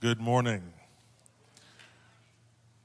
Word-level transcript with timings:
Good 0.00 0.20
morning. 0.20 0.62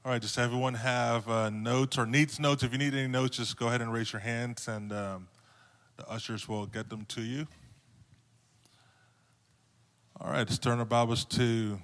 All 0.04 0.10
right, 0.10 0.20
does 0.20 0.36
everyone 0.36 0.74
have 0.74 1.28
uh, 1.28 1.48
notes 1.48 1.96
or 1.96 2.06
needs 2.06 2.40
notes? 2.40 2.64
If 2.64 2.72
you 2.72 2.78
need 2.78 2.92
any 2.92 3.06
notes, 3.06 3.36
just 3.36 3.56
go 3.56 3.68
ahead 3.68 3.80
and 3.80 3.92
raise 3.92 4.12
your 4.12 4.18
hands, 4.18 4.66
and 4.66 4.92
um, 4.92 5.28
the 5.96 6.10
ushers 6.10 6.48
will 6.48 6.66
get 6.66 6.90
them 6.90 7.04
to 7.10 7.20
you. 7.20 7.46
All 10.20 10.32
right, 10.32 10.38
let's 10.38 10.58
turn 10.58 10.80
our 10.80 10.84
Bibles 10.84 11.24
to. 11.26 11.78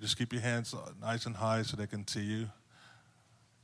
Just 0.00 0.18
keep 0.18 0.32
your 0.32 0.42
hands 0.42 0.74
nice 1.00 1.26
and 1.26 1.36
high 1.36 1.62
so 1.62 1.76
they 1.76 1.86
can 1.86 2.04
see 2.08 2.24
you. 2.24 2.48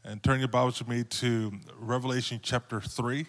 And 0.04 0.22
turn 0.22 0.38
your 0.38 0.46
Bibles 0.46 0.78
with 0.78 0.88
me 0.88 1.02
to 1.02 1.52
Revelation 1.80 2.38
chapter 2.40 2.80
3. 2.80 3.26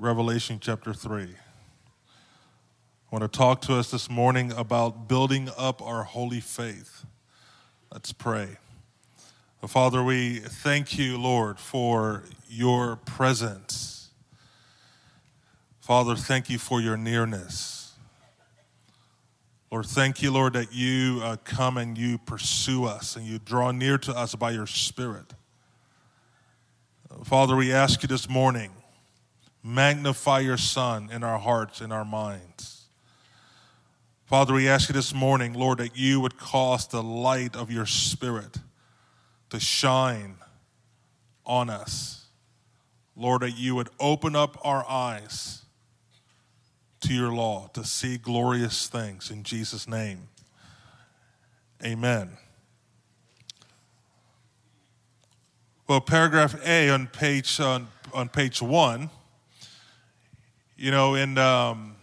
Revelation 0.00 0.58
chapter 0.58 0.94
3. 0.94 1.24
I 1.24 1.26
want 3.12 3.20
to 3.20 3.28
talk 3.28 3.60
to 3.62 3.74
us 3.74 3.90
this 3.90 4.08
morning 4.08 4.50
about 4.50 5.08
building 5.08 5.50
up 5.58 5.82
our 5.82 6.04
holy 6.04 6.40
faith. 6.40 7.04
Let's 7.92 8.10
pray. 8.10 8.56
Father, 9.68 10.02
we 10.02 10.38
thank 10.38 10.96
you, 10.96 11.18
Lord, 11.18 11.58
for 11.58 12.24
your 12.48 12.96
presence. 12.96 14.08
Father, 15.80 16.16
thank 16.16 16.48
you 16.48 16.58
for 16.58 16.80
your 16.80 16.96
nearness. 16.96 17.92
Lord, 19.70 19.84
thank 19.84 20.22
you, 20.22 20.30
Lord, 20.30 20.54
that 20.54 20.72
you 20.72 21.20
uh, 21.22 21.36
come 21.44 21.76
and 21.76 21.98
you 21.98 22.16
pursue 22.16 22.86
us 22.86 23.16
and 23.16 23.26
you 23.26 23.38
draw 23.38 23.70
near 23.70 23.98
to 23.98 24.16
us 24.16 24.34
by 24.34 24.52
your 24.52 24.66
Spirit. 24.66 25.34
Father, 27.22 27.54
we 27.54 27.70
ask 27.70 28.02
you 28.02 28.08
this 28.08 28.26
morning 28.26 28.70
Magnify 29.62 30.40
your 30.40 30.56
Son 30.56 31.10
in 31.12 31.22
our 31.22 31.38
hearts, 31.38 31.80
in 31.80 31.92
our 31.92 32.04
minds. 32.04 32.84
Father, 34.24 34.54
we 34.54 34.68
ask 34.68 34.88
you 34.88 34.92
this 34.92 35.12
morning, 35.12 35.54
Lord, 35.54 35.78
that 35.78 35.96
you 35.96 36.20
would 36.20 36.38
cause 36.38 36.86
the 36.86 37.02
light 37.02 37.56
of 37.56 37.70
your 37.70 37.84
Spirit 37.84 38.58
to 39.50 39.60
shine 39.60 40.36
on 41.44 41.68
us. 41.68 42.26
Lord, 43.16 43.42
that 43.42 43.58
you 43.58 43.74
would 43.74 43.88
open 43.98 44.36
up 44.36 44.56
our 44.64 44.88
eyes 44.88 45.62
to 47.00 47.12
your 47.12 47.32
law 47.32 47.68
to 47.74 47.84
see 47.84 48.16
glorious 48.16 48.86
things. 48.88 49.30
In 49.30 49.42
Jesus' 49.42 49.88
name, 49.88 50.28
amen. 51.84 52.30
Well, 55.88 56.00
paragraph 56.00 56.54
A 56.64 56.88
on 56.88 57.08
page, 57.08 57.58
on, 57.58 57.88
on 58.14 58.28
page 58.28 58.62
one 58.62 59.10
you 60.80 60.90
know, 60.90 61.14
in 61.14 61.36
um, 61.36 61.94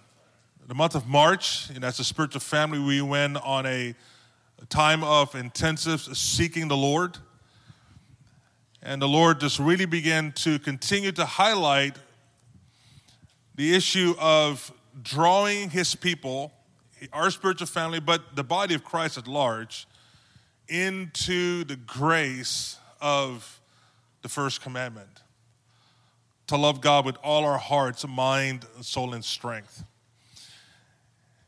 the 0.67 0.75
month 0.75 0.93
of 0.93 1.07
March, 1.07 1.67
know, 1.79 1.87
as 1.87 1.99
a 1.99 2.03
spiritual 2.03 2.41
family, 2.41 2.77
we 2.77 3.01
went 3.01 3.37
on 3.37 3.65
a 3.65 3.95
time 4.69 5.03
of 5.03 5.33
intensive 5.33 6.01
seeking 6.01 6.67
the 6.67 6.77
Lord. 6.77 7.17
And 8.83 9.01
the 9.01 9.07
Lord 9.07 9.39
just 9.39 9.57
really 9.57 9.87
began 9.87 10.31
to 10.33 10.59
continue 10.59 11.11
to 11.13 11.25
highlight 11.25 11.97
the 13.55 13.73
issue 13.73 14.13
of 14.19 14.71
drawing 15.01 15.71
his 15.71 15.95
people, 15.95 16.51
our 17.11 17.31
spiritual 17.31 17.65
family, 17.65 17.99
but 17.99 18.35
the 18.35 18.43
body 18.43 18.75
of 18.75 18.83
Christ 18.83 19.17
at 19.17 19.27
large, 19.27 19.87
into 20.69 21.63
the 21.63 21.77
grace 21.77 22.77
of 23.01 23.59
the 24.21 24.29
first 24.29 24.61
commandment 24.61 25.23
to 26.47 26.57
love 26.57 26.81
God 26.81 27.05
with 27.05 27.17
all 27.23 27.45
our 27.45 27.57
hearts, 27.57 28.07
mind, 28.07 28.65
soul, 28.81 29.13
and 29.13 29.23
strength. 29.23 29.83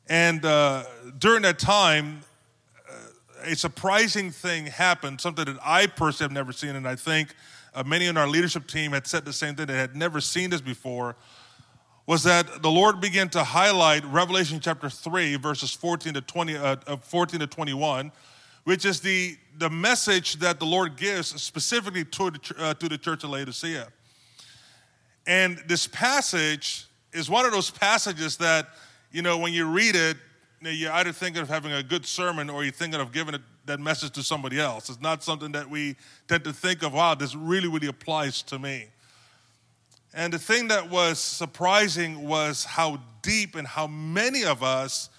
And 0.08 0.44
uh, 0.44 0.83
during 1.17 1.44
that 1.44 1.59
time, 1.59 2.22
uh, 2.90 3.51
a 3.51 3.56
surprising 3.56 4.31
thing 4.31 4.66
happened, 4.66 5.22
something 5.22 5.46
that 5.46 5.57
I 5.63 5.88
personally 5.88 6.25
have 6.25 6.34
never 6.34 6.51
seen, 6.51 6.75
and 6.75 6.88
I 6.88 6.96
think 6.96 7.34
uh, 7.73 7.84
many 7.84 8.07
in 8.07 8.18
our 8.18 8.28
leadership 8.28 8.68
team 8.68 8.91
had 8.91 9.07
said 9.07 9.23
the 9.23 9.34
same 9.34 9.56
thing, 9.56 9.68
they 9.68 9.78
had 9.78 9.96
never 9.96 10.19
seen 10.19 10.50
this 10.50 10.62
before, 10.62 11.16
was 12.06 12.23
that 12.23 12.63
the 12.63 12.72
Lord 12.72 13.00
began 13.00 13.29
to 13.29 13.44
highlight 13.44 14.03
Revelation 14.06 14.59
chapter 14.59 14.90
3, 14.90 15.35
verses 15.35 15.72
14 15.72 16.16
to, 16.16 16.22
20, 16.22 16.57
uh, 16.57 16.97
14 16.97 17.40
to 17.40 17.47
21, 17.47 18.12
which 18.63 18.84
is 18.84 19.00
the, 19.00 19.38
the 19.59 19.69
message 19.69 20.38
that 20.38 20.59
the 20.59 20.66
Lord 20.66 20.97
gives 20.97 21.28
specifically 21.40 22.03
to 22.03 22.31
the, 22.31 22.56
uh, 22.57 22.73
to 22.73 22.90
the 22.90 22.97
church 22.97 23.23
of 23.23 23.29
Laodicea. 23.29 23.90
And 25.29 25.62
this 25.67 25.85
passage 25.85 26.88
is 27.13 27.29
one 27.29 27.45
of 27.45 27.51
those 27.51 27.69
passages 27.69 28.38
that, 28.38 28.67
you 29.12 29.22
know, 29.22 29.38
when 29.38 29.53
you 29.53 29.67
read 29.67 29.95
it, 29.95 30.17
you're 30.59 30.91
either 30.91 31.12
thinking 31.12 31.40
of 31.44 31.47
having 31.47 31.72
a 31.72 31.84
good 31.84 32.03
sermon 32.03 32.50
or 32.50 32.63
you're 32.63 32.73
thinking 32.73 33.00
of 33.00 33.12
giving 33.12 33.35
it, 33.35 33.41
that 33.67 33.79
message 33.79 34.09
to 34.13 34.23
somebody 34.23 34.59
else. 34.59 34.90
It's 34.90 35.00
not 35.00 35.22
something 35.22 35.51
that 35.51 35.69
we 35.69 35.97
tend 36.28 36.45
to 36.45 36.51
think 36.51 36.81
of, 36.81 36.94
wow, 36.94 37.13
this 37.13 37.35
really, 37.35 37.67
really 37.67 37.85
applies 37.85 38.41
to 38.41 38.57
me. 38.57 38.88
And 40.16 40.34
the 40.34 40.40
thing 40.40 40.69
that 40.69 40.90
was 40.90 41.19
surprising 41.19 42.28
was 42.28 42.66
how 42.66 43.00
deep 43.22 43.53
and 43.53 43.67
how 43.67 43.85
many 43.85 44.46
of 44.46 44.63
us 44.63 45.11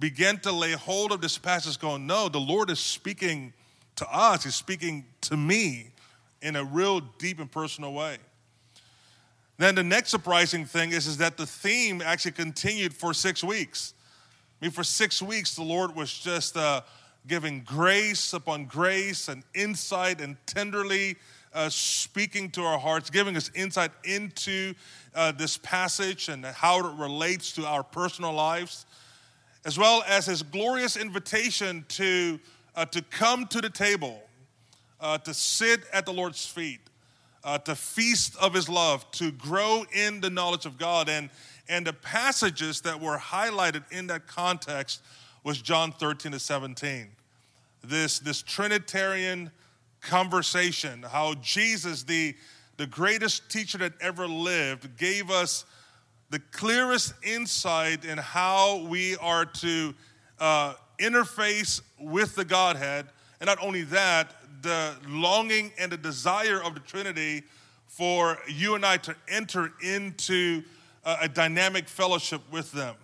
began 0.00 0.38
to 0.38 0.50
lay 0.50 0.72
hold 0.72 1.12
of 1.12 1.20
this 1.20 1.36
passage, 1.36 1.78
going, 1.78 2.06
no, 2.06 2.30
the 2.30 2.40
Lord 2.40 2.70
is 2.70 2.80
speaking 2.80 3.52
to 3.96 4.10
us, 4.10 4.44
He's 4.44 4.54
speaking 4.54 5.04
to 5.20 5.36
me 5.36 5.90
in 6.40 6.56
a 6.56 6.64
real 6.64 7.00
deep 7.00 7.38
and 7.38 7.52
personal 7.52 7.92
way. 7.92 8.16
Then 9.58 9.74
the 9.74 9.82
next 9.82 10.10
surprising 10.10 10.64
thing 10.64 10.92
is, 10.92 11.08
is 11.08 11.16
that 11.16 11.36
the 11.36 11.46
theme 11.46 12.00
actually 12.00 12.32
continued 12.32 12.94
for 12.94 13.12
six 13.12 13.42
weeks. 13.42 13.92
I 14.60 14.64
mean, 14.64 14.70
for 14.70 14.84
six 14.84 15.20
weeks, 15.20 15.56
the 15.56 15.64
Lord 15.64 15.96
was 15.96 16.16
just 16.16 16.56
uh, 16.56 16.82
giving 17.26 17.60
grace 17.60 18.32
upon 18.32 18.66
grace 18.66 19.28
and 19.28 19.42
insight 19.54 20.20
and 20.20 20.36
tenderly 20.46 21.16
uh, 21.52 21.68
speaking 21.68 22.50
to 22.50 22.62
our 22.62 22.78
hearts, 22.78 23.10
giving 23.10 23.36
us 23.36 23.50
insight 23.52 23.90
into 24.04 24.74
uh, 25.14 25.32
this 25.32 25.56
passage 25.56 26.28
and 26.28 26.44
how 26.44 26.78
it 26.78 26.94
relates 26.96 27.52
to 27.52 27.66
our 27.66 27.82
personal 27.82 28.32
lives, 28.32 28.86
as 29.64 29.76
well 29.76 30.04
as 30.06 30.26
his 30.26 30.42
glorious 30.44 30.96
invitation 30.96 31.84
to, 31.88 32.38
uh, 32.76 32.84
to 32.84 33.02
come 33.02 33.44
to 33.48 33.60
the 33.60 33.70
table, 33.70 34.22
uh, 35.00 35.18
to 35.18 35.34
sit 35.34 35.80
at 35.92 36.06
the 36.06 36.12
Lord's 36.12 36.46
feet 36.46 36.80
uh, 37.44 37.58
to 37.58 37.74
feast 37.74 38.36
of 38.36 38.54
his 38.54 38.68
love, 38.68 39.10
to 39.12 39.30
grow 39.32 39.84
in 39.92 40.20
the 40.20 40.30
knowledge 40.30 40.66
of 40.66 40.78
God. 40.78 41.08
And, 41.08 41.30
and 41.68 41.86
the 41.86 41.92
passages 41.92 42.80
that 42.82 43.00
were 43.00 43.18
highlighted 43.18 43.84
in 43.90 44.06
that 44.08 44.26
context 44.26 45.02
was 45.44 45.60
John 45.62 45.92
13 45.92 46.32
to 46.32 46.38
17. 46.38 47.08
This, 47.84 48.18
this 48.18 48.42
Trinitarian 48.42 49.50
conversation, 50.00 51.02
how 51.02 51.34
Jesus, 51.34 52.02
the, 52.02 52.34
the 52.76 52.86
greatest 52.86 53.50
teacher 53.50 53.78
that 53.78 53.92
ever 54.00 54.26
lived, 54.26 54.96
gave 54.96 55.30
us 55.30 55.64
the 56.30 56.38
clearest 56.38 57.14
insight 57.22 58.04
in 58.04 58.18
how 58.18 58.84
we 58.84 59.16
are 59.16 59.46
to 59.46 59.94
uh, 60.38 60.74
interface 60.98 61.80
with 61.98 62.34
the 62.34 62.44
Godhead. 62.44 63.06
And 63.40 63.46
not 63.46 63.58
only 63.62 63.82
that, 63.84 64.34
the 64.62 64.96
longing 65.06 65.72
and 65.78 65.92
the 65.92 65.96
desire 65.96 66.62
of 66.62 66.74
the 66.74 66.80
Trinity 66.80 67.42
for 67.86 68.38
you 68.46 68.74
and 68.74 68.84
I 68.84 68.96
to 68.98 69.14
enter 69.28 69.72
into 69.82 70.62
a, 71.04 71.16
a 71.22 71.28
dynamic 71.28 71.88
fellowship 71.88 72.42
with 72.50 72.72
them. 72.72 72.94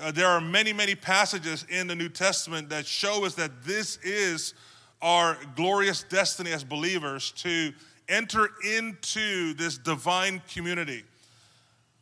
Uh, 0.00 0.10
there 0.10 0.26
are 0.26 0.40
many, 0.40 0.72
many 0.72 0.94
passages 0.94 1.66
in 1.68 1.86
the 1.86 1.94
New 1.94 2.08
Testament 2.08 2.70
that 2.70 2.86
show 2.86 3.24
us 3.26 3.34
that 3.34 3.64
this 3.64 3.98
is 3.98 4.54
our 5.02 5.38
glorious 5.56 6.02
destiny 6.04 6.52
as 6.52 6.64
believers 6.64 7.32
to 7.32 7.72
enter 8.08 8.50
into 8.66 9.54
this 9.54 9.78
divine 9.78 10.40
community. 10.52 11.04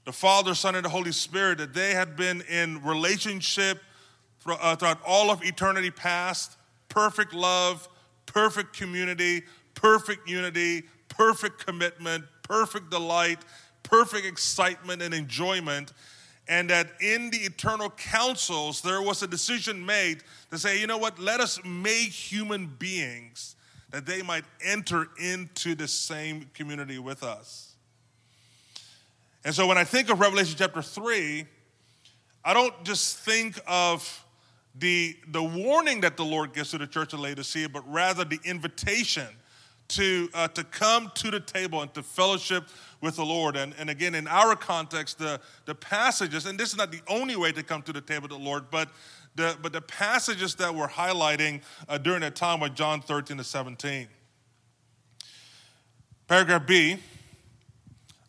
The 0.04 0.12
Father, 0.12 0.54
Son, 0.54 0.74
and 0.74 0.84
the 0.84 0.88
Holy 0.88 1.12
Spirit, 1.12 1.58
that 1.58 1.74
they 1.74 1.92
had 1.92 2.16
been 2.16 2.42
in 2.42 2.82
relationship 2.82 3.78
uh, 4.46 4.76
throughout 4.76 5.00
all 5.06 5.30
of 5.30 5.44
eternity 5.44 5.90
past, 5.90 6.56
perfect 6.88 7.32
love, 7.32 7.88
perfect 8.26 8.76
community, 8.76 9.42
perfect 9.74 10.28
unity, 10.28 10.82
perfect 11.08 11.64
commitment, 11.66 12.24
perfect 12.42 12.90
delight, 12.90 13.38
perfect 13.82 14.26
excitement 14.26 15.02
and 15.02 15.14
enjoyment. 15.14 15.92
And 16.48 16.70
that 16.70 16.88
in 17.00 17.30
the 17.30 17.38
eternal 17.38 17.90
councils, 17.90 18.80
there 18.80 19.02
was 19.02 19.22
a 19.22 19.26
decision 19.26 19.84
made 19.84 20.22
to 20.50 20.58
say, 20.58 20.80
you 20.80 20.86
know 20.86 20.96
what, 20.96 21.18
let 21.18 21.40
us 21.40 21.60
make 21.64 22.08
human 22.08 22.66
beings 22.66 23.54
that 23.90 24.06
they 24.06 24.22
might 24.22 24.44
enter 24.64 25.08
into 25.22 25.74
the 25.74 25.88
same 25.88 26.50
community 26.54 26.98
with 26.98 27.22
us. 27.22 27.74
And 29.44 29.54
so 29.54 29.66
when 29.66 29.78
I 29.78 29.84
think 29.84 30.10
of 30.10 30.20
Revelation 30.20 30.56
chapter 30.58 30.82
3, 30.82 31.46
I 32.44 32.54
don't 32.54 32.82
just 32.84 33.18
think 33.18 33.58
of 33.66 34.24
the, 34.74 35.16
the 35.28 35.42
warning 35.42 36.00
that 36.02 36.16
the 36.16 36.24
Lord 36.24 36.52
gives 36.52 36.70
to 36.70 36.78
the 36.78 36.86
church 36.86 37.12
of 37.12 37.20
Laodicea, 37.20 37.68
but 37.68 37.82
rather 37.90 38.24
the 38.24 38.38
invitation 38.44 39.26
to, 39.88 40.28
uh, 40.34 40.48
to 40.48 40.64
come 40.64 41.10
to 41.14 41.30
the 41.30 41.40
table 41.40 41.80
and 41.82 41.92
to 41.94 42.02
fellowship 42.02 42.64
with 43.00 43.16
the 43.16 43.24
Lord. 43.24 43.56
And, 43.56 43.74
and 43.78 43.90
again, 43.90 44.14
in 44.14 44.28
our 44.28 44.54
context, 44.54 45.18
the, 45.18 45.40
the 45.64 45.74
passages, 45.74 46.46
and 46.46 46.58
this 46.58 46.70
is 46.70 46.76
not 46.76 46.92
the 46.92 47.00
only 47.08 47.36
way 47.36 47.52
to 47.52 47.62
come 47.62 47.82
to 47.82 47.92
the 47.92 48.00
table 48.00 48.26
of 48.26 48.30
the 48.30 48.38
Lord, 48.38 48.70
but 48.70 48.88
the, 49.34 49.56
but 49.62 49.72
the 49.72 49.80
passages 49.80 50.54
that 50.56 50.74
we're 50.74 50.88
highlighting 50.88 51.62
uh, 51.88 51.96
during 51.98 52.20
that 52.20 52.36
time 52.36 52.60
were 52.60 52.68
John 52.68 53.00
13 53.00 53.38
to 53.38 53.44
17. 53.44 54.08
Paragraph 56.26 56.66
B, 56.66 56.98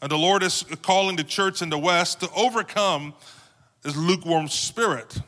and 0.01 0.09
the 0.09 0.18
Lord 0.18 0.44
is 0.44 0.63
calling 0.81 1.18
the 1.18 1.24
church 1.24 1.62
in 1.62 1.69
the 1.69 1.77
West 1.77 2.21
to 2.21 2.30
overcome 2.33 3.13
this 3.81 3.97
lukewarm 3.97 4.47
spirit. 4.47 5.19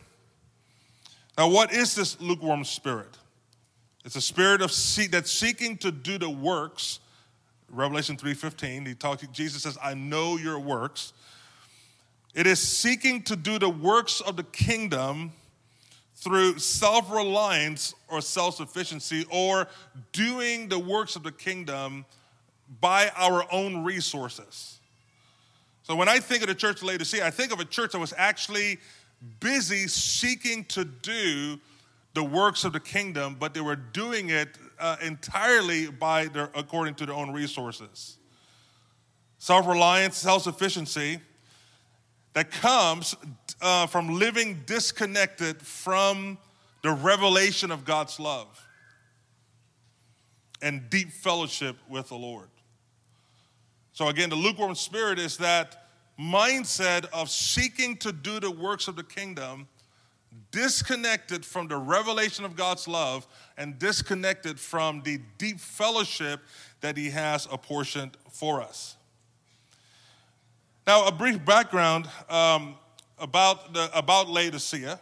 Now, 1.42 1.48
what 1.48 1.74
is 1.74 1.96
this 1.96 2.22
lukewarm 2.22 2.64
spirit? 2.64 3.18
It's 4.06 4.16
a 4.16 4.22
spirit 4.22 4.62
of 4.62 4.70
that's 5.10 5.32
seeking 5.32 5.76
to 5.78 5.92
do 5.92 6.20
the 6.20 6.30
works. 6.30 7.00
Revelation 7.68 8.16
3:15, 8.16 8.86
he 8.86 8.94
talks, 8.94 9.26
Jesus 9.34 9.64
says, 9.64 9.76
I 9.82 9.96
know 9.96 10.38
your 10.38 10.60
works. 10.60 11.14
It 12.36 12.46
is 12.46 12.60
seeking 12.60 13.24
to 13.24 13.36
do 13.36 13.58
the 13.58 13.72
works 13.72 14.22
of 14.22 14.38
the 14.38 14.44
kingdom 14.44 15.32
through 16.14 16.60
self-reliance 16.60 17.96
or 18.08 18.22
self-sufficiency, 18.22 19.26
or 19.32 19.68
doing 20.12 20.70
the 20.70 20.78
works 20.78 21.16
of 21.16 21.24
the 21.24 21.32
kingdom 21.32 22.06
by 22.80 23.10
our 23.16 23.52
own 23.52 23.84
resources. 23.84 24.78
So 25.82 25.96
when 25.96 26.08
I 26.08 26.20
think 26.20 26.44
of 26.44 26.50
the 26.50 26.54
church 26.54 26.78
of 26.78 26.84
Laodicea, 26.84 27.26
I 27.26 27.32
think 27.32 27.52
of 27.52 27.60
a 27.60 27.66
church 27.66 27.94
that 27.94 28.00
was 28.00 28.14
actually 28.16 28.78
busy 29.40 29.88
seeking 29.88 30.66
to 30.66 30.84
do 30.86 31.60
the 32.14 32.24
works 32.24 32.64
of 32.64 32.74
the 32.74 32.80
kingdom, 32.80 33.38
but 33.40 33.54
they 33.54 33.62
were 33.62 33.76
doing 33.76 34.30
it 34.30 34.58
uh, 34.80 34.98
entirely 35.02 35.88
by 35.88 36.26
their, 36.26 36.50
according 36.56 36.96
to 36.96 37.06
their 37.06 37.16
own 37.16 37.32
resources. 37.32 38.18
Self 39.38 39.68
reliance, 39.68 40.18
self 40.18 40.44
sufficiency 40.44 41.20
that 42.34 42.52
comes 42.52 43.16
uh, 43.62 43.88
from 43.88 44.20
living 44.20 44.62
disconnected 44.66 45.62
from 45.62 46.38
the 46.82 46.92
revelation 46.92 47.72
of 47.72 47.86
God's 47.86 48.20
love 48.20 48.68
and 50.62 50.90
deep 50.90 51.12
fellowship 51.12 51.76
with 51.90 52.10
the 52.10 52.16
Lord. 52.16 52.50
So, 53.94 54.08
again, 54.08 54.30
the 54.30 54.36
lukewarm 54.36 54.76
spirit 54.76 55.20
is 55.20 55.38
that 55.38 55.81
mindset 56.20 57.06
of 57.14 57.30
seeking 57.30 57.98
to 57.98 58.12
do 58.12 58.40
the 58.40 58.52
works 58.52 58.88
of 58.88 58.96
the 58.96 59.04
kingdom, 59.04 59.68
disconnected 60.52 61.46
from 61.46 61.68
the 61.68 61.78
revelation 61.78 62.46
of 62.46 62.56
God's 62.56 62.88
love 62.88 63.28
and 63.58 63.78
disconnected 63.80 64.60
from 64.60 65.02
the 65.04 65.20
deep 65.38 65.60
fellowship 65.60 66.42
that 66.82 66.98
He 66.98 67.10
has 67.10 67.48
apportioned 67.52 68.18
for 68.30 68.62
us. 68.62 68.96
Now, 70.88 71.08
a 71.08 71.12
brief 71.12 71.44
background 71.46 72.08
um, 72.30 72.76
about, 73.20 73.74
the, 73.74 73.90
about 73.98 74.30
Laodicea. 74.30 75.00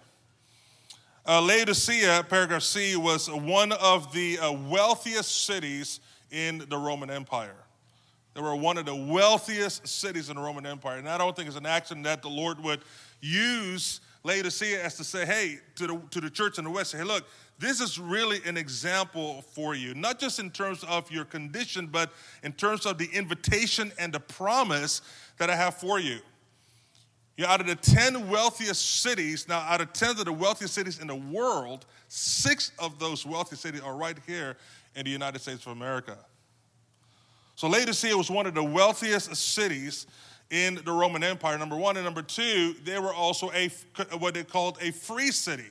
Uh, 1.26 1.42
Laodicea, 1.42 2.26
paragraph 2.30 2.64
C, 2.64 2.96
was 2.96 3.30
one 3.30 3.72
of 3.72 4.12
the 4.14 4.40
uh, 4.40 4.52
wealthiest 4.52 5.46
cities 5.46 6.00
in 6.32 6.66
the 6.70 6.78
Roman 6.78 7.10
Empire. 7.10 7.56
They 8.34 8.42
were 8.42 8.56
one 8.56 8.78
of 8.78 8.86
the 8.86 8.96
wealthiest 8.96 9.88
cities 9.88 10.30
in 10.30 10.36
the 10.36 10.42
Roman 10.42 10.66
Empire. 10.66 10.98
And 10.98 11.10
I 11.10 11.18
don't 11.18 11.36
think 11.36 11.48
it's 11.48 11.58
an 11.58 11.66
accident 11.66 12.06
that 12.06 12.22
the 12.22 12.30
Lord 12.30 12.64
would 12.64 12.82
use 13.22 14.02
Laodicea 14.24 14.84
as 14.84 14.96
to 14.98 15.04
say, 15.04 15.26
hey, 15.26 15.60
to 15.76 15.88
the, 15.88 16.02
to 16.12 16.22
the 16.22 16.30
church 16.30 16.58
in 16.58 16.66
the 16.66 16.70
West, 16.70 16.94
hey, 16.94 17.04
look, 17.04 17.26
this 17.58 17.82
is 17.82 18.00
really 18.00 18.40
an 18.46 18.56
example 18.56 19.42
for 19.54 19.76
you, 19.76 19.94
not 19.94 20.20
just 20.20 20.40
in 20.40 20.50
terms 20.50 20.84
of 20.86 21.12
your 21.12 21.26
condition, 21.26 21.88
but 21.88 22.12
in 22.44 22.54
terms 22.54 22.86
of 22.86 22.98
the 22.98 23.10
invitation 23.14 23.92
and 24.00 24.14
the 24.14 24.20
promise 24.20 25.02
that 25.38 25.50
I 25.50 25.56
have 25.56 25.76
for 25.76 26.00
you. 26.00 26.20
You 27.36 27.46
know, 27.46 27.52
out 27.52 27.62
of 27.62 27.68
the 27.68 27.76
10 27.76 28.30
wealthiest 28.30 29.02
cities, 29.02 29.48
now 29.48 29.60
out 29.60 29.82
of 29.82 29.94
10 29.94 30.12
of 30.12 30.26
the 30.26 30.34
wealthiest 30.34 30.74
cities 30.74 31.00
in 31.00 31.08
the 31.08 31.16
world, 31.16 31.86
six 32.10 32.72
of 32.80 33.00
those 33.00 33.26
wealthy 33.26 33.56
cities 33.56 33.82
are 33.82 33.96
right 33.96 34.18
here 34.28 34.58
in 34.96 35.06
the 35.06 35.12
United 35.12 35.40
States 35.40 35.66
of 35.66 35.72
America. 35.72 36.18
So 37.60 37.68
Laodicea 37.68 38.16
was 38.16 38.32
one 38.32 38.46
of 38.46 38.54
the 38.54 38.64
wealthiest 38.64 39.36
cities 39.36 40.08
in 40.50 40.76
the 40.86 40.94
Roman 40.94 41.26
Empire, 41.26 41.58
number 41.58 41.76
one. 41.76 41.98
And 41.98 42.06
number 42.06 42.22
two, 42.22 42.74
they 42.86 42.98
were 43.00 43.14
also 43.14 43.52
a, 43.52 43.70
what 44.18 44.34
they 44.34 44.46
called 44.46 44.78
a 44.80 44.92
free 44.92 45.30
city. 45.30 45.66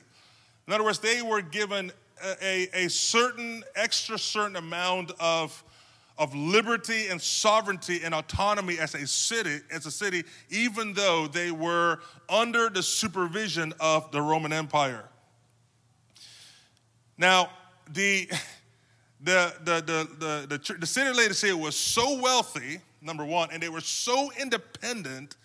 In 0.67 0.73
other 0.73 0.83
words, 0.83 0.99
they 0.99 1.23
were 1.23 1.41
given 1.41 1.91
a, 2.43 2.69
a, 2.75 2.89
certain, 2.89 3.63
extra 3.75 4.19
certain 4.19 4.55
amount 4.55 5.13
of, 5.19 5.63
of 6.19 6.35
liberty 6.35 7.07
and 7.07 7.19
sovereignty 7.19 8.01
and 8.03 8.13
autonomy 8.13 8.77
as 8.77 8.93
a 8.93 9.07
city, 9.07 9.57
as 9.71 9.87
a 9.87 9.91
city, 9.91 10.25
even 10.51 10.93
though 10.93 11.25
they 11.25 11.49
were 11.49 12.01
under 12.29 12.69
the 12.69 12.83
supervision 12.83 13.73
of 13.79 14.11
the 14.11 14.21
Roman 14.21 14.53
Empire. 14.53 15.05
Now, 17.17 17.49
the 17.91 18.29
the, 19.21 19.53
the, 19.63 19.75
the, 19.81 20.07
the, 20.19 20.57
the, 20.57 20.77
the 20.79 20.85
city 20.85 21.09
of 21.09 21.15
Laodicea 21.15 21.55
was 21.55 21.75
so 21.75 22.19
wealthy, 22.19 22.79
number 23.01 23.25
one, 23.25 23.49
and 23.51 23.61
they 23.61 23.69
were 23.69 23.81
so 23.81 24.31
independent 24.39 25.35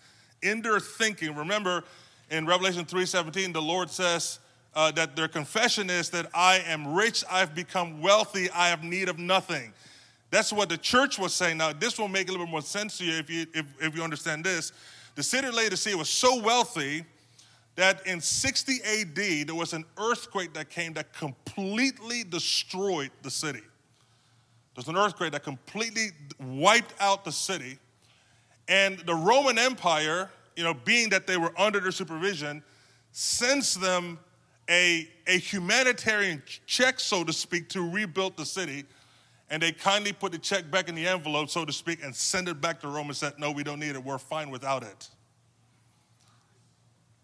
in 0.41 0.61
their 0.61 0.79
thinking. 0.79 1.35
Remember, 1.35 1.83
in 2.29 2.45
Revelation 2.45 2.85
3.17, 2.85 3.53
the 3.53 3.61
Lord 3.61 3.89
says 3.89 4.39
uh, 4.75 4.91
that 4.91 5.15
their 5.15 5.27
confession 5.27 5.89
is 5.89 6.09
that 6.11 6.27
I 6.33 6.63
am 6.67 6.93
rich, 6.93 7.23
I've 7.29 7.53
become 7.53 8.01
wealthy, 8.01 8.49
I 8.51 8.69
have 8.69 8.83
need 8.83 9.09
of 9.09 9.19
nothing. 9.19 9.73
That's 10.31 10.51
what 10.51 10.69
the 10.69 10.77
church 10.77 11.19
was 11.19 11.33
saying. 11.33 11.57
Now, 11.57 11.71
this 11.71 11.99
will 11.99 12.07
make 12.07 12.27
a 12.29 12.31
little 12.31 12.45
bit 12.45 12.51
more 12.51 12.61
sense 12.61 12.97
to 12.97 13.05
you 13.05 13.13
if 13.17 13.29
you, 13.29 13.45
if, 13.53 13.65
if 13.81 13.95
you 13.95 14.03
understand 14.03 14.43
this. 14.43 14.71
The 15.15 15.23
city 15.23 15.47
of 15.47 15.53
Laodicea 15.53 15.95
was 15.95 16.09
so 16.09 16.41
wealthy 16.41 17.05
that 17.75 18.05
in 18.07 18.21
60 18.21 18.79
AD, 18.83 19.47
there 19.47 19.55
was 19.55 19.73
an 19.73 19.85
earthquake 19.97 20.53
that 20.53 20.69
came 20.69 20.93
that 20.93 21.13
completely 21.13 22.23
destroyed 22.23 23.11
the 23.21 23.29
city. 23.29 23.63
There's 24.75 24.87
an 24.87 24.97
earthquake 24.97 25.31
that 25.33 25.43
completely 25.43 26.09
wiped 26.39 26.93
out 26.99 27.25
the 27.25 27.31
city. 27.31 27.77
And 28.67 28.99
the 28.99 29.15
Roman 29.15 29.57
Empire, 29.57 30.29
you 30.55 30.63
know, 30.63 30.73
being 30.73 31.09
that 31.09 31.27
they 31.27 31.37
were 31.37 31.53
under 31.57 31.79
their 31.79 31.91
supervision, 31.91 32.63
sends 33.11 33.75
them 33.75 34.19
a, 34.69 35.07
a 35.27 35.37
humanitarian 35.37 36.41
check, 36.65 36.99
so 36.99 37.23
to 37.23 37.31
speak, 37.31 37.69
to 37.69 37.89
rebuild 37.89 38.35
the 38.37 38.45
city. 38.45 38.85
And 39.49 39.61
they 39.61 39.71
kindly 39.71 40.11
put 40.11 40.31
the 40.31 40.39
check 40.39 40.69
back 40.71 40.89
in 40.89 40.95
the 40.95 41.07
envelope, 41.07 41.49
so 41.49 41.65
to 41.65 41.73
speak, 41.73 42.03
and 42.03 42.15
send 42.15 42.49
it 42.49 42.59
back 42.59 42.81
to 42.81 42.87
Rome 42.87 43.07
and 43.07 43.15
said, 43.15 43.33
No, 43.37 43.51
we 43.51 43.63
don't 43.63 43.79
need 43.79 43.95
it. 43.95 44.03
We're 44.03 44.17
fine 44.17 44.49
without 44.49 44.83
it. 44.83 45.09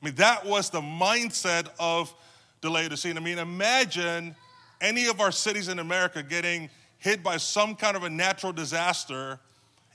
I 0.01 0.05
mean, 0.05 0.15
that 0.15 0.45
was 0.45 0.69
the 0.69 0.81
mindset 0.81 1.67
of 1.79 2.13
the 2.61 2.69
Laodicean. 2.69 3.17
I 3.17 3.21
mean, 3.21 3.37
imagine 3.37 4.35
any 4.79 5.07
of 5.07 5.21
our 5.21 5.31
cities 5.31 5.67
in 5.67 5.79
America 5.79 6.23
getting 6.23 6.69
hit 6.97 7.23
by 7.23 7.37
some 7.37 7.75
kind 7.75 7.95
of 7.95 8.03
a 8.03 8.09
natural 8.09 8.51
disaster, 8.51 9.39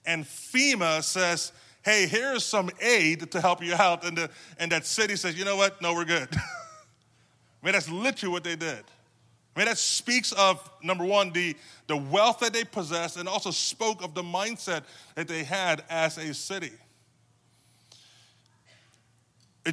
and 0.05 0.25
FEMA 0.25 1.03
says, 1.03 1.53
hey, 1.85 2.07
here's 2.07 2.45
some 2.45 2.71
aid 2.81 3.31
to 3.31 3.41
help 3.41 3.63
you 3.63 3.75
out. 3.75 4.05
And, 4.05 4.17
the, 4.19 4.31
and 4.59 4.73
that 4.73 4.87
city 4.87 5.17
says, 5.17 5.39
you 5.39 5.45
know 5.45 5.57
what? 5.57 5.81
No, 5.81 5.95
we're 5.95 6.05
good. 6.05 6.29
I 6.33 7.65
mean, 7.65 7.73
that's 7.73 7.89
literally 7.89 8.33
what 8.33 8.45
they 8.45 8.57
did. 8.57 8.85
I 9.55 9.61
mean, 9.61 9.67
that 9.67 9.79
speaks 9.79 10.33
of, 10.33 10.69
number 10.83 11.05
one, 11.05 11.33
the, 11.33 11.57
the 11.87 11.97
wealth 11.97 12.41
that 12.41 12.53
they 12.53 12.65
possessed, 12.65 13.17
and 13.17 13.29
also 13.29 13.51
spoke 13.51 14.05
of 14.05 14.15
the 14.15 14.23
mindset 14.23 14.83
that 15.15 15.29
they 15.29 15.45
had 15.45 15.83
as 15.89 16.19
a 16.19 16.35
city. 16.35 16.73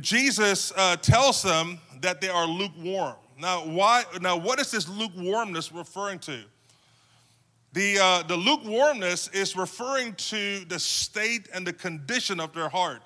Jesus 0.02 0.72
uh, 0.76 0.96
tells 0.98 1.42
them 1.42 1.80
that 2.02 2.22
they 2.22 2.30
are 2.30 2.46
lukewarm. 2.46 3.16
Now, 3.40 3.66
why? 3.66 4.04
Now, 4.22 4.38
what 4.38 4.60
is 4.60 4.72
this 4.72 4.88
lukewarmness 4.88 5.72
referring 5.72 6.20
to? 6.20 6.40
The, 7.74 7.98
uh, 8.00 8.24
the 8.24 8.38
lukewarmness 8.38 9.30
is 9.30 9.56
referring 9.58 10.14
to 10.14 10.64
the 10.66 10.78
state 10.78 11.50
and 11.54 11.66
the 11.66 11.74
condition 11.74 12.40
of 12.40 12.54
their 12.54 12.70
heart. 12.70 13.02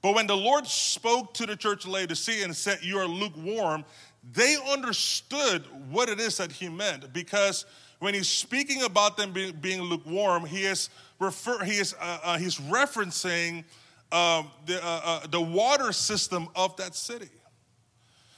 But 0.00 0.14
when 0.14 0.26
the 0.26 0.36
Lord 0.36 0.66
spoke 0.66 1.34
to 1.34 1.44
the 1.44 1.56
church 1.56 1.84
of 1.84 1.90
Laodicea 1.90 2.44
and 2.44 2.56
said, 2.56 2.78
You 2.82 2.98
are 2.98 3.06
lukewarm, 3.06 3.84
they 4.32 4.56
understood 4.70 5.64
what 5.90 6.08
it 6.08 6.18
is 6.18 6.38
that 6.38 6.52
he 6.52 6.68
meant 6.68 7.12
because 7.12 7.66
when 7.98 8.14
he's 8.14 8.28
speaking 8.28 8.82
about 8.82 9.16
them 9.16 9.32
being, 9.32 9.52
being 9.60 9.82
lukewarm, 9.82 10.46
he 10.46 10.64
is, 10.64 10.88
refer, 11.18 11.62
he 11.64 11.78
is 11.78 11.94
uh, 12.00 12.18
uh, 12.22 12.38
he's 12.38 12.56
referencing 12.58 13.64
um, 14.10 14.50
the, 14.66 14.82
uh, 14.82 15.00
uh, 15.04 15.26
the 15.26 15.40
water 15.40 15.92
system 15.92 16.48
of 16.56 16.76
that 16.76 16.94
city. 16.94 17.28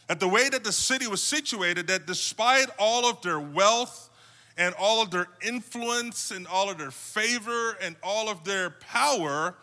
That 0.08 0.18
the 0.18 0.28
way 0.28 0.48
that 0.48 0.64
the 0.64 0.72
city 0.72 1.06
was 1.06 1.22
situated, 1.22 1.86
that 1.86 2.06
despite 2.06 2.66
all 2.78 3.08
of 3.08 3.22
their 3.22 3.38
wealth 3.38 4.10
and 4.56 4.74
all 4.78 5.00
of 5.00 5.10
their 5.10 5.28
influence 5.46 6.32
and 6.32 6.46
all 6.48 6.68
of 6.68 6.78
their 6.78 6.90
favor 6.90 7.76
and 7.80 7.94
all 8.02 8.28
of 8.28 8.42
their 8.44 8.70
power, 8.70 9.54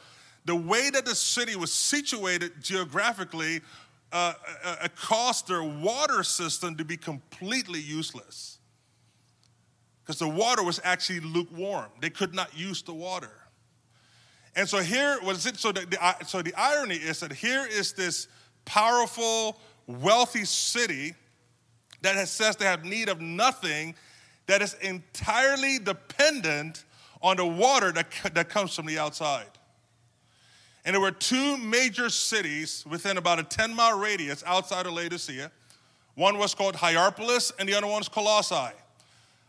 the 0.45 0.55
way 0.55 0.89
that 0.89 1.05
the 1.05 1.15
city 1.15 1.57
was 1.57 1.73
situated 1.73 2.53
geographically 2.61 3.59
uh, 4.13 4.33
uh, 4.63 4.87
caused 4.95 5.49
their 5.49 5.63
water 5.63 6.23
system 6.23 6.77
to 6.77 6.85
be 6.85 6.95
completely 6.95 7.81
useless. 7.81 8.59
because 10.01 10.19
the 10.19 10.27
water 10.29 10.63
was 10.63 10.79
actually 10.85 11.19
lukewarm. 11.19 11.89
They 11.99 12.09
could 12.09 12.33
not 12.33 12.57
use 12.57 12.81
the 12.81 12.93
water. 12.93 13.31
And 14.57 14.67
so 14.67 14.79
here 14.79 15.19
was 15.23 15.45
it. 15.45 15.57
So 15.57 15.71
the, 15.71 15.85
the, 15.85 16.25
so 16.25 16.41
the 16.41 16.53
irony 16.55 16.95
is 16.95 17.19
that 17.19 17.31
here 17.31 17.67
is 17.69 17.93
this 17.93 18.27
powerful, 18.65 19.59
wealthy 19.85 20.45
city 20.45 21.13
that 22.01 22.15
has, 22.15 22.31
says 22.31 22.55
they 22.55 22.65
have 22.65 22.83
need 22.83 23.07
of 23.07 23.21
nothing, 23.21 23.93
that 24.47 24.63
is 24.63 24.73
entirely 24.81 25.77
dependent 25.77 26.85
on 27.21 27.37
the 27.37 27.45
water 27.45 27.91
that, 27.91 28.07
that 28.33 28.49
comes 28.49 28.75
from 28.75 28.87
the 28.87 28.97
outside. 28.97 29.45
And 30.85 30.95
there 30.95 31.01
were 31.01 31.11
two 31.11 31.57
major 31.57 32.09
cities 32.09 32.83
within 32.89 33.17
about 33.17 33.37
a 33.37 33.43
10 33.43 33.75
mile 33.75 33.99
radius 33.99 34.43
outside 34.43 34.87
of 34.87 34.93
Laodicea. 34.93 35.51
One 36.15 36.39
was 36.39 36.55
called 36.55 36.75
Hierapolis, 36.75 37.51
and 37.59 37.69
the 37.69 37.75
other 37.75 37.85
one 37.85 37.97
was 37.97 38.09
Colossae. 38.09 38.73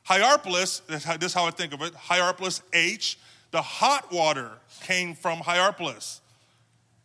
Hierapolis, 0.04 0.80
this 0.80 1.06
is 1.06 1.32
how 1.32 1.46
I 1.46 1.50
think 1.50 1.72
of 1.72 1.80
it 1.80 1.94
Hierapolis 1.94 2.60
H, 2.74 3.18
the 3.50 3.62
hot 3.62 4.12
water 4.12 4.50
came 4.82 5.14
from 5.14 5.38
Hierapolis. 5.38 6.20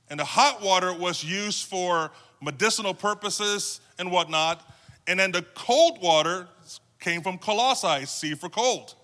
And 0.09 0.19
the 0.19 0.25
hot 0.25 0.61
water 0.61 0.93
was 0.93 1.23
used 1.23 1.65
for 1.65 2.11
medicinal 2.41 2.93
purposes 2.93 3.79
and 3.97 4.11
whatnot. 4.11 4.67
And 5.07 5.19
then 5.19 5.31
the 5.31 5.43
cold 5.55 6.01
water 6.01 6.47
came 6.99 7.21
from 7.21 7.37
Colossae, 7.37 8.05
C 8.05 8.33
for 8.35 8.49
cold. 8.49 8.95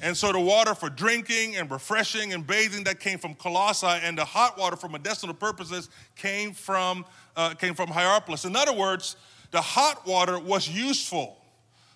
And 0.00 0.16
so 0.16 0.30
the 0.32 0.40
water 0.40 0.74
for 0.74 0.88
drinking 0.88 1.56
and 1.56 1.70
refreshing 1.70 2.32
and 2.32 2.46
bathing 2.46 2.84
that 2.84 3.00
came 3.00 3.18
from 3.18 3.34
Colossae, 3.34 3.86
and 3.86 4.16
the 4.16 4.24
hot 4.24 4.56
water 4.56 4.76
for 4.76 4.88
medicinal 4.88 5.34
purposes 5.34 5.88
came 6.14 6.52
from, 6.52 7.04
uh, 7.36 7.54
came 7.54 7.74
from 7.74 7.88
Hierapolis. 7.88 8.44
In 8.44 8.54
other 8.54 8.72
words, 8.72 9.16
the 9.50 9.60
hot 9.60 10.06
water 10.06 10.38
was 10.38 10.68
useful, 10.68 11.36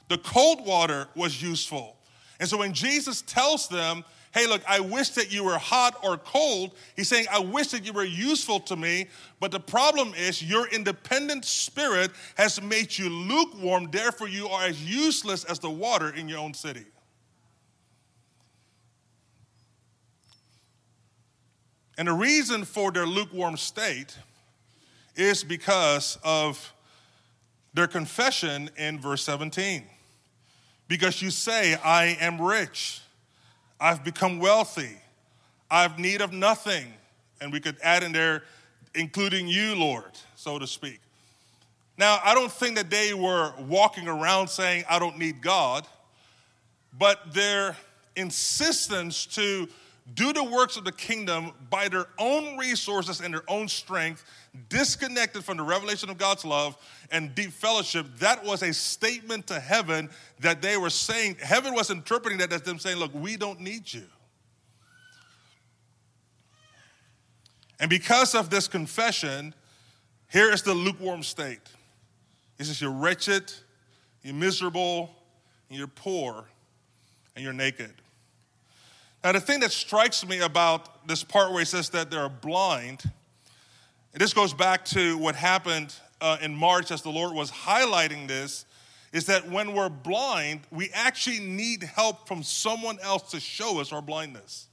the 0.09 0.19
cold 0.19 0.67
water 0.67 1.07
was 1.15 1.41
useful. 1.41 1.97
And 2.41 2.49
so 2.49 2.59
when 2.59 2.73
Jesus 2.73 3.23
tells 3.23 3.69
them, 3.69 4.05
hey, 4.33 4.47
look, 4.47 4.63
I 4.67 4.81
wish 4.81 5.11
that 5.11 5.33
you 5.33 5.45
were 5.45 5.59
hot 5.59 5.97
or 6.03 6.17
cold. 6.17 6.73
He's 6.97 7.09
saying, 7.09 7.27
I 7.31 7.39
wish 7.41 7.69
that 7.69 7.85
you 7.85 7.93
were 7.93 8.05
useful 8.05 8.61
to 8.61 8.77
me. 8.77 9.09
But 9.41 9.51
the 9.51 9.61
problem 9.61 10.15
is, 10.15 10.43
your 10.43 10.67
independent 10.69 11.45
spirit 11.45 12.11
has 12.37 12.61
made 12.61 12.97
you 12.97 13.11
lukewarm. 13.11 13.91
Therefore, 13.91 14.29
you 14.29 14.49
are 14.49 14.65
as 14.65 14.83
useless 14.83 15.45
as 15.45 15.59
the 15.59 15.71
water 15.71 16.11
in 16.11 16.29
your 16.29 16.39
own 16.39 16.55
city. 16.55 16.87
And 21.99 22.09
the 22.09 22.13
reason 22.13 22.65
for 22.65 22.91
their 22.91 23.07
lukewarm 23.07 23.59
state 23.59 24.17
is 25.15 25.45
because 25.45 26.19
of 26.25 26.73
their 27.75 27.87
confession 27.87 28.71
in 28.79 28.99
verse 28.99 29.23
17. 29.25 29.85
Because 30.89 31.21
you 31.21 31.31
say, 31.31 31.75
I 31.75 32.17
am 32.19 32.41
rich 32.41 33.03
I've 33.83 34.05
become 34.05 34.39
wealthy. 34.39 34.97
I've 35.69 35.99
need 35.99 36.21
of 36.21 36.33
nothing. 36.33 36.87
And 37.41 37.53
we 37.53 37.59
could 37.59 37.77
add 37.83 38.05
in 38.05 38.13
there, 38.13 38.45
including 38.95 39.49
you, 39.49 39.75
Lord, 39.75 40.13
so 40.37 40.57
to 40.61 40.69
speak. 40.69 41.01
Now, 41.99 42.21
I 42.25 42.33
don't 42.33 42.53
think 42.53 42.77
that 42.77 42.91
they 42.91 43.13
were 43.13 43.53
walking 43.59 44.07
around 44.07 44.47
saying, 44.47 44.85
I 44.89 45.01
don't 45.01 45.19
need 45.19 45.43
God, 45.43 45.85
but 46.97 47.35
their 47.35 47.77
insistence 48.15 49.27
to 49.27 49.69
do 50.15 50.33
the 50.33 50.43
works 50.43 50.77
of 50.77 50.85
the 50.85 50.93
kingdom 50.93 51.53
by 51.71 51.89
their 51.89 52.07
own 52.19 52.57
resources 52.59 53.21
and 53.21 53.33
their 53.33 53.49
own 53.49 53.69
strength, 53.69 54.25
disconnected 54.69 55.45
from 55.45 55.57
the 55.57 55.63
revelation 55.63 56.11
of 56.11 56.19
God's 56.19 56.45
love 56.45 56.77
and 57.11 57.35
deep 57.35 57.53
fellowship, 57.53 58.07
that 58.19 58.45
was 58.45 58.63
a 58.63 58.73
statement 58.73 59.47
to 59.47 59.61
heaven 59.61 60.11
that 60.41 60.61
they 60.61 60.77
were 60.77 60.91
saying, 60.91 61.37
heaven 61.41 61.73
was 61.73 61.91
interpreting 61.91 62.39
that 62.39 62.53
as 62.53 62.63
them 62.63 62.79
saying, 62.79 62.97
Look, 62.97 63.15
we 63.15 63.37
don't 63.37 63.61
need 63.61 63.93
you. 63.93 64.05
And 67.79 67.89
because 67.89 68.35
of 68.35 68.51
this 68.51 68.67
confession, 68.67 69.55
here 70.31 70.53
is 70.53 70.63
the 70.63 70.75
lukewarm 70.75 71.23
state. 71.23 71.61
He 72.59 72.65
says, 72.65 72.81
You're 72.81 72.91
wretched, 72.91 73.53
you're 74.23 74.35
miserable, 74.35 75.11
you're 75.71 75.87
poor, 75.87 76.45
and 77.37 77.45
you're 77.45 77.53
naked. 77.53 78.02
Now, 79.25 79.33
the 79.33 79.41
thing 79.41 79.61
that 79.61 79.71
strikes 79.71 80.27
me 80.27 80.41
about 80.41 81.07
this 81.07 81.23
part 81.23 81.51
where 81.51 81.61
he 81.61 81.65
says 81.65 81.91
that 81.91 82.11
they're 82.11 82.29
blind, 82.29 83.03
and 84.13 84.21
this 84.21 84.33
goes 84.35 84.53
back 84.53 84.85
to 84.87 85.17
what 85.19 85.37
happened 85.37 85.95
uh, 86.21 86.39
in 86.43 86.55
March 86.55 86.91
as 86.91 87.03
the 87.03 87.11
Lord 87.11 87.33
was 87.33 87.51
highlighting 87.51 88.27
this, 88.27 88.65
is 89.13 89.27
that 89.27 89.49
when 89.49 89.75
we're 89.75 89.89
blind, 89.89 90.61
we 90.71 90.91
actually 90.93 91.39
need 91.39 91.83
help 91.83 92.27
from 92.27 92.43
someone 92.43 92.99
else 93.01 93.31
to 93.31 93.39
show 93.39 93.81
us 93.81 93.93
our 93.93 94.03
blindness. 94.03 94.67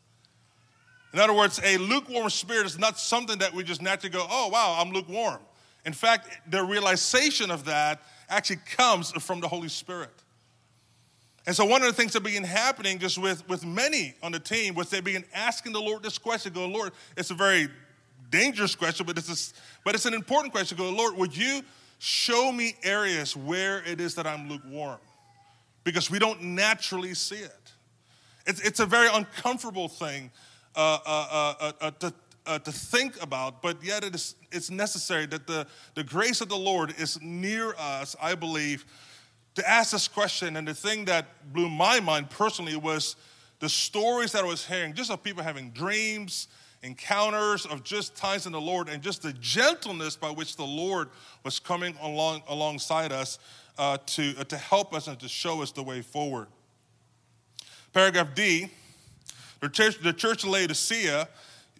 In 1.13 1.19
other 1.19 1.33
words, 1.33 1.59
a 1.63 1.77
lukewarm 1.77 2.29
spirit 2.29 2.65
is 2.65 2.79
not 2.79 2.99
something 2.99 3.39
that 3.39 3.53
we 3.53 3.63
just 3.63 3.81
naturally 3.81 4.13
go, 4.13 4.25
oh, 4.29 4.47
wow, 4.47 4.77
I'm 4.79 4.91
lukewarm. 4.91 5.39
In 5.85 5.93
fact, 5.93 6.27
the 6.49 6.63
realization 6.63 7.51
of 7.51 7.65
that 7.65 8.01
actually 8.29 8.59
comes 8.77 9.11
from 9.11 9.41
the 9.41 9.47
Holy 9.47 9.69
Spirit. 9.69 10.13
And 11.49 11.55
so 11.55 11.65
one 11.65 11.81
of 11.81 11.87
the 11.87 11.93
things 11.93 12.13
that 12.13 12.21
began 12.21 12.43
happening 12.43 12.99
just 12.99 13.17
with, 13.17 13.49
with 13.49 13.65
many 13.65 14.13
on 14.21 14.31
the 14.31 14.39
team 14.39 14.75
was 14.75 14.91
they 14.91 15.01
began 15.01 15.25
asking 15.33 15.73
the 15.73 15.81
Lord 15.81 16.03
this 16.03 16.19
question, 16.19 16.53
go, 16.53 16.67
Lord, 16.67 16.91
it's 17.17 17.31
a 17.31 17.33
very 17.33 17.69
dangerous 18.29 18.75
question, 18.75 19.03
but 19.03 19.17
it's, 19.17 19.51
a, 19.51 19.59
but 19.83 19.95
it's 19.95 20.05
an 20.05 20.13
important 20.13 20.53
question. 20.53 20.77
Go, 20.77 20.91
Lord, 20.91 21.17
would 21.17 21.35
you 21.35 21.63
show 21.97 22.51
me 22.51 22.75
areas 22.83 23.35
where 23.35 23.83
it 23.87 23.99
is 23.99 24.13
that 24.13 24.27
I'm 24.27 24.47
lukewarm? 24.47 24.99
Because 25.83 26.11
we 26.11 26.19
don't 26.19 26.39
naturally 26.39 27.15
see 27.15 27.37
it. 27.37 27.71
It's, 28.45 28.61
it's 28.61 28.79
a 28.79 28.85
very 28.85 29.09
uncomfortable 29.11 29.87
thing 29.87 30.29
uh, 30.75 30.99
uh, 31.03 31.27
uh, 31.31 31.53
uh, 31.59 31.71
uh 31.81 31.91
to, 31.99 32.13
uh, 32.45 32.59
to 32.59 32.71
think 32.71 33.19
about, 33.23 33.63
but 33.63 33.83
yet 33.83 34.03
it 34.03 34.13
is, 34.13 34.35
it's 34.51 34.69
necessary 34.69 35.25
that 35.25 35.47
the, 35.47 35.65
the 35.95 36.03
grace 36.03 36.41
of 36.41 36.49
the 36.49 36.57
Lord 36.57 36.93
is 36.99 37.19
near 37.23 37.73
us, 37.79 38.15
I 38.21 38.35
believe, 38.35 38.85
to 39.59 39.69
ask 39.69 39.91
this 39.91 40.07
question. 40.07 40.55
And 40.55 40.67
the 40.67 40.73
thing 40.73 41.05
that 41.05 41.53
blew 41.53 41.69
my 41.69 41.99
mind 41.99 42.29
personally 42.29 42.75
was 42.75 43.15
the 43.59 43.69
stories 43.69 44.31
that 44.31 44.43
I 44.43 44.47
was 44.47 44.65
hearing, 44.65 44.93
just 44.93 45.11
of 45.11 45.23
people 45.23 45.43
having 45.43 45.71
dreams, 45.71 46.47
encounters 46.81 47.65
of 47.65 47.83
just 47.83 48.15
times 48.15 48.45
in 48.45 48.51
the 48.51 48.61
Lord, 48.61 48.89
and 48.89 49.03
just 49.03 49.21
the 49.21 49.33
gentleness 49.33 50.15
by 50.15 50.31
which 50.31 50.55
the 50.55 50.65
Lord 50.65 51.09
was 51.43 51.59
coming 51.59 51.95
along 52.01 52.41
alongside 52.47 53.11
us 53.11 53.37
uh, 53.77 53.97
to, 54.05 54.33
uh, 54.39 54.43
to 54.45 54.57
help 54.57 54.93
us 54.93 55.07
and 55.07 55.19
to 55.19 55.27
show 55.27 55.61
us 55.61 55.71
the 55.71 55.83
way 55.83 56.01
forward. 56.01 56.47
Paragraph 57.93 58.29
D 58.35 58.69
the 59.61 59.67
church, 59.67 59.99
the 60.01 60.13
church 60.13 60.43
of 60.43 60.51
Laodicea 60.51 61.27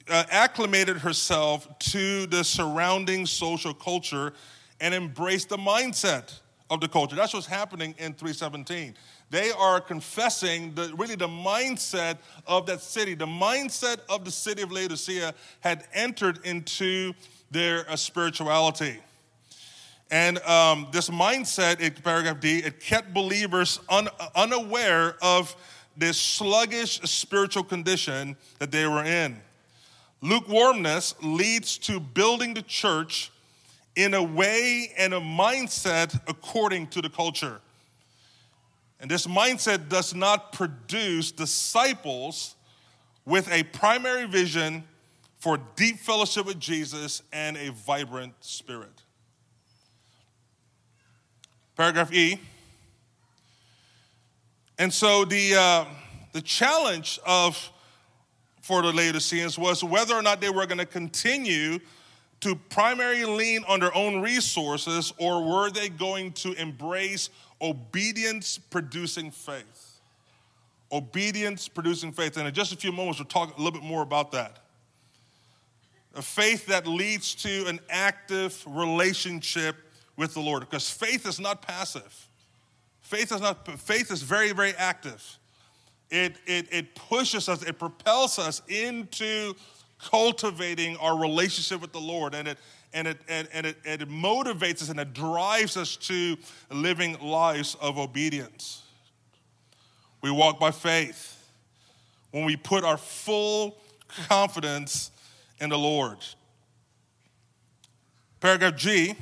uh, 0.10 0.24
acclimated 0.30 0.98
herself 0.98 1.68
to 1.80 2.26
the 2.26 2.44
surrounding 2.44 3.26
social 3.26 3.74
culture 3.74 4.34
and 4.82 4.94
embraced 4.94 5.48
the 5.48 5.58
mindset 5.58 6.40
of 6.70 6.82
the 6.82 6.88
culture. 6.88 7.16
That's 7.16 7.34
what's 7.34 7.48
happening 7.48 7.96
in 7.98 8.14
317. 8.14 8.96
They 9.30 9.52
are 9.52 9.80
confessing 9.80 10.74
the, 10.74 10.94
really 10.98 11.16
the 11.16 11.28
mindset 11.28 12.18
of 12.48 12.66
that 12.68 12.82
city. 12.82 13.14
The 13.14 13.26
mindset 13.26 13.98
of 14.10 14.26
the 14.26 14.32
city 14.32 14.62
of 14.62 14.72
Laodicea 14.72 15.34
had 15.60 15.88
entered 15.94 16.40
into 16.46 17.14
their 17.52 17.90
uh, 17.90 17.96
spirituality. 17.96 19.00
And 20.12 20.40
um, 20.40 20.88
this 20.92 21.10
mindset, 21.10 21.80
in 21.80 21.94
paragraph 21.94 22.40
D, 22.40 22.60
it 22.60 22.80
kept 22.80 23.14
believers 23.14 23.80
un, 23.90 24.10
unaware 24.36 25.16
of 25.22 25.56
this 25.96 26.18
sluggish 26.18 27.00
spiritual 27.02 27.64
condition 27.64 28.36
that 28.58 28.72
they 28.72 28.88
were 28.88 29.04
in. 29.04 29.40
Lukewarmness 30.22 31.14
leads 31.22 31.78
to 31.78 32.00
building 32.00 32.54
the 32.54 32.62
church 32.64 33.32
in 33.96 34.14
a 34.14 34.24
way 34.24 34.92
and 34.98 35.14
a 35.14 35.20
mindset 35.20 36.20
according 36.28 36.88
to 36.88 37.02
the 37.02 37.10
culture. 37.10 37.60
And 39.00 39.10
this 39.10 39.28
mindset 39.28 39.90
does 39.90 40.14
not 40.14 40.52
produce 40.52 41.32
disciples 41.32 42.56
with 43.26 43.50
a 43.52 43.64
primary 43.64 44.26
vision 44.26 44.84
for 45.38 45.58
deep 45.76 46.00
fellowship 46.00 46.46
with 46.46 46.60
Jesus 46.60 47.22
and 47.32 47.56
a 47.56 47.72
vibrant 47.72 48.34
spirit. 48.42 49.04
Paragraph 51.78 52.12
E. 52.14 52.40
And 54.78 54.94
so 54.94 55.24
the, 55.24 55.56
uh, 55.56 55.86
the 56.34 56.42
challenge 56.42 57.20
of 57.26 57.72
for 58.62 58.82
the 58.82 58.92
Laodiceans 58.92 59.58
was 59.58 59.84
whether 59.84 60.14
or 60.14 60.22
not 60.22 60.42
they 60.42 60.50
were 60.50 60.66
going 60.66 60.78
to 60.78 60.86
continue 60.86 61.80
to 62.42 62.56
primarily 62.56 63.26
lean 63.26 63.64
on 63.68 63.80
their 63.80 63.94
own 63.96 64.22
resources, 64.22 65.14
or 65.18 65.44
were 65.44 65.70
they 65.70 65.90
going 65.90 66.32
to 66.32 66.54
embrace 66.54 67.30
obedience 67.62 68.58
producing 68.58 69.30
faith? 69.30 70.00
Obedience 70.92 71.68
producing 71.68 72.12
faith. 72.12 72.38
And 72.38 72.48
in 72.48 72.54
just 72.54 72.72
a 72.74 72.78
few 72.78 72.92
moments, 72.92 73.20
we'll 73.20 73.28
talk 73.28 73.58
a 73.58 73.62
little 73.62 73.80
bit 73.80 73.88
more 73.88 74.02
about 74.02 74.32
that. 74.32 74.60
A 76.16 76.22
faith 76.22 76.66
that 76.68 76.88
leads 76.88 77.36
to 77.36 77.68
an 77.68 77.80
active 77.90 78.64
relationship 78.68 79.76
with 80.16 80.34
the 80.34 80.40
Lord, 80.40 80.62
because 80.62 80.90
faith 80.90 81.28
is 81.28 81.40
not 81.40 81.62
passive. 81.62 82.28
Faith 83.02 83.32
is 83.32 83.42
not, 83.42 83.68
faith 83.80 84.12
is 84.12 84.22
very, 84.22 84.52
very 84.52 84.74
active. 84.76 85.38
It, 86.10 86.38
it, 86.48 86.68
it 86.72 86.96
pushes 86.96 87.48
us, 87.48 87.64
it 87.64 87.78
propels 87.78 88.40
us 88.40 88.62
into 88.68 89.54
cultivating 90.00 90.98
our 90.98 91.18
relationship 91.18 91.82
with 91.82 91.92
the 91.92 92.00
Lord. 92.00 92.34
And 92.34 92.48
it, 92.48 92.58
and 92.94 93.08
it, 93.08 93.18
and, 93.28 93.48
and 93.54 93.66
it, 93.66 93.78
and 93.86 94.02
it 94.02 94.10
motivates 94.10 94.82
us 94.82 94.90
and 94.90 95.00
it 95.00 95.14
drives 95.14 95.78
us 95.78 95.96
to 95.98 96.38
living 96.72 97.20
lives 97.20 97.76
of 97.82 97.98
obedience. 97.98 98.84
We 100.22 100.32
walk 100.32 100.60
by 100.60 100.72
faith 100.72 101.36
when 102.32 102.46
we 102.46 102.56
put 102.56 102.84
our 102.84 102.98
full 102.98 103.78
confidence 104.28 105.12
in 105.60 105.70
the 105.70 105.78
Lord. 105.78 106.18
Paragraph 108.40 108.76
G 108.76 109.16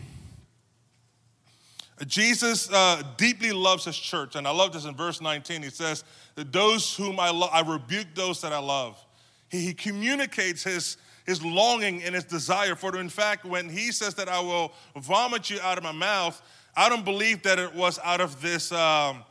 Jesus 2.06 2.72
uh, 2.72 3.02
deeply 3.18 3.52
loves 3.52 3.86
his 3.86 3.98
church. 3.98 4.36
And 4.36 4.48
I 4.48 4.52
love 4.52 4.74
this 4.74 4.86
in 4.86 4.96
verse 4.96 5.20
19. 5.20 5.64
He 5.64 5.70
says, 5.70 6.04
Those 6.36 6.96
whom 6.96 7.20
I 7.20 7.32
love, 7.32 7.50
I 7.52 7.62
rebuke 7.62 8.08
those 8.14 8.42
that 8.42 8.54
I 8.54 8.60
love. 8.60 9.04
He, 9.50 9.62
he 9.62 9.74
communicates 9.74 10.64
his, 10.64 10.98
his 11.26 11.44
longing 11.44 12.04
and 12.04 12.16
his 12.16 12.24
desire 12.24 12.76
for 12.76 12.92
them. 12.92 13.02
In 13.02 13.10
fact, 13.10 13.46
when 13.46 13.70
he 13.70 13.92
says 13.92 14.14
that 14.16 14.30
I 14.30 14.40
will 14.40 14.74
vomit 14.96 15.50
you 15.50 15.60
out 15.62 15.78
of 15.78 15.84
my 15.84 15.92
mouth, 15.92 16.42
I 16.76 16.90
don't 16.90 17.06
believe 17.06 17.44
that 17.44 17.60
it 17.60 17.74
was 17.74 18.00
out 18.04 18.22
of 18.22 18.42
this, 18.42 18.72
um, 18.72 19.24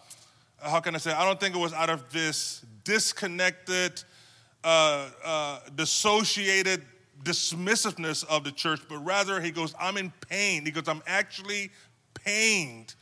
how 0.61 0.81
can 0.81 0.95
I 0.95 0.99
say, 0.99 1.13
I 1.13 1.25
don't 1.25 1.39
think 1.39 1.55
it 1.55 1.61
was 1.61 1.73
out 1.73 1.91
of 1.91 2.13
this 2.13 2.65
disconnected, 2.85 4.03
uh, 4.65 5.09
uh, 5.25 5.59
dissociated 5.75 6.83
dismissiveness 7.23 8.25
of 8.25 8.45
the 8.45 8.53
church, 8.53 8.81
but 8.89 8.99
rather 8.99 9.41
he 9.41 9.51
goes, 9.51 9.75
I'm 9.79 9.97
in 9.97 10.13
pain. 10.29 10.65
He 10.65 10.71
goes, 10.71 10.89
I'm 10.89 11.03
actually 11.07 11.71
pained 12.15 12.95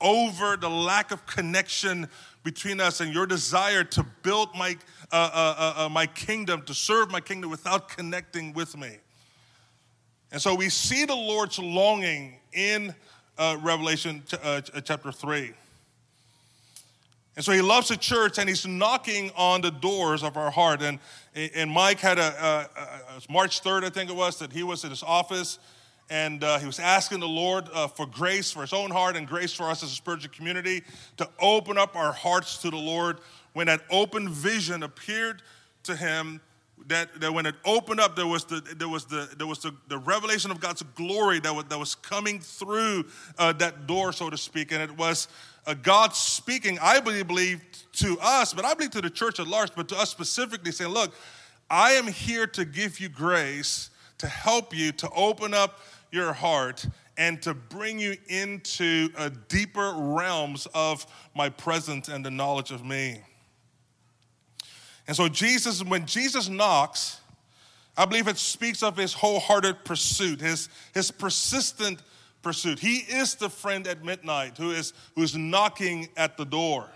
over 0.00 0.56
the 0.56 0.70
lack 0.70 1.10
of 1.10 1.26
connection 1.26 2.08
between 2.42 2.80
us 2.80 3.00
and 3.00 3.12
your 3.12 3.26
desire 3.26 3.84
to 3.84 4.04
build 4.22 4.48
my, 4.56 4.76
uh, 5.12 5.30
uh, 5.32 5.54
uh, 5.58 5.84
uh, 5.84 5.88
my 5.88 6.06
kingdom, 6.06 6.62
to 6.62 6.74
serve 6.74 7.10
my 7.10 7.20
kingdom 7.20 7.50
without 7.50 7.88
connecting 7.88 8.52
with 8.52 8.76
me. 8.76 8.96
And 10.30 10.40
so 10.40 10.54
we 10.54 10.68
see 10.68 11.04
the 11.04 11.16
Lord's 11.16 11.58
longing 11.58 12.36
in 12.52 12.94
uh, 13.38 13.56
Revelation 13.62 14.22
uh, 14.42 14.60
chapter 14.60 15.12
3. 15.12 15.52
And 17.36 17.44
so 17.44 17.52
he 17.52 17.62
loves 17.62 17.88
the 17.88 17.96
church 17.96 18.38
and 18.38 18.48
he's 18.48 18.66
knocking 18.66 19.30
on 19.36 19.60
the 19.60 19.70
doors 19.70 20.22
of 20.24 20.36
our 20.36 20.50
heart. 20.50 20.82
And, 20.82 20.98
and 21.54 21.70
Mike 21.70 22.00
had 22.00 22.18
a, 22.18 22.68
a, 22.76 22.82
a 23.16 23.32
March 23.32 23.62
3rd, 23.62 23.84
I 23.84 23.90
think 23.90 24.10
it 24.10 24.16
was, 24.16 24.40
that 24.40 24.52
he 24.52 24.64
was 24.64 24.82
in 24.84 24.90
his 24.90 25.04
office 25.04 25.58
and 26.10 26.42
uh, 26.42 26.58
he 26.58 26.66
was 26.66 26.78
asking 26.78 27.20
the 27.20 27.28
Lord 27.28 27.68
uh, 27.72 27.86
for 27.86 28.06
grace 28.06 28.50
for 28.50 28.62
his 28.62 28.72
own 28.72 28.90
heart 28.90 29.16
and 29.16 29.26
grace 29.26 29.52
for 29.52 29.64
us 29.64 29.82
as 29.82 29.90
a 29.92 29.94
spiritual 29.94 30.30
community 30.34 30.82
to 31.18 31.28
open 31.40 31.76
up 31.76 31.96
our 31.96 32.12
hearts 32.12 32.58
to 32.58 32.70
the 32.70 32.76
Lord. 32.76 33.18
When 33.52 33.66
that 33.66 33.82
open 33.90 34.28
vision 34.28 34.82
appeared 34.82 35.42
to 35.84 35.96
him, 35.96 36.40
that, 36.86 37.20
that 37.20 37.32
when 37.32 37.44
it 37.44 37.54
opened 37.64 38.00
up, 38.00 38.16
there 38.16 38.26
was 38.26 38.44
the 38.44 38.60
there 38.76 38.88
was 38.88 39.04
the 39.04 39.28
there 39.36 39.46
was 39.46 39.58
the, 39.58 39.74
the 39.88 39.98
revelation 39.98 40.50
of 40.50 40.60
God's 40.60 40.82
glory 40.94 41.40
that 41.40 41.54
was, 41.54 41.64
that 41.64 41.78
was 41.78 41.94
coming 41.94 42.40
through 42.40 43.04
uh, 43.38 43.52
that 43.54 43.86
door, 43.86 44.12
so 44.12 44.30
to 44.30 44.36
speak, 44.36 44.72
and 44.72 44.80
it 44.80 44.96
was 44.96 45.28
uh, 45.66 45.74
God 45.74 46.14
speaking. 46.14 46.78
I 46.80 47.00
believe, 47.00 47.26
believe 47.26 47.60
to 47.94 48.16
us, 48.22 48.54
but 48.54 48.64
I 48.64 48.74
believe 48.74 48.92
to 48.92 49.02
the 49.02 49.10
church 49.10 49.40
at 49.40 49.48
large, 49.48 49.74
but 49.74 49.88
to 49.88 49.98
us 49.98 50.08
specifically, 50.10 50.72
saying, 50.72 50.92
"Look, 50.92 51.12
I 51.68 51.92
am 51.92 52.06
here 52.06 52.46
to 52.46 52.64
give 52.64 53.00
you 53.00 53.08
grace." 53.08 53.90
To 54.18 54.26
help 54.26 54.74
you 54.74 54.90
to 54.90 55.08
open 55.10 55.54
up 55.54 55.78
your 56.10 56.32
heart 56.32 56.86
and 57.16 57.42
to 57.42 57.52
bring 57.52 57.98
you 57.98 58.16
into 58.28 59.10
a 59.16 59.28
deeper 59.28 59.92
realms 59.96 60.66
of 60.74 61.06
my 61.34 61.48
presence 61.48 62.08
and 62.08 62.24
the 62.24 62.30
knowledge 62.30 62.70
of 62.70 62.84
me. 62.84 63.20
And 65.06 65.16
so, 65.16 65.28
Jesus, 65.28 65.82
when 65.82 66.06
Jesus 66.06 66.48
knocks, 66.48 67.20
I 67.96 68.04
believe 68.04 68.28
it 68.28 68.38
speaks 68.38 68.82
of 68.82 68.96
his 68.96 69.12
wholehearted 69.12 69.84
pursuit, 69.84 70.40
his, 70.40 70.68
his 70.94 71.10
persistent 71.10 72.02
pursuit. 72.42 72.78
He 72.78 72.98
is 72.98 73.34
the 73.34 73.50
friend 73.50 73.86
at 73.88 74.04
midnight 74.04 74.56
who 74.56 74.70
is, 74.70 74.92
who 75.16 75.22
is 75.22 75.34
knocking 75.34 76.08
at 76.16 76.36
the 76.36 76.44
door. 76.44 76.88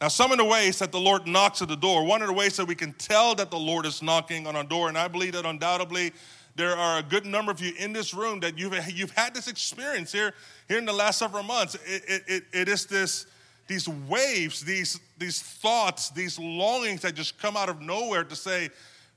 Now, 0.00 0.08
some 0.08 0.32
of 0.32 0.38
the 0.38 0.44
ways 0.44 0.78
that 0.78 0.92
the 0.92 1.00
Lord 1.00 1.26
knocks 1.26 1.62
at 1.62 1.68
the 1.68 1.76
door, 1.76 2.04
one 2.04 2.22
of 2.22 2.28
the 2.28 2.34
ways 2.34 2.56
that 2.56 2.66
we 2.66 2.74
can 2.74 2.92
tell 2.94 3.34
that 3.34 3.50
the 3.50 3.58
Lord 3.58 3.86
is 3.86 4.02
knocking 4.02 4.46
on 4.46 4.56
our 4.56 4.64
door, 4.64 4.88
and 4.88 4.98
I 4.98 5.08
believe 5.08 5.32
that 5.32 5.46
undoubtedly 5.46 6.12
there 6.56 6.76
are 6.76 6.98
a 6.98 7.02
good 7.02 7.26
number 7.26 7.50
of 7.50 7.60
you 7.60 7.72
in 7.78 7.92
this 7.92 8.14
room 8.14 8.40
that 8.40 8.58
you've, 8.58 8.74
you've 8.90 9.10
had 9.10 9.34
this 9.34 9.48
experience 9.48 10.12
here, 10.12 10.32
here 10.68 10.78
in 10.78 10.84
the 10.84 10.92
last 10.92 11.18
several 11.18 11.42
months. 11.42 11.76
It, 11.86 12.22
it, 12.28 12.44
it 12.52 12.68
is 12.68 12.86
this, 12.86 13.26
these 13.66 13.88
waves, 13.88 14.60
these, 14.60 15.00
these 15.18 15.42
thoughts, 15.42 16.10
these 16.10 16.38
longings 16.38 17.00
that 17.02 17.14
just 17.14 17.38
come 17.38 17.56
out 17.56 17.68
of 17.68 17.80
nowhere 17.80 18.24
to 18.24 18.36
say, 18.36 18.70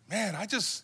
man, 0.10 0.36
I 0.36 0.45
just, 0.45 0.84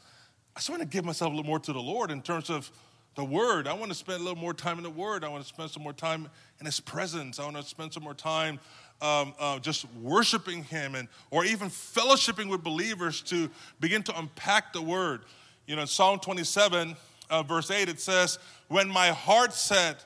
I 0.55 0.59
just 0.59 0.69
want 0.69 0.81
to 0.81 0.87
give 0.87 1.05
myself 1.05 1.31
a 1.31 1.35
little 1.35 1.49
more 1.49 1.59
to 1.59 1.73
the 1.73 1.81
Lord 1.81 2.11
in 2.11 2.21
terms 2.21 2.49
of 2.49 2.71
the 3.15 3.23
Word. 3.23 3.67
I 3.67 3.73
want 3.73 3.91
to 3.91 3.97
spend 3.97 4.21
a 4.21 4.23
little 4.23 4.39
more 4.39 4.53
time 4.53 4.77
in 4.77 4.83
the 4.83 4.89
Word. 4.89 5.23
I 5.23 5.29
want 5.29 5.43
to 5.43 5.49
spend 5.49 5.71
some 5.71 5.83
more 5.83 5.93
time 5.93 6.29
in 6.59 6.65
His 6.65 6.79
presence. 6.79 7.39
I 7.39 7.45
want 7.45 7.57
to 7.57 7.63
spend 7.63 7.93
some 7.93 8.03
more 8.03 8.13
time 8.13 8.59
um, 9.01 9.33
uh, 9.39 9.59
just 9.59 9.85
worshiping 10.01 10.63
Him 10.63 10.95
and, 10.95 11.07
or 11.31 11.45
even 11.45 11.69
fellowshipping 11.69 12.49
with 12.49 12.63
believers 12.63 13.21
to 13.23 13.49
begin 13.79 14.03
to 14.03 14.19
unpack 14.19 14.73
the 14.73 14.81
Word. 14.81 15.21
You 15.65 15.75
know, 15.75 15.85
Psalm 15.85 16.19
27, 16.19 16.95
uh, 17.29 17.43
verse 17.43 17.71
8, 17.71 17.89
it 17.89 17.99
says, 17.99 18.39
When 18.67 18.89
my 18.89 19.09
heart 19.09 19.53
said, 19.53 19.97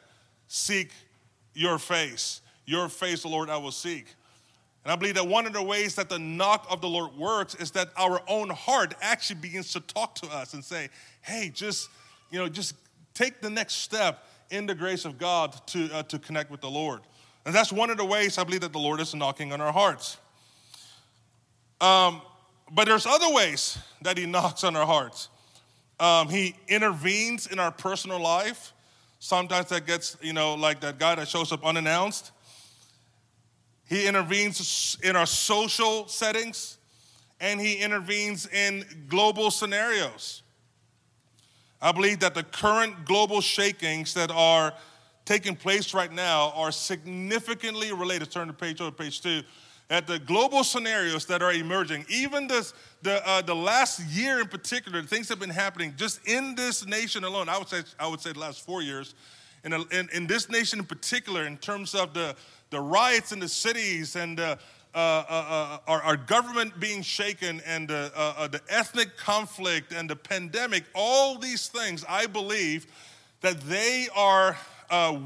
Seek 0.48 0.92
your 1.54 1.80
face, 1.80 2.42
your 2.66 2.88
face, 2.90 3.24
the 3.24 3.28
Lord, 3.28 3.50
I 3.50 3.58
will 3.58 3.72
seek. 3.72 4.14
And 4.84 4.94
I 4.94 4.96
believe 4.96 5.16
that 5.16 5.28
one 5.28 5.46
of 5.46 5.54
the 5.54 5.64
ways 5.64 5.96
that 5.96 6.08
the 6.08 6.20
knock 6.20 6.66
of 6.70 6.80
the 6.80 6.88
Lord 6.88 7.14
works 7.18 7.56
is 7.56 7.72
that 7.72 7.90
our 7.98 8.22
own 8.28 8.50
heart 8.50 8.94
actually 9.02 9.42
begins 9.42 9.74
to 9.74 9.82
talk 9.82 10.16
to 10.16 10.28
us 10.28 10.54
and 10.54 10.64
say, 10.64 10.90
Hey, 11.22 11.52
just, 11.54 11.90
you 12.32 12.40
know, 12.40 12.48
just 12.48 12.76
take 13.14 13.42
the 13.42 13.50
next 13.50 13.76
step 13.76 14.24
in 14.50 14.66
the 14.66 14.76
grace 14.76 15.04
of 15.04 15.18
God 15.18 15.54
to, 15.68 15.90
uh, 15.94 16.04
to 16.04 16.20
connect 16.20 16.52
with 16.52 16.62
the 16.62 16.70
Lord. 16.70 17.02
And 17.46 17.54
that's 17.54 17.72
one 17.72 17.90
of 17.90 17.98
the 17.98 18.06
ways 18.06 18.38
I 18.38 18.44
believe 18.44 18.62
that 18.62 18.74
the 18.74 18.80
Lord 18.80 19.02
is 19.02 19.14
knocking 19.16 19.52
on 19.52 19.60
our 19.60 19.74
hearts. 19.74 20.18
Um, 21.82 22.22
but 22.72 22.86
there's 22.88 23.06
other 23.06 23.34
ways 23.34 23.78
that 24.04 24.18
He 24.18 24.26
knocks 24.28 24.64
on 24.64 24.76
our 24.76 24.86
hearts. 24.86 25.30
Um, 26.00 26.30
he 26.30 26.56
intervenes 26.68 27.48
in 27.48 27.60
our 27.60 27.72
personal 27.72 28.20
life. 28.20 28.74
Sometimes 29.20 29.70
that 29.70 29.88
gets, 29.88 30.16
you 30.22 30.34
know, 30.34 30.54
like 30.54 30.80
that 30.82 31.00
guy 31.00 31.16
that 31.16 31.28
shows 31.28 31.52
up 31.52 31.66
unannounced. 31.66 32.32
He 33.86 34.06
intervenes 34.06 34.98
in 35.02 35.16
our 35.16 35.26
social 35.26 36.08
settings 36.08 36.78
and 37.40 37.60
he 37.60 37.78
intervenes 37.78 38.48
in 38.48 38.86
global 39.08 39.50
scenarios. 39.50 40.44
I 41.82 41.92
believe 41.92 42.20
that 42.20 42.34
the 42.34 42.44
current 42.44 43.06
global 43.06 43.42
shakings 43.42 44.14
that 44.16 44.32
are 44.32 44.74
taking 45.26 45.56
place 45.56 45.94
right 45.94 46.12
now 46.12 46.52
are 46.56 46.72
significantly 46.72 47.92
related. 47.92 48.32
Turn 48.32 48.48
the 48.48 48.54
page 48.54 48.82
over, 48.82 48.92
page 48.92 49.22
two 49.22 49.44
at 49.90 50.06
the 50.06 50.20
global 50.20 50.64
scenarios 50.64 51.26
that 51.26 51.42
are 51.42 51.54
emerging, 51.54 52.06
even 52.10 52.48
this, 52.48 52.74
the, 53.02 53.26
uh, 53.28 53.42
the 53.42 53.56
last 53.56 54.02
year 54.08 54.42
in 54.42 54.48
particular, 54.48 55.02
things 55.04 55.30
have 55.30 55.40
been 55.40 55.50
happening 55.50 55.94
just 55.96 56.20
in 56.28 56.56
this 56.56 56.86
nation 56.86 57.24
alone. 57.24 57.48
I 57.48 57.58
would 57.58 57.70
say, 57.70 57.84
I 58.00 58.08
would 58.08 58.20
say 58.20 58.34
the 58.34 58.40
last 58.40 58.66
four 58.66 58.82
years. 58.82 59.16
In, 59.64 59.74
a, 59.74 59.82
in, 59.92 60.08
in 60.14 60.28
this 60.28 60.50
nation 60.50 60.80
in 60.80 60.86
particular, 60.86 61.46
in 61.46 61.58
terms 61.58 61.96
of 61.96 62.14
the, 62.14 62.36
the 62.70 62.80
riots 62.80 63.32
in 63.32 63.40
the 63.40 63.48
cities 63.48 64.16
and 64.16 64.40
uh, 64.40 64.58
uh, 64.94 64.98
uh, 64.98 65.24
uh, 65.30 65.78
our, 65.88 66.02
our, 66.02 66.18
government 66.18 66.80
being 66.80 67.04
shaken 67.04 67.62
and 67.68 67.92
uh, 67.92 68.48
the 68.48 68.60
ethnic 68.68 69.16
conflict 69.16 69.94
and 69.94 70.10
the 70.10 70.16
pandemic, 70.16 70.86
all 70.96 71.38
these 71.38 71.68
things, 71.68 72.04
I 72.10 72.26
believe 72.26 72.88
that 73.42 73.62
they 73.62 74.08
are 74.16 74.58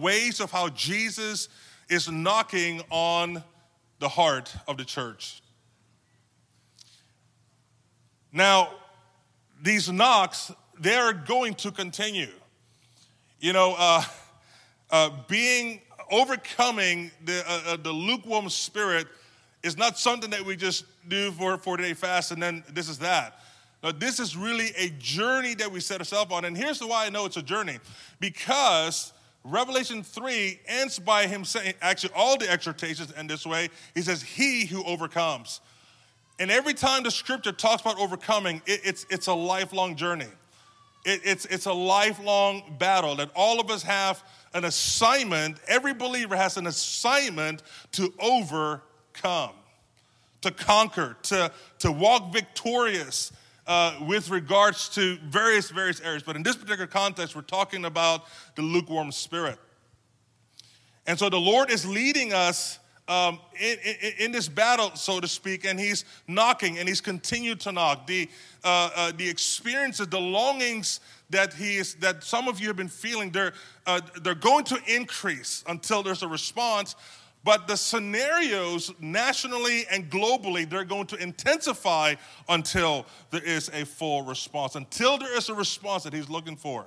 ways 0.01 0.41
of 0.41 0.51
how 0.51 0.69
Jesus 0.69 1.47
is 1.89 2.11
knocking 2.11 2.81
on 2.89 3.43
the 4.01 4.09
heart 4.09 4.53
of 4.67 4.77
the 4.77 4.83
church. 4.83 5.41
Now, 8.33 8.69
these 9.61 9.91
knocks, 9.91 10.51
they're 10.79 11.13
going 11.13 11.53
to 11.55 11.71
continue. 11.71 12.31
You 13.39 13.53
know, 13.53 13.75
uh, 13.77 14.03
uh, 14.89 15.09
being, 15.27 15.81
overcoming 16.11 17.11
the, 17.23 17.43
uh, 17.47 17.61
uh 17.67 17.77
the 17.77 17.91
lukewarm 17.91 18.49
spirit 18.49 19.07
is 19.63 19.77
not 19.77 19.99
something 19.99 20.31
that 20.31 20.43
we 20.43 20.55
just 20.55 20.83
do 21.07 21.31
for 21.31 21.55
40 21.57 21.83
day 21.83 21.93
fast 21.93 22.31
and 22.31 22.41
then 22.41 22.63
this 22.73 22.89
is 22.89 22.97
that. 22.99 23.39
No, 23.83 23.91
this 23.91 24.19
is 24.19 24.35
really 24.35 24.71
a 24.77 24.89
journey 24.97 25.53
that 25.55 25.71
we 25.71 25.79
set 25.79 26.01
ourselves 26.01 26.31
on. 26.31 26.45
And 26.45 26.57
here's 26.57 26.83
why 26.83 27.05
I 27.05 27.09
know 27.09 27.25
it's 27.25 27.37
a 27.37 27.41
journey 27.41 27.79
because 28.19 29.13
Revelation 29.43 30.03
3 30.03 30.59
ends 30.67 30.99
by 30.99 31.25
him 31.25 31.43
saying, 31.43 31.73
actually, 31.81 32.13
all 32.15 32.37
the 32.37 32.49
exhortations 32.49 33.11
end 33.17 33.29
this 33.29 33.45
way. 33.45 33.69
He 33.95 34.01
says, 34.01 34.21
He 34.21 34.65
who 34.65 34.83
overcomes. 34.83 35.61
And 36.39 36.51
every 36.51 36.73
time 36.73 37.03
the 37.03 37.11
scripture 37.11 37.51
talks 37.51 37.81
about 37.81 37.99
overcoming, 37.99 38.61
it, 38.65 38.81
it's, 38.83 39.05
it's 39.09 39.27
a 39.27 39.33
lifelong 39.33 39.95
journey. 39.95 40.27
It, 41.05 41.21
it's, 41.23 41.45
it's 41.45 41.65
a 41.65 41.73
lifelong 41.73 42.75
battle 42.77 43.15
that 43.15 43.31
all 43.35 43.59
of 43.59 43.69
us 43.71 43.83
have 43.83 44.23
an 44.53 44.65
assignment. 44.65 45.57
Every 45.67 45.93
believer 45.93 46.35
has 46.35 46.57
an 46.57 46.67
assignment 46.67 47.63
to 47.93 48.13
overcome, 48.19 49.53
to 50.41 50.51
conquer, 50.51 51.17
to, 51.23 51.51
to 51.79 51.91
walk 51.91 52.31
victorious 52.31 53.31
uh, 53.71 53.95
with 54.01 54.29
regards 54.29 54.89
to 54.89 55.15
various, 55.19 55.69
various 55.69 56.01
areas. 56.01 56.23
But 56.23 56.35
in 56.35 56.43
this 56.43 56.57
particular 56.57 56.87
context, 56.87 57.37
we're 57.37 57.41
talking 57.41 57.85
about 57.85 58.25
the 58.55 58.61
lukewarm 58.61 59.13
spirit. 59.13 59.57
And 61.07 61.17
so 61.17 61.29
the 61.29 61.39
Lord 61.39 61.71
is 61.71 61.85
leading 61.85 62.33
us 62.33 62.79
um, 63.07 63.39
in, 63.57 63.77
in, 63.79 64.13
in, 64.19 64.31
this 64.33 64.49
battle, 64.49 64.91
so 64.95 65.21
to 65.21 65.27
speak, 65.27 65.63
and 65.63 65.79
He's 65.79 66.03
knocking 66.27 66.79
and 66.79 66.87
He's 66.89 66.99
continued 66.99 67.61
to 67.61 67.71
knock. 67.71 68.07
The, 68.07 68.29
uh, 68.65 68.89
uh, 68.93 69.11
the 69.15 69.29
experiences, 69.29 70.05
the 70.07 70.19
longings 70.19 70.99
that 71.29 71.53
He 71.53 71.77
is, 71.77 71.95
that 71.95 72.25
some 72.25 72.49
of 72.49 72.59
you 72.59 72.67
have 72.67 72.75
been 72.75 72.89
feeling, 72.89 73.31
they're, 73.31 73.53
uh, 73.87 74.01
they're 74.21 74.35
going 74.35 74.65
to 74.65 74.79
increase 74.85 75.63
until 75.65 76.03
there's 76.03 76.23
a 76.23 76.27
response. 76.27 76.97
But 77.43 77.67
the 77.67 77.75
scenarios 77.75 78.93
nationally 78.99 79.85
and 79.89 80.09
globally, 80.11 80.69
they're 80.69 80.85
going 80.85 81.07
to 81.07 81.17
intensify 81.17 82.15
until 82.47 83.05
there 83.31 83.43
is 83.43 83.69
a 83.69 83.85
full 83.85 84.21
response, 84.23 84.75
until 84.75 85.17
there 85.17 85.35
is 85.35 85.49
a 85.49 85.55
response 85.55 86.03
that 86.03 86.13
He's 86.13 86.29
looking 86.29 86.55
for. 86.55 86.85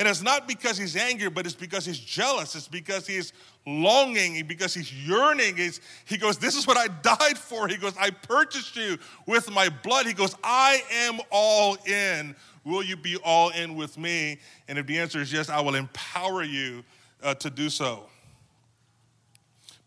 And 0.00 0.08
it's 0.08 0.22
not 0.22 0.48
because 0.48 0.78
he's 0.78 0.96
angry, 0.96 1.28
but 1.28 1.44
it's 1.44 1.54
because 1.54 1.84
he's 1.84 1.98
jealous. 1.98 2.54
It's 2.54 2.66
because 2.66 3.06
he's 3.06 3.34
longing, 3.66 4.46
because 4.46 4.72
he's 4.72 4.90
yearning. 5.06 5.58
He's, 5.58 5.82
he 6.06 6.16
goes, 6.16 6.38
This 6.38 6.56
is 6.56 6.66
what 6.66 6.78
I 6.78 6.86
died 6.88 7.36
for. 7.36 7.68
He 7.68 7.76
goes, 7.76 7.92
I 8.00 8.08
purchased 8.08 8.76
you 8.76 8.96
with 9.26 9.50
my 9.50 9.68
blood. 9.68 10.06
He 10.06 10.14
goes, 10.14 10.34
I 10.42 10.82
am 10.90 11.20
all 11.30 11.76
in. 11.86 12.34
Will 12.64 12.82
you 12.82 12.96
be 12.96 13.16
all 13.16 13.50
in 13.50 13.74
with 13.76 13.98
me? 13.98 14.38
And 14.68 14.78
if 14.78 14.86
the 14.86 14.98
answer 14.98 15.20
is 15.20 15.30
yes, 15.30 15.50
I 15.50 15.60
will 15.60 15.74
empower 15.74 16.44
you 16.44 16.82
uh, 17.22 17.34
to 17.34 17.50
do 17.50 17.68
so. 17.68 18.04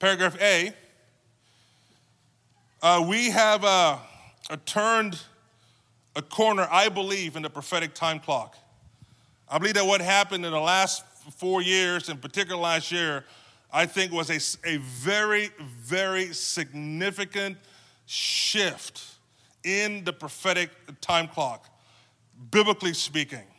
Paragraph 0.04 0.36
A 0.42 0.74
uh, 2.82 3.06
we 3.08 3.30
have 3.30 3.64
uh, 3.64 3.98
turned 4.66 5.18
a 6.18 6.22
corner, 6.22 6.68
I 6.70 6.90
believe, 6.90 7.38
in 7.38 7.44
the 7.44 7.50
prophetic 7.50 7.94
time 7.94 8.20
clock. 8.20 8.58
I 9.48 9.60
believe 9.60 9.76
that 9.76 9.86
what 9.86 10.02
happened 10.02 10.46
in 10.46 10.52
the 10.52 10.60
last 10.60 11.06
four 11.38 11.62
years, 11.62 12.10
in 12.10 12.18
particular 12.18 12.60
last 12.60 12.92
year, 12.92 13.24
I 13.72 13.86
think 13.86 14.12
was 14.12 14.30
a, 14.30 14.68
a 14.70 14.76
very, 14.76 15.52
very 15.62 16.34
significant 16.34 17.56
shift 18.06 19.06
in 19.64 20.04
the 20.04 20.12
prophetic 20.12 20.70
time 21.00 21.30
clock, 21.30 21.70
biblically 22.52 22.94
speaking. 22.94 23.53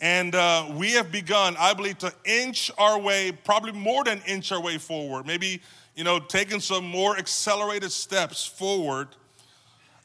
And 0.00 0.34
uh, 0.34 0.72
we 0.74 0.92
have 0.92 1.12
begun, 1.12 1.56
I 1.58 1.72
believe, 1.72 1.98
to 1.98 2.12
inch 2.24 2.70
our 2.78 2.98
way, 2.98 3.32
probably 3.32 3.72
more 3.72 4.04
than 4.04 4.20
inch 4.26 4.52
our 4.52 4.60
way 4.60 4.78
forward, 4.78 5.26
maybe, 5.26 5.62
you 5.94 6.04
know, 6.04 6.18
taking 6.18 6.60
some 6.60 6.84
more 6.84 7.16
accelerated 7.16 7.92
steps 7.92 8.44
forward 8.44 9.08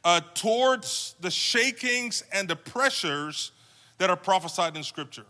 uh, 0.03 0.21
towards 0.35 1.15
the 1.19 1.31
shakings 1.31 2.23
and 2.31 2.47
the 2.47 2.55
pressures 2.55 3.51
that 3.97 4.09
are 4.09 4.15
prophesied 4.15 4.77
in 4.77 4.83
Scripture. 4.83 5.25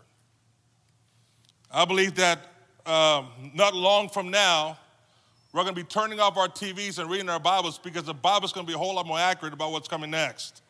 I 1.72 1.84
believe 1.84 2.14
that 2.16 2.38
um, 2.86 3.28
not 3.54 3.74
long 3.74 4.08
from 4.08 4.30
now, 4.30 4.78
we're 5.52 5.62
going 5.62 5.74
to 5.74 5.80
be 5.80 5.86
turning 5.86 6.20
off 6.20 6.36
our 6.36 6.48
TVs 6.48 6.98
and 6.98 7.10
reading 7.10 7.28
our 7.28 7.40
Bibles 7.40 7.78
because 7.78 8.04
the 8.04 8.14
Bible's 8.14 8.52
going 8.52 8.66
to 8.66 8.70
be 8.70 8.74
a 8.74 8.78
whole 8.78 8.94
lot 8.94 9.06
more 9.06 9.18
accurate 9.18 9.52
about 9.52 9.72
what's 9.72 9.88
coming 9.88 10.10
next. 10.10 10.62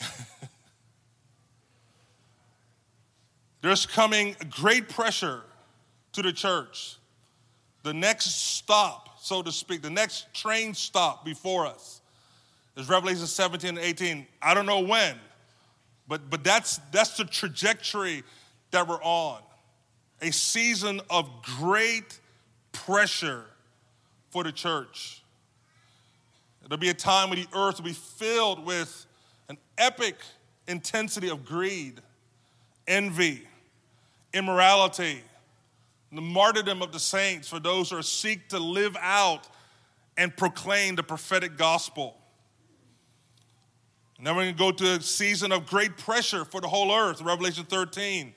There's 3.62 3.86
coming 3.86 4.36
great 4.48 4.88
pressure 4.88 5.42
to 6.12 6.22
the 6.22 6.32
church. 6.32 6.96
The 7.82 7.94
next 7.94 8.56
stop, 8.56 9.20
so 9.20 9.42
to 9.42 9.52
speak, 9.52 9.82
the 9.82 9.90
next 9.90 10.32
train 10.34 10.74
stop 10.74 11.24
before 11.24 11.66
us 11.66 12.00
is 12.76 12.88
Revelation 12.88 13.26
17 13.26 13.70
and 13.70 13.78
18. 13.78 14.26
I 14.42 14.54
don't 14.54 14.66
know 14.66 14.80
when, 14.80 15.16
but, 16.08 16.28
but 16.30 16.44
that's, 16.44 16.78
that's 16.92 17.16
the 17.16 17.24
trajectory 17.24 18.22
that 18.70 18.86
we're 18.86 19.02
on. 19.02 19.40
A 20.22 20.30
season 20.30 21.00
of 21.08 21.28
great 21.42 22.18
pressure 22.72 23.44
for 24.30 24.44
the 24.44 24.52
church. 24.52 25.22
There'll 26.68 26.78
be 26.78 26.90
a 26.90 26.94
time 26.94 27.30
when 27.30 27.40
the 27.40 27.48
earth 27.52 27.78
will 27.78 27.86
be 27.86 27.92
filled 27.92 28.64
with 28.64 29.06
epic 29.80 30.14
intensity 30.68 31.28
of 31.28 31.44
greed, 31.44 32.00
envy, 32.86 33.42
immorality, 34.32 35.22
the 36.12 36.20
martyrdom 36.20 36.82
of 36.82 36.92
the 36.92 37.00
saints 37.00 37.48
for 37.48 37.58
those 37.58 37.90
who 37.90 38.02
seek 38.02 38.48
to 38.48 38.58
live 38.58 38.96
out 39.00 39.48
and 40.16 40.36
proclaim 40.36 40.96
the 40.96 41.02
prophetic 41.02 41.56
gospel. 41.56 42.16
And 44.18 44.26
then 44.26 44.36
we're 44.36 44.42
going 44.42 44.54
to 44.54 44.58
go 44.58 44.72
to 44.72 44.98
a 44.98 45.00
season 45.00 45.50
of 45.50 45.66
great 45.66 45.96
pressure 45.96 46.44
for 46.44 46.60
the 46.60 46.68
whole 46.68 46.94
earth, 46.94 47.22
Revelation 47.22 47.64
13, 47.64 48.34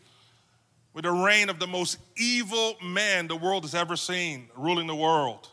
with 0.93 1.03
the 1.03 1.11
reign 1.11 1.49
of 1.49 1.59
the 1.59 1.67
most 1.67 1.97
evil 2.15 2.77
man 2.81 3.27
the 3.27 3.35
world 3.35 3.63
has 3.63 3.75
ever 3.75 3.97
seen 3.97 4.47
ruling 4.55 4.87
the 4.87 4.95
world. 4.95 5.49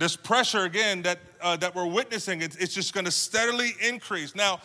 This 0.00 0.16
pressure, 0.16 0.64
again, 0.64 1.02
that, 1.02 1.18
uh, 1.42 1.58
that 1.58 1.74
we're 1.74 1.84
witnessing, 1.84 2.40
it's, 2.40 2.56
it's 2.56 2.72
just 2.72 2.94
going 2.94 3.04
to 3.04 3.10
steadily 3.10 3.74
increase. 3.86 4.34
Now, 4.34 4.62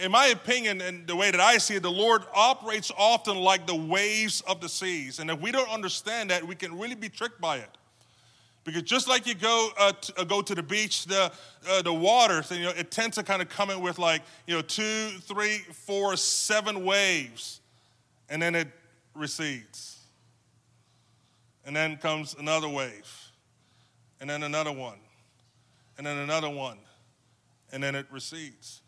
in 0.00 0.10
my 0.10 0.28
opinion, 0.28 0.80
and 0.80 1.06
the 1.06 1.14
way 1.14 1.30
that 1.30 1.38
I 1.38 1.58
see 1.58 1.74
it, 1.74 1.82
the 1.82 1.90
Lord 1.90 2.22
operates 2.34 2.90
often 2.96 3.36
like 3.36 3.66
the 3.66 3.74
waves 3.74 4.40
of 4.40 4.62
the 4.62 4.68
seas. 4.70 5.18
And 5.18 5.30
if 5.30 5.38
we 5.38 5.52
don't 5.52 5.68
understand 5.68 6.30
that, 6.30 6.42
we 6.42 6.54
can 6.54 6.78
really 6.78 6.94
be 6.94 7.10
tricked 7.10 7.42
by 7.42 7.58
it. 7.58 7.68
Because 8.64 8.84
just 8.84 9.06
like 9.06 9.26
you 9.26 9.34
go 9.34 9.68
uh, 9.78 9.92
to, 9.92 10.20
uh, 10.22 10.24
go 10.24 10.40
to 10.40 10.54
the 10.54 10.62
beach, 10.62 11.04
the 11.04 11.30
uh, 11.68 11.82
the 11.82 11.92
water, 11.92 12.42
so, 12.42 12.54
you 12.54 12.64
know, 12.64 12.72
it 12.74 12.90
tends 12.90 13.16
to 13.16 13.22
kind 13.22 13.42
of 13.42 13.50
come 13.50 13.68
in 13.68 13.82
with 13.82 13.98
like 13.98 14.22
you 14.46 14.54
know 14.54 14.62
two, 14.62 15.08
three, 15.24 15.58
four, 15.72 16.16
seven 16.16 16.86
waves, 16.86 17.60
and 18.30 18.40
then 18.40 18.54
it 18.54 18.68
recedes. 19.14 19.98
And 21.66 21.76
then 21.76 21.98
comes 21.98 22.34
another 22.38 22.68
wave, 22.68 23.17
and 24.20 24.28
then 24.28 24.42
another 24.42 24.72
one, 24.72 24.98
and 25.96 26.06
then 26.06 26.18
another 26.18 26.50
one, 26.50 26.78
and 27.72 27.82
then 27.82 27.94
it 27.94 28.06
recedes. 28.10 28.82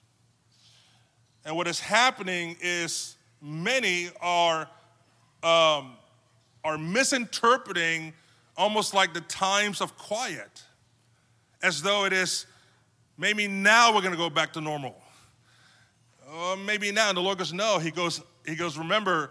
And 1.45 1.57
what 1.57 1.67
is 1.67 1.81
happening 1.81 2.57
is 2.61 3.17
many 3.41 4.11
are 4.21 4.69
um, 5.43 5.97
are 6.63 6.77
misinterpreting 6.77 8.13
almost 8.57 8.93
like 8.93 9.15
the 9.15 9.23
times 9.23 9.81
of 9.81 9.97
quiet, 9.97 10.65
as 11.63 11.81
though 11.83 12.05
it 12.05 12.13
is 12.13 12.47
maybe 13.17 13.47
now 13.47 13.95
we're 13.95 14.01
going 14.01 14.13
to 14.13 14.19
go 14.19 14.31
back 14.31 14.53
to 14.55 14.61
normal. 14.61 14.97
Or 16.33 16.57
maybe 16.57 16.93
now. 16.93 17.09
And 17.09 17.17
the 17.17 17.23
Lord 17.23 17.39
goes, 17.39 17.53
No. 17.53 17.79
He 17.79 17.91
goes, 17.91 18.21
He 18.47 18.55
goes, 18.55 18.79
Remember, 18.79 19.31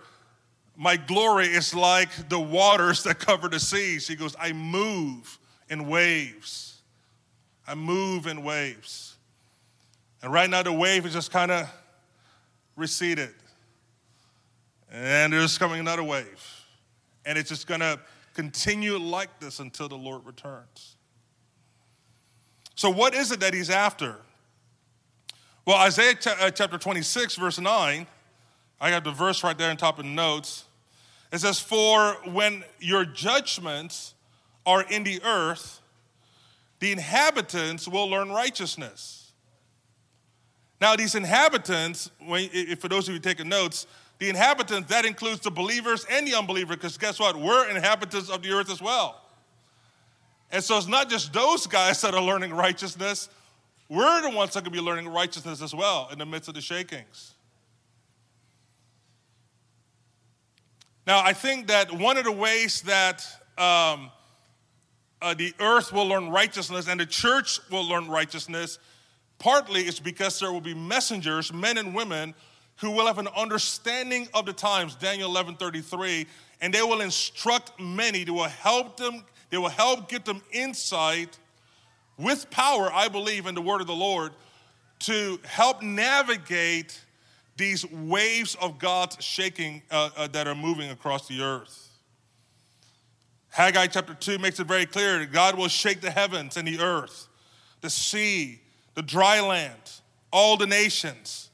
my 0.75 0.95
glory 0.95 1.47
is 1.47 1.73
like 1.73 2.29
the 2.29 2.39
waters 2.39 3.03
that 3.03 3.19
cover 3.19 3.49
the 3.49 3.59
seas. 3.59 4.07
He 4.07 4.15
goes, 4.15 4.35
I 4.39 4.53
move 4.53 5.37
in 5.69 5.87
waves. 5.87 6.81
I 7.67 7.75
move 7.75 8.27
in 8.27 8.43
waves. 8.43 9.15
And 10.21 10.33
right 10.33 10.49
now, 10.49 10.63
the 10.63 10.73
wave 10.73 11.05
is 11.05 11.13
just 11.13 11.31
kind 11.31 11.51
of 11.51 11.69
receded. 12.75 13.33
And 14.91 15.31
there's 15.31 15.57
coming 15.57 15.79
another 15.79 16.03
wave. 16.03 16.65
And 17.25 17.37
it's 17.37 17.49
just 17.49 17.67
going 17.67 17.81
to 17.81 17.99
continue 18.33 18.97
like 18.97 19.39
this 19.39 19.59
until 19.59 19.87
the 19.87 19.97
Lord 19.97 20.25
returns. 20.25 20.95
So, 22.75 22.89
what 22.89 23.13
is 23.13 23.31
it 23.31 23.41
that 23.41 23.53
he's 23.53 23.69
after? 23.69 24.15
Well, 25.65 25.77
Isaiah 25.77 26.15
uh, 26.39 26.49
chapter 26.49 26.77
26, 26.77 27.35
verse 27.35 27.59
9, 27.59 28.07
I 28.81 28.89
got 28.89 29.03
the 29.03 29.11
verse 29.11 29.43
right 29.43 29.57
there 29.57 29.69
on 29.69 29.77
top 29.77 29.99
of 29.99 30.05
the 30.05 30.11
notes. 30.11 30.63
It 31.31 31.39
says, 31.39 31.59
For 31.59 32.13
when 32.25 32.63
your 32.79 33.05
judgments 33.05 34.15
are 34.69 34.83
in 34.83 35.03
the 35.03 35.19
earth, 35.23 35.81
the 36.79 36.91
inhabitants 36.91 37.87
will 37.87 38.07
learn 38.07 38.29
righteousness. 38.29 39.31
Now, 40.79 40.95
these 40.95 41.15
inhabitants, 41.15 42.11
for 42.79 42.87
those 42.87 43.07
of 43.07 43.15
you 43.15 43.19
taking 43.19 43.49
notes, 43.49 43.87
the 44.19 44.29
inhabitants, 44.29 44.89
that 44.89 45.05
includes 45.05 45.39
the 45.39 45.49
believers 45.49 46.05
and 46.09 46.27
the 46.27 46.35
unbelievers, 46.35 46.75
because 46.75 46.97
guess 46.97 47.19
what? 47.19 47.35
We're 47.35 47.67
inhabitants 47.67 48.29
of 48.29 48.43
the 48.43 48.51
earth 48.51 48.69
as 48.69 48.81
well. 48.81 49.21
And 50.51 50.63
so 50.63 50.77
it's 50.77 50.87
not 50.87 51.09
just 51.09 51.33
those 51.33 51.65
guys 51.65 51.99
that 52.01 52.13
are 52.13 52.21
learning 52.21 52.53
righteousness, 52.53 53.27
we're 53.89 54.21
the 54.21 54.29
ones 54.29 54.53
that 54.53 54.63
can 54.63 54.71
be 54.71 54.79
learning 54.79 55.07
righteousness 55.07 55.63
as 55.63 55.73
well 55.73 56.09
in 56.11 56.19
the 56.19 56.25
midst 56.25 56.47
of 56.47 56.53
the 56.53 56.61
shakings. 56.61 57.33
Now, 61.07 61.21
I 61.23 61.33
think 61.33 61.67
that 61.67 61.91
one 61.91 62.17
of 62.17 62.25
the 62.25 62.31
ways 62.31 62.81
that 62.83 63.25
um, 63.57 64.11
uh, 65.21 65.33
the 65.33 65.53
earth 65.59 65.91
will 65.91 66.05
learn 66.05 66.29
righteousness 66.29 66.87
and 66.87 66.99
the 66.99 67.05
church 67.05 67.59
will 67.69 67.87
learn 67.87 68.07
righteousness, 68.07 68.79
partly 69.37 69.81
it's 69.81 69.99
because 69.99 70.39
there 70.39 70.51
will 70.51 70.61
be 70.61 70.73
messengers, 70.73 71.51
men 71.51 71.77
and 71.77 71.93
women, 71.93 72.33
who 72.77 72.91
will 72.91 73.07
have 73.07 73.17
an 73.17 73.27
understanding 73.35 74.27
of 74.33 74.45
the 74.45 74.53
times, 74.53 74.95
Daniel 74.95 75.29
11 75.29 75.57
33, 75.57 76.25
and 76.61 76.73
they 76.73 76.81
will 76.81 77.01
instruct 77.01 77.77
many. 77.79 78.23
They 78.23 78.31
will 78.31 78.43
help 78.43 78.95
them, 78.95 79.25
they 79.49 79.57
will 79.57 79.69
help 79.69 80.07
get 80.07 80.23
them 80.23 80.41
insight 80.51 81.37
with 82.17 82.49
power, 82.49 82.89
I 82.93 83.07
believe, 83.07 83.47
in 83.47 83.55
the 83.55 83.61
word 83.61 83.81
of 83.81 83.87
the 83.87 83.95
Lord 83.95 84.31
to 84.99 85.39
help 85.45 85.81
navigate 85.81 86.99
these 87.57 87.89
waves 87.91 88.55
of 88.61 88.79
God's 88.79 89.23
shaking 89.23 89.81
uh, 89.91 90.09
uh, 90.15 90.27
that 90.27 90.47
are 90.47 90.55
moving 90.55 90.91
across 90.91 91.27
the 91.27 91.41
earth. 91.41 91.88
Haggai 93.51 93.87
chapter 93.87 94.13
2 94.13 94.37
makes 94.37 94.59
it 94.59 94.67
very 94.67 94.85
clear 94.85 95.19
that 95.19 95.31
God 95.31 95.57
will 95.57 95.67
shake 95.67 96.01
the 96.01 96.11
heavens 96.11 96.57
and 96.57 96.67
the 96.67 96.79
earth, 96.79 97.27
the 97.81 97.89
sea, 97.89 98.61
the 98.95 99.01
dry 99.01 99.41
land, 99.41 100.01
all 100.31 100.57
the 100.57 100.67
nations. 100.67 101.49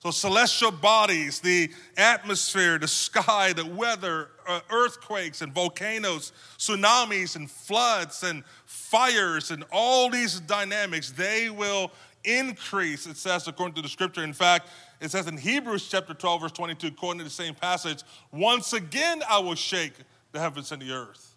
So, 0.00 0.10
celestial 0.10 0.70
bodies, 0.70 1.40
the 1.40 1.70
atmosphere, 1.98 2.78
the 2.78 2.88
sky, 2.88 3.52
the 3.52 3.66
weather, 3.66 4.28
uh, 4.48 4.60
earthquakes 4.70 5.42
and 5.42 5.52
volcanoes, 5.52 6.32
tsunamis 6.56 7.36
and 7.36 7.50
floods 7.50 8.22
and 8.22 8.42
fires, 8.64 9.50
and 9.50 9.62
all 9.70 10.08
these 10.08 10.40
dynamics, 10.40 11.10
they 11.10 11.50
will 11.50 11.90
increase, 12.24 13.06
it 13.06 13.18
says, 13.18 13.46
according 13.46 13.74
to 13.74 13.82
the 13.82 13.88
scripture. 13.88 14.24
In 14.24 14.32
fact, 14.32 14.68
it 15.00 15.10
says 15.10 15.26
in 15.26 15.36
Hebrews 15.36 15.88
chapter 15.88 16.14
12, 16.14 16.40
verse 16.40 16.52
22, 16.52 16.88
according 16.88 17.18
to 17.18 17.24
the 17.24 17.30
same 17.30 17.54
passage, 17.54 18.02
once 18.32 18.72
again 18.72 19.22
I 19.28 19.38
will 19.38 19.54
shake 19.54 19.94
the 20.32 20.40
heavens 20.40 20.72
and 20.72 20.80
the 20.80 20.92
earth. 20.92 21.29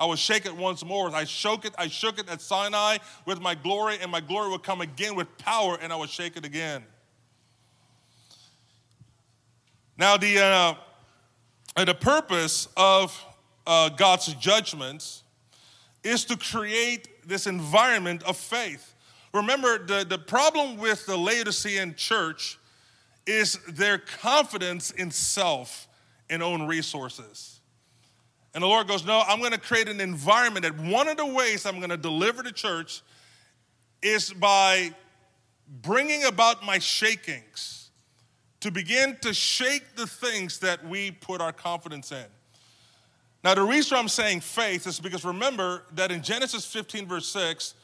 I 0.00 0.06
will 0.06 0.16
shake 0.16 0.46
it 0.46 0.56
once 0.56 0.84
more. 0.84 1.12
I 1.14 1.24
shook 1.24 1.64
it, 1.64 1.74
I 1.76 1.88
shook 1.88 2.18
it 2.18 2.28
at 2.28 2.40
Sinai 2.40 2.98
with 3.26 3.40
my 3.40 3.54
glory, 3.54 3.98
and 4.00 4.10
my 4.10 4.20
glory 4.20 4.48
will 4.48 4.58
come 4.58 4.80
again 4.80 5.16
with 5.16 5.36
power, 5.38 5.76
and 5.80 5.92
I 5.92 5.96
will 5.96 6.06
shake 6.06 6.36
it 6.36 6.44
again. 6.44 6.84
Now, 9.96 10.16
the, 10.16 10.38
uh, 10.38 11.84
the 11.84 11.94
purpose 11.94 12.68
of 12.76 13.24
uh, 13.66 13.88
God's 13.88 14.32
judgments 14.34 15.24
is 16.04 16.24
to 16.26 16.36
create 16.36 17.26
this 17.26 17.48
environment 17.48 18.22
of 18.22 18.36
faith. 18.36 18.94
Remember, 19.34 19.78
the, 19.78 20.06
the 20.08 20.18
problem 20.18 20.78
with 20.78 21.04
the 21.06 21.16
Laodicean 21.16 21.94
church 21.96 22.58
is 23.26 23.58
their 23.68 23.98
confidence 23.98 24.90
in 24.92 25.10
self 25.10 25.88
and 26.30 26.42
own 26.42 26.66
resources. 26.66 27.57
And 28.58 28.64
the 28.64 28.66
Lord 28.66 28.88
goes, 28.88 29.06
No, 29.06 29.22
I'm 29.24 29.38
going 29.38 29.52
to 29.52 29.60
create 29.60 29.88
an 29.88 30.00
environment 30.00 30.64
that 30.64 30.76
one 30.76 31.06
of 31.06 31.16
the 31.16 31.24
ways 31.24 31.64
I'm 31.64 31.76
going 31.76 31.90
to 31.90 31.96
deliver 31.96 32.42
the 32.42 32.50
church 32.50 33.02
is 34.02 34.32
by 34.32 34.92
bringing 35.80 36.24
about 36.24 36.66
my 36.66 36.80
shakings 36.80 37.90
to 38.58 38.72
begin 38.72 39.16
to 39.22 39.32
shake 39.32 39.94
the 39.94 40.08
things 40.08 40.58
that 40.58 40.84
we 40.84 41.12
put 41.12 41.40
our 41.40 41.52
confidence 41.52 42.10
in. 42.10 42.24
Now, 43.44 43.54
the 43.54 43.62
reason 43.62 43.96
I'm 43.96 44.08
saying 44.08 44.40
faith 44.40 44.88
is 44.88 44.98
because 44.98 45.24
remember 45.24 45.84
that 45.92 46.10
in 46.10 46.20
Genesis 46.20 46.66
15, 46.66 47.06
verse 47.06 47.28
6, 47.28 47.74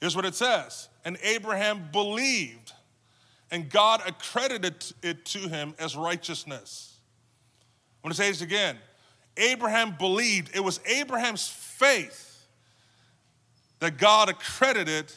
here's 0.00 0.16
what 0.16 0.24
it 0.24 0.34
says 0.34 0.88
And 1.04 1.16
Abraham 1.22 1.90
believed, 1.92 2.72
and 3.52 3.70
God 3.70 4.02
accredited 4.04 4.84
it 5.00 5.24
to 5.26 5.48
him 5.48 5.76
as 5.78 5.94
righteousness. 5.94 6.96
I'm 8.02 8.10
to 8.10 8.16
say 8.16 8.30
this 8.30 8.40
again. 8.40 8.78
Abraham 9.36 9.96
believed. 9.98 10.54
It 10.54 10.60
was 10.60 10.80
Abraham's 10.86 11.48
faith 11.48 12.46
that 13.80 13.98
God 13.98 14.28
accredited 14.28 15.12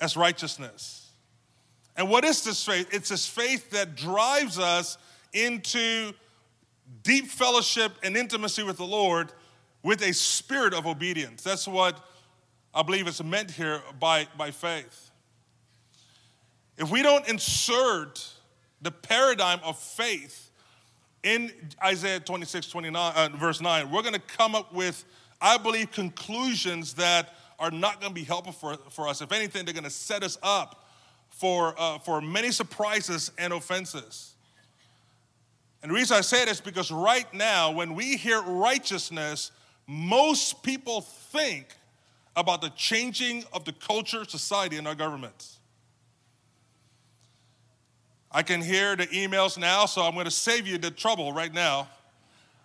as 0.00 0.16
righteousness. 0.16 1.10
And 1.96 2.08
what 2.08 2.24
is 2.24 2.42
this 2.44 2.64
faith? 2.64 2.88
It's 2.92 3.10
this 3.10 3.26
faith 3.26 3.70
that 3.70 3.96
drives 3.96 4.58
us 4.58 4.96
into 5.32 6.12
deep 7.02 7.26
fellowship 7.26 7.92
and 8.02 8.16
intimacy 8.16 8.62
with 8.62 8.76
the 8.76 8.86
Lord 8.86 9.32
with 9.82 10.02
a 10.02 10.12
spirit 10.12 10.74
of 10.74 10.86
obedience. 10.86 11.42
That's 11.42 11.66
what 11.66 11.98
I 12.74 12.82
believe 12.82 13.08
is 13.08 13.22
meant 13.22 13.50
here 13.50 13.82
by, 13.98 14.26
by 14.36 14.50
faith. 14.50 15.10
If 16.78 16.90
we 16.90 17.02
don't 17.02 17.28
insert 17.28 18.26
the 18.80 18.90
paradigm 18.90 19.60
of 19.62 19.78
faith 19.78 20.41
in 21.22 21.52
Isaiah 21.82 22.20
26, 22.20 22.68
29, 22.68 23.12
uh, 23.14 23.28
verse 23.36 23.60
9, 23.60 23.90
we're 23.90 24.02
going 24.02 24.14
to 24.14 24.20
come 24.20 24.54
up 24.54 24.72
with, 24.74 25.04
I 25.40 25.56
believe, 25.58 25.92
conclusions 25.92 26.94
that 26.94 27.34
are 27.58 27.70
not 27.70 28.00
going 28.00 28.10
to 28.10 28.14
be 28.14 28.24
helpful 28.24 28.52
for, 28.52 28.76
for 28.90 29.08
us. 29.08 29.22
If 29.22 29.30
anything, 29.30 29.64
they're 29.64 29.74
going 29.74 29.84
to 29.84 29.90
set 29.90 30.22
us 30.22 30.36
up 30.42 30.88
for, 31.30 31.74
uh, 31.78 31.98
for 31.98 32.20
many 32.20 32.50
surprises 32.50 33.30
and 33.38 33.52
offenses. 33.52 34.34
And 35.82 35.90
the 35.90 35.94
reason 35.94 36.16
I 36.16 36.20
say 36.20 36.44
this 36.44 36.54
is 36.54 36.60
because 36.60 36.90
right 36.90 37.32
now, 37.34 37.72
when 37.72 37.94
we 37.94 38.16
hear 38.16 38.40
righteousness, 38.42 39.50
most 39.86 40.62
people 40.62 41.00
think 41.00 41.68
about 42.36 42.62
the 42.62 42.70
changing 42.70 43.44
of 43.52 43.64
the 43.64 43.72
culture, 43.72 44.24
society, 44.24 44.76
and 44.76 44.86
our 44.86 44.94
governments. 44.94 45.58
I 48.32 48.42
can 48.42 48.62
hear 48.62 48.96
the 48.96 49.06
emails 49.08 49.58
now, 49.58 49.86
so 49.86 50.02
I'm 50.02 50.14
going 50.14 50.24
to 50.24 50.30
save 50.30 50.66
you 50.66 50.78
the 50.78 50.90
trouble 50.90 51.32
right 51.32 51.52
now. 51.52 51.88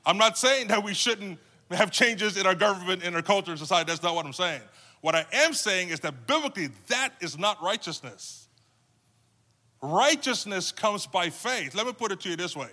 I'm 0.06 0.18
not 0.18 0.38
saying 0.38 0.70
that 0.70 0.84
we 0.84 0.94
shouldn't 0.94 1.40
have 1.72 1.92
changes 1.92 2.38
in 2.38 2.46
our 2.46 2.56
government, 2.56 3.04
in 3.04 3.14
our 3.14 3.22
culture, 3.22 3.52
and 3.52 3.60
society. 3.60 3.90
That's 3.90 4.02
not 4.02 4.16
what 4.16 4.26
I'm 4.26 4.34
saying. 4.34 4.62
What 5.02 5.16
I 5.16 5.26
am 5.34 5.54
saying 5.54 5.90
is 5.90 6.00
that 6.02 6.26
biblically, 6.26 6.70
that 6.88 7.10
is 7.20 7.38
not 7.38 7.62
righteousness. 7.62 8.48
Righteousness 9.82 10.72
comes 10.72 11.06
by 11.06 11.30
faith. 11.30 11.76
Let 11.76 11.86
me 11.86 11.94
put 11.94 12.12
it 12.12 12.22
to 12.22 12.30
you 12.30 12.36
this 12.36 12.56
way 12.56 12.70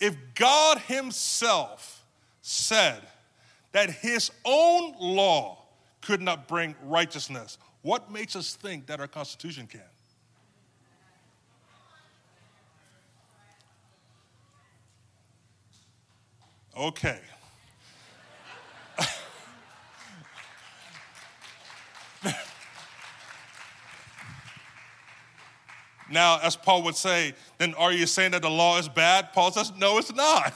if 0.00 0.16
God 0.34 0.78
Himself 0.78 2.04
said 2.40 3.00
that 3.72 3.90
His 3.90 4.30
own 4.44 4.94
law 5.00 5.64
could 6.00 6.20
not 6.20 6.48
bring 6.48 6.74
righteousness, 6.84 7.56
what 7.82 8.10
makes 8.10 8.36
us 8.36 8.54
think 8.54 8.86
that 8.86 9.00
our 9.00 9.08
Constitution 9.08 9.66
can? 9.66 9.80
Okay. 16.76 17.20
now, 26.10 26.40
as 26.42 26.56
Paul 26.56 26.82
would 26.84 26.96
say, 26.96 27.34
then 27.58 27.74
are 27.74 27.92
you 27.92 28.06
saying 28.06 28.30
that 28.32 28.42
the 28.42 28.50
law 28.50 28.78
is 28.78 28.88
bad? 28.88 29.32
Paul 29.32 29.52
says, 29.52 29.72
no, 29.76 29.98
it's 29.98 30.14
not. 30.14 30.54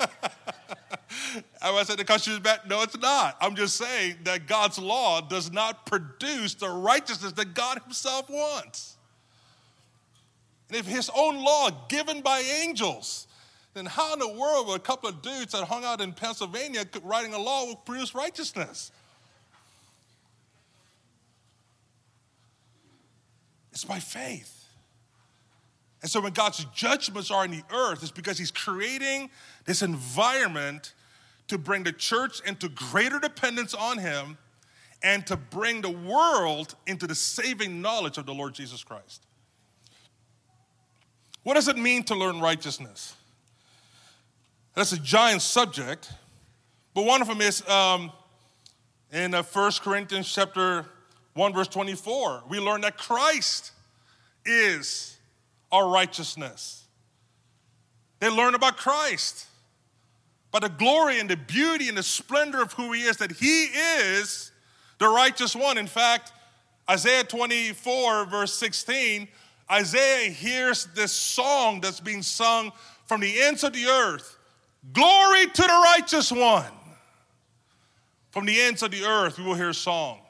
I 1.62 1.82
said 1.82 1.98
the 1.98 2.04
Constitution 2.04 2.40
is 2.40 2.44
bad? 2.44 2.60
No, 2.68 2.82
it's 2.82 2.98
not. 2.98 3.36
I'm 3.40 3.54
just 3.54 3.76
saying 3.76 4.16
that 4.24 4.46
God's 4.46 4.78
law 4.78 5.20
does 5.20 5.52
not 5.52 5.86
produce 5.86 6.54
the 6.54 6.68
righteousness 6.68 7.32
that 7.32 7.54
God 7.54 7.80
Himself 7.82 8.28
wants. 8.30 8.96
And 10.68 10.78
if 10.78 10.86
His 10.86 11.10
own 11.14 11.42
law, 11.42 11.70
given 11.88 12.22
by 12.22 12.40
angels, 12.40 13.26
then 13.74 13.86
how 13.86 14.12
in 14.14 14.18
the 14.18 14.28
world 14.28 14.66
would 14.68 14.76
a 14.76 14.82
couple 14.82 15.08
of 15.08 15.22
dudes 15.22 15.52
that 15.52 15.64
hung 15.64 15.84
out 15.84 16.00
in 16.00 16.12
Pennsylvania 16.12 16.84
writing 17.02 17.34
a 17.34 17.38
law 17.38 17.74
produce 17.74 18.14
righteousness? 18.14 18.90
It's 23.72 23.84
by 23.84 24.00
faith. 24.00 24.56
And 26.02 26.10
so 26.10 26.20
when 26.20 26.32
God's 26.32 26.64
judgments 26.74 27.30
are 27.30 27.44
in 27.44 27.50
the 27.50 27.62
earth, 27.72 28.02
it's 28.02 28.10
because 28.10 28.38
He's 28.38 28.50
creating 28.50 29.30
this 29.66 29.82
environment 29.82 30.94
to 31.48 31.58
bring 31.58 31.82
the 31.84 31.92
church 31.92 32.40
into 32.46 32.68
greater 32.68 33.18
dependence 33.18 33.74
on 33.74 33.98
Him 33.98 34.38
and 35.02 35.26
to 35.26 35.36
bring 35.36 35.80
the 35.80 35.90
world 35.90 36.74
into 36.86 37.06
the 37.06 37.14
saving 37.14 37.80
knowledge 37.80 38.18
of 38.18 38.26
the 38.26 38.34
Lord 38.34 38.54
Jesus 38.54 38.82
Christ. 38.82 39.26
What 41.42 41.54
does 41.54 41.68
it 41.68 41.76
mean 41.76 42.02
to 42.04 42.14
learn 42.14 42.40
righteousness? 42.40 43.14
That's 44.74 44.92
a 44.92 44.98
giant 44.98 45.42
subject, 45.42 46.12
but 46.94 47.04
one 47.04 47.20
of 47.20 47.28
them 47.28 47.40
is 47.40 47.66
um, 47.68 48.12
in 49.12 49.34
uh, 49.34 49.42
1 49.42 49.72
Corinthians 49.82 50.32
chapter 50.32 50.86
1, 51.34 51.52
verse 51.52 51.68
24. 51.68 52.44
We 52.48 52.60
learn 52.60 52.82
that 52.82 52.96
Christ 52.96 53.72
is 54.44 55.18
our 55.72 55.88
righteousness. 55.88 56.84
They 58.20 58.28
learn 58.28 58.54
about 58.54 58.76
Christ, 58.76 59.46
by 60.52 60.60
the 60.60 60.68
glory 60.68 61.18
and 61.18 61.28
the 61.28 61.36
beauty 61.36 61.88
and 61.88 61.96
the 61.96 62.02
splendor 62.02 62.62
of 62.62 62.72
who 62.74 62.92
He 62.92 63.02
is, 63.02 63.16
that 63.16 63.32
He 63.32 63.64
is 63.64 64.52
the 64.98 65.08
righteous 65.08 65.56
one. 65.56 65.78
In 65.78 65.86
fact, 65.86 66.32
Isaiah 66.88 67.24
24, 67.24 68.26
verse 68.26 68.54
16, 68.54 69.26
Isaiah 69.70 70.30
hears 70.30 70.86
this 70.94 71.12
song 71.12 71.80
that's 71.80 72.00
being 72.00 72.22
sung 72.22 72.72
from 73.06 73.20
the 73.20 73.40
ends 73.42 73.64
of 73.64 73.72
the 73.72 73.86
earth 73.86 74.36
Glory 74.92 75.46
to 75.46 75.62
the 75.62 75.82
righteous 75.96 76.32
one. 76.32 76.72
From 78.30 78.46
the 78.46 78.60
ends 78.60 78.82
of 78.82 78.90
the 78.90 79.04
earth, 79.04 79.38
we 79.38 79.44
will 79.44 79.54
hear 79.54 79.70
a 79.70 79.74
song. 79.74 80.20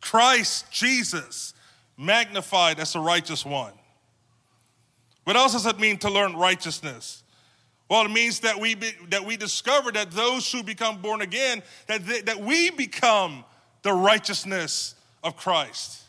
Christ 0.00 0.70
Jesus, 0.70 1.54
magnified 1.96 2.80
as 2.80 2.92
the 2.92 3.00
righteous 3.00 3.44
one. 3.44 3.72
What 5.24 5.36
else 5.36 5.52
does 5.52 5.66
it 5.66 5.78
mean 5.78 5.98
to 5.98 6.10
learn 6.10 6.36
righteousness? 6.36 7.22
Well, 7.88 8.04
it 8.04 8.10
means 8.10 8.40
that 8.40 8.58
we, 8.58 8.74
be, 8.74 8.92
that 9.10 9.24
we 9.24 9.36
discover 9.36 9.92
that 9.92 10.10
those 10.10 10.50
who 10.50 10.62
become 10.62 11.00
born 11.00 11.20
again, 11.20 11.62
that, 11.86 12.04
they, 12.06 12.20
that 12.22 12.40
we 12.40 12.70
become 12.70 13.44
the 13.82 13.92
righteousness 13.92 14.94
of 15.22 15.36
Christ. 15.36 16.02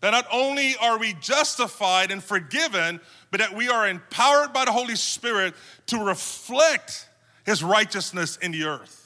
That 0.00 0.10
not 0.10 0.26
only 0.30 0.76
are 0.76 0.98
we 0.98 1.14
justified 1.14 2.10
and 2.10 2.22
forgiven, 2.22 3.00
but 3.30 3.40
that 3.40 3.54
we 3.54 3.68
are 3.68 3.88
empowered 3.88 4.52
by 4.52 4.64
the 4.64 4.72
Holy 4.72 4.96
Spirit 4.96 5.54
to 5.86 5.98
reflect 5.98 7.08
his 7.46 7.62
righteousness 7.62 8.36
in 8.36 8.52
the 8.52 8.64
earth. 8.64 9.00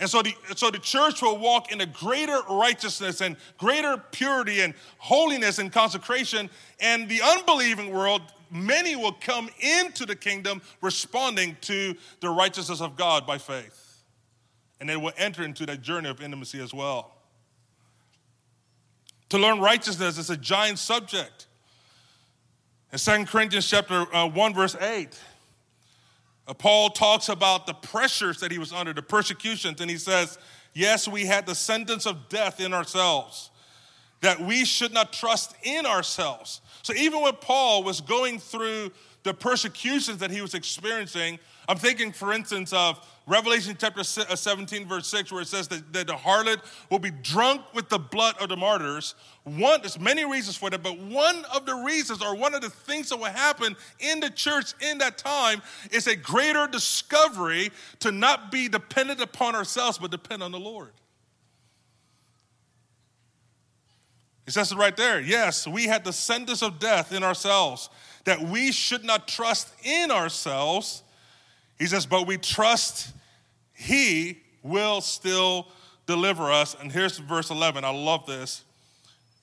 And 0.00 0.08
so 0.08 0.22
the, 0.22 0.32
so 0.54 0.70
the 0.70 0.78
church 0.78 1.22
will 1.22 1.38
walk 1.38 1.72
in 1.72 1.80
a 1.80 1.86
greater 1.86 2.38
righteousness 2.48 3.20
and 3.20 3.36
greater 3.58 3.96
purity 4.12 4.60
and 4.60 4.74
holiness 4.98 5.58
and 5.58 5.72
consecration. 5.72 6.48
And 6.80 7.08
the 7.08 7.20
unbelieving 7.20 7.92
world, 7.92 8.22
many 8.50 8.94
will 8.94 9.12
come 9.12 9.50
into 9.58 10.06
the 10.06 10.14
kingdom 10.14 10.62
responding 10.80 11.56
to 11.62 11.96
the 12.20 12.28
righteousness 12.28 12.80
of 12.80 12.96
God 12.96 13.26
by 13.26 13.38
faith. 13.38 14.04
And 14.80 14.88
they 14.88 14.96
will 14.96 15.12
enter 15.16 15.42
into 15.42 15.66
that 15.66 15.82
journey 15.82 16.08
of 16.08 16.22
intimacy 16.22 16.62
as 16.62 16.72
well. 16.72 17.17
To 19.30 19.38
learn 19.38 19.60
righteousness 19.60 20.18
is 20.18 20.30
a 20.30 20.36
giant 20.36 20.78
subject. 20.78 21.46
In 22.92 22.98
2 22.98 23.26
Corinthians 23.26 23.68
chapter 23.68 24.06
uh, 24.14 24.28
1, 24.28 24.54
verse 24.54 24.74
8, 24.80 25.18
uh, 26.46 26.54
Paul 26.54 26.90
talks 26.90 27.28
about 27.28 27.66
the 27.66 27.74
pressures 27.74 28.40
that 28.40 28.50
he 28.50 28.58
was 28.58 28.72
under, 28.72 28.94
the 28.94 29.02
persecutions, 29.02 29.80
and 29.80 29.90
he 29.90 29.98
says, 29.98 30.38
Yes, 30.72 31.06
we 31.06 31.26
had 31.26 31.44
the 31.44 31.54
sentence 31.54 32.06
of 32.06 32.28
death 32.28 32.60
in 32.60 32.72
ourselves, 32.72 33.50
that 34.22 34.40
we 34.40 34.64
should 34.64 34.92
not 34.92 35.12
trust 35.12 35.54
in 35.62 35.84
ourselves. 35.84 36.62
So 36.82 36.94
even 36.94 37.20
when 37.20 37.34
Paul 37.34 37.82
was 37.82 38.00
going 38.00 38.38
through 38.38 38.92
the 39.28 39.34
persecutions 39.34 40.18
that 40.18 40.30
he 40.30 40.40
was 40.40 40.54
experiencing, 40.54 41.38
I'm 41.68 41.76
thinking, 41.76 42.12
for 42.12 42.32
instance, 42.32 42.72
of 42.72 43.06
Revelation 43.26 43.76
chapter 43.78 44.00
uh, 44.00 44.04
17, 44.04 44.88
verse 44.88 45.06
6, 45.06 45.30
where 45.30 45.42
it 45.42 45.48
says 45.48 45.68
that, 45.68 45.92
that 45.92 46.06
the 46.06 46.14
harlot 46.14 46.60
will 46.90 46.98
be 46.98 47.10
drunk 47.10 47.60
with 47.74 47.90
the 47.90 47.98
blood 47.98 48.36
of 48.40 48.48
the 48.48 48.56
martyrs. 48.56 49.14
One, 49.44 49.82
there's 49.82 50.00
many 50.00 50.24
reasons 50.24 50.56
for 50.56 50.70
that, 50.70 50.82
but 50.82 50.98
one 50.98 51.44
of 51.54 51.66
the 51.66 51.74
reasons 51.74 52.22
or 52.22 52.34
one 52.34 52.54
of 52.54 52.62
the 52.62 52.70
things 52.70 53.10
that 53.10 53.18
will 53.18 53.26
happen 53.26 53.76
in 54.00 54.20
the 54.20 54.30
church 54.30 54.72
in 54.80 54.96
that 54.98 55.18
time 55.18 55.60
is 55.90 56.06
a 56.06 56.16
greater 56.16 56.66
discovery 56.66 57.70
to 57.98 58.10
not 58.10 58.50
be 58.50 58.66
dependent 58.66 59.20
upon 59.20 59.54
ourselves, 59.54 59.98
but 59.98 60.10
depend 60.10 60.42
on 60.42 60.52
the 60.52 60.60
Lord. 60.60 60.92
It 64.48 64.52
says 64.52 64.72
it 64.72 64.78
right 64.78 64.96
there. 64.96 65.20
Yes, 65.20 65.68
we 65.68 65.84
had 65.84 66.04
the 66.04 66.12
sentence 66.12 66.62
of 66.62 66.78
death 66.78 67.12
in 67.12 67.22
ourselves, 67.22 67.90
that 68.24 68.40
we 68.40 68.72
should 68.72 69.04
not 69.04 69.28
trust 69.28 69.70
in 69.84 70.10
ourselves. 70.10 71.02
He 71.78 71.84
says, 71.84 72.06
but 72.06 72.26
we 72.26 72.38
trust 72.38 73.12
he 73.74 74.38
will 74.62 75.02
still 75.02 75.68
deliver 76.06 76.50
us. 76.50 76.74
And 76.80 76.90
here's 76.90 77.18
verse 77.18 77.50
11. 77.50 77.84
I 77.84 77.90
love 77.90 78.24
this. 78.24 78.64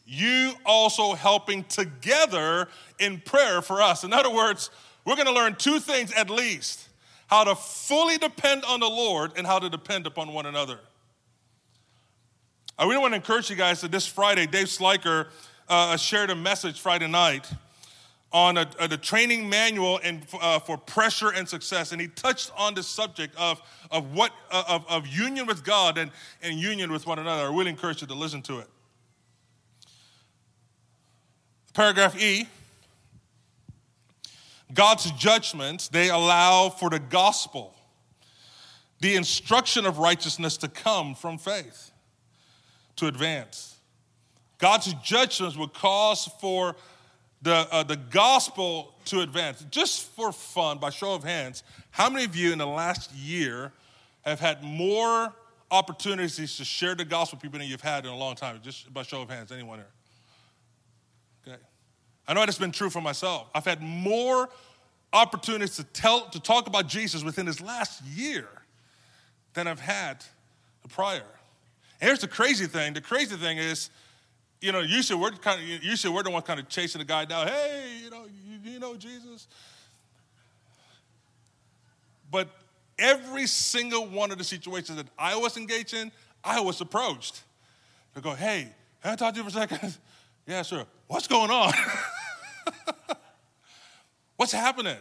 You 0.07 0.53
also 0.65 1.13
helping 1.13 1.65
together 1.65 2.67
in 2.97 3.21
prayer 3.21 3.61
for 3.61 3.83
us. 3.83 4.03
In 4.03 4.11
other 4.11 4.33
words, 4.33 4.71
we're 5.05 5.15
going 5.15 5.27
to 5.27 5.33
learn 5.33 5.53
two 5.53 5.79
things 5.79 6.11
at 6.13 6.31
least 6.31 6.89
how 7.27 7.43
to 7.43 7.53
fully 7.53 8.17
depend 8.17 8.65
on 8.65 8.79
the 8.79 8.89
Lord 8.89 9.33
and 9.37 9.45
how 9.45 9.59
to 9.59 9.69
depend 9.69 10.07
upon 10.07 10.33
one 10.33 10.47
another. 10.47 10.79
I 12.77 12.83
really 12.83 12.97
want 12.97 13.13
to 13.13 13.15
encourage 13.15 13.49
you 13.49 13.55
guys 13.55 13.81
that 13.81 13.91
this 13.91 14.05
Friday, 14.05 14.47
Dave 14.47 14.67
Sliker 14.67 15.27
uh, 15.69 15.95
shared 15.97 16.29
a 16.29 16.35
message 16.35 16.81
Friday 16.81 17.07
night 17.07 17.49
on 18.33 18.57
a, 18.57 18.69
a, 18.79 18.87
the 18.87 18.97
training 18.97 19.47
manual 19.47 19.99
uh, 20.41 20.59
for 20.59 20.77
pressure 20.77 21.29
and 21.29 21.47
success. 21.47 21.93
And 21.93 22.01
he 22.01 22.09
touched 22.09 22.51
on 22.57 22.73
the 22.73 22.83
subject 22.83 23.33
of, 23.37 23.61
of, 23.91 24.13
what, 24.13 24.33
uh, 24.51 24.63
of, 24.67 24.85
of 24.89 25.07
union 25.07 25.45
with 25.45 25.63
God 25.63 25.97
and, 25.97 26.11
and 26.41 26.59
union 26.59 26.91
with 26.91 27.07
one 27.07 27.17
another. 27.17 27.43
I 27.43 27.45
really 27.45 27.69
encourage 27.69 28.01
you 28.01 28.07
to 28.07 28.13
listen 28.13 28.41
to 28.43 28.59
it. 28.59 28.67
Paragraph 31.73 32.21
E 32.21 32.47
God's 34.73 35.11
judgments, 35.11 35.87
they 35.87 36.09
allow 36.09 36.69
for 36.69 36.89
the 36.89 36.99
gospel, 36.99 37.73
the 38.99 39.15
instruction 39.15 39.85
of 39.85 39.99
righteousness 39.99 40.57
to 40.57 40.67
come 40.67 41.15
from 41.15 41.37
faith, 41.37 41.91
to 42.97 43.07
advance. 43.07 43.75
God's 44.57 44.93
judgments 45.03 45.57
would 45.57 45.73
cause 45.73 46.29
for 46.39 46.75
the, 47.41 47.67
uh, 47.71 47.83
the 47.83 47.97
gospel 47.97 48.95
to 49.05 49.21
advance. 49.21 49.65
Just 49.69 50.03
for 50.15 50.31
fun, 50.31 50.79
by 50.79 50.89
show 50.89 51.13
of 51.13 51.23
hands, 51.23 51.63
how 51.91 52.09
many 52.09 52.25
of 52.25 52.35
you 52.35 52.51
in 52.51 52.57
the 52.57 52.67
last 52.67 53.13
year 53.13 53.71
have 54.23 54.39
had 54.39 54.63
more 54.63 55.33
opportunities 55.69 56.57
to 56.57 56.65
share 56.65 56.95
the 56.95 57.05
gospel 57.05 57.37
with 57.37 57.43
people 57.43 57.59
than 57.59 57.67
you've 57.67 57.81
had 57.81 58.05
in 58.05 58.11
a 58.11 58.17
long 58.17 58.35
time? 58.35 58.59
Just 58.63 58.93
by 58.93 59.03
show 59.03 59.21
of 59.21 59.29
hands, 59.29 59.51
anyone 59.51 59.79
here? 59.79 59.87
Okay. 61.47 61.61
I 62.27 62.33
know 62.33 62.45
that's 62.45 62.57
been 62.57 62.71
true 62.71 62.89
for 62.89 63.01
myself. 63.01 63.49
I've 63.53 63.65
had 63.65 63.81
more 63.81 64.49
opportunities 65.13 65.75
to 65.75 65.83
tell 65.83 66.27
to 66.29 66.39
talk 66.39 66.67
about 66.67 66.87
Jesus 66.87 67.23
within 67.23 67.45
this 67.45 67.61
last 67.61 68.03
year 68.03 68.47
than 69.53 69.67
I've 69.67 69.79
had 69.79 70.25
prior. 70.89 71.23
Here's 72.05 72.19
the 72.19 72.27
crazy 72.27 72.67
thing. 72.67 72.93
The 72.93 73.01
crazy 73.01 73.35
thing 73.35 73.57
is 73.57 73.89
you 74.61 74.71
know, 74.71 74.81
usually 74.81 75.19
we're 75.19 75.31
kind 75.31 75.59
of, 75.59 75.83
usually 75.83 76.13
we're 76.13 76.21
the 76.21 76.29
one 76.29 76.43
kind 76.43 76.59
of 76.59 76.69
chasing 76.69 76.99
the 76.99 77.05
guy 77.05 77.25
down. 77.25 77.47
Hey, 77.47 77.99
you 78.03 78.11
know, 78.11 78.25
you, 78.47 78.73
you 78.73 78.79
know 78.79 78.95
Jesus. 78.95 79.47
But 82.29 82.47
every 82.99 83.47
single 83.47 84.05
one 84.07 84.31
of 84.31 84.37
the 84.37 84.43
situations 84.43 84.97
that 84.97 85.07
I 85.17 85.35
was 85.35 85.57
engaged 85.57 85.95
in, 85.95 86.11
I 86.43 86.59
was 86.59 86.79
approached. 86.79 87.41
They 88.13 88.21
go, 88.21 88.35
hey, 88.35 88.69
can 89.01 89.13
I 89.13 89.15
talk 89.15 89.33
to 89.33 89.39
you 89.39 89.49
for 89.49 89.57
a 89.57 89.67
second? 89.67 89.97
yeah, 90.47 90.61
sure. 90.61 90.85
What's 91.07 91.27
going 91.27 91.49
on? 91.49 91.73
What's 94.35 94.51
happening? 94.51 94.97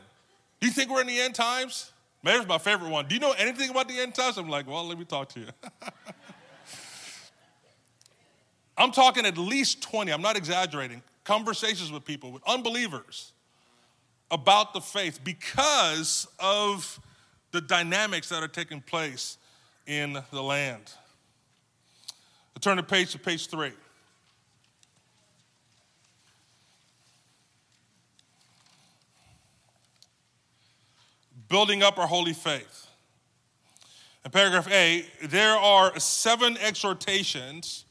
Do 0.59 0.67
you 0.67 0.73
think 0.73 0.91
we're 0.91 1.03
in 1.03 1.07
the 1.07 1.21
end 1.21 1.35
times? 1.35 1.93
Mary's 2.23 2.47
my 2.47 2.57
favorite 2.57 2.91
one. 2.91 3.07
Do 3.07 3.15
you 3.15 3.21
know 3.21 3.33
anything 3.33 3.69
about 3.69 3.89
the 3.89 3.99
end 3.99 4.15
times? 4.15 4.39
I'm 4.39 4.49
like, 4.49 4.67
well, 4.67 4.87
let 4.87 4.99
me 4.99 5.05
talk 5.05 5.29
to 5.31 5.41
you. 5.41 5.47
I'm 8.77 8.91
talking 8.91 9.25
at 9.25 9.39
least 9.39 9.83
20, 9.83 10.13
I'm 10.13 10.23
not 10.23 10.37
exaggerating, 10.37 11.03
conversations 11.23 11.93
with 11.93 12.05
people, 12.05 12.33
with 12.33 12.43
unbelievers 12.47 13.33
about 14.31 14.73
the 14.75 14.81
faith 14.81 15.21
because 15.23 16.27
of 16.39 17.01
the 17.53 17.61
dynamics 17.61 18.29
that 18.31 18.43
are 18.43 18.49
taking 18.49 18.81
place 18.81 19.39
in 19.87 20.19
the 20.33 20.43
land. 20.43 20.93
I 22.57 22.61
turn 22.61 22.77
the 22.77 22.83
page 22.83 23.13
to 23.13 23.19
page 23.19 23.47
three. 23.47 23.73
Building 31.49 31.85
up 31.85 31.99
our 31.99 32.07
holy 32.09 32.33
faith. 32.33 32.89
In 34.25 34.31
paragraph 34.31 34.69
A, 34.73 35.05
there 35.23 35.55
are 35.55 35.97
seven 36.01 36.57
exhortations 36.57 37.84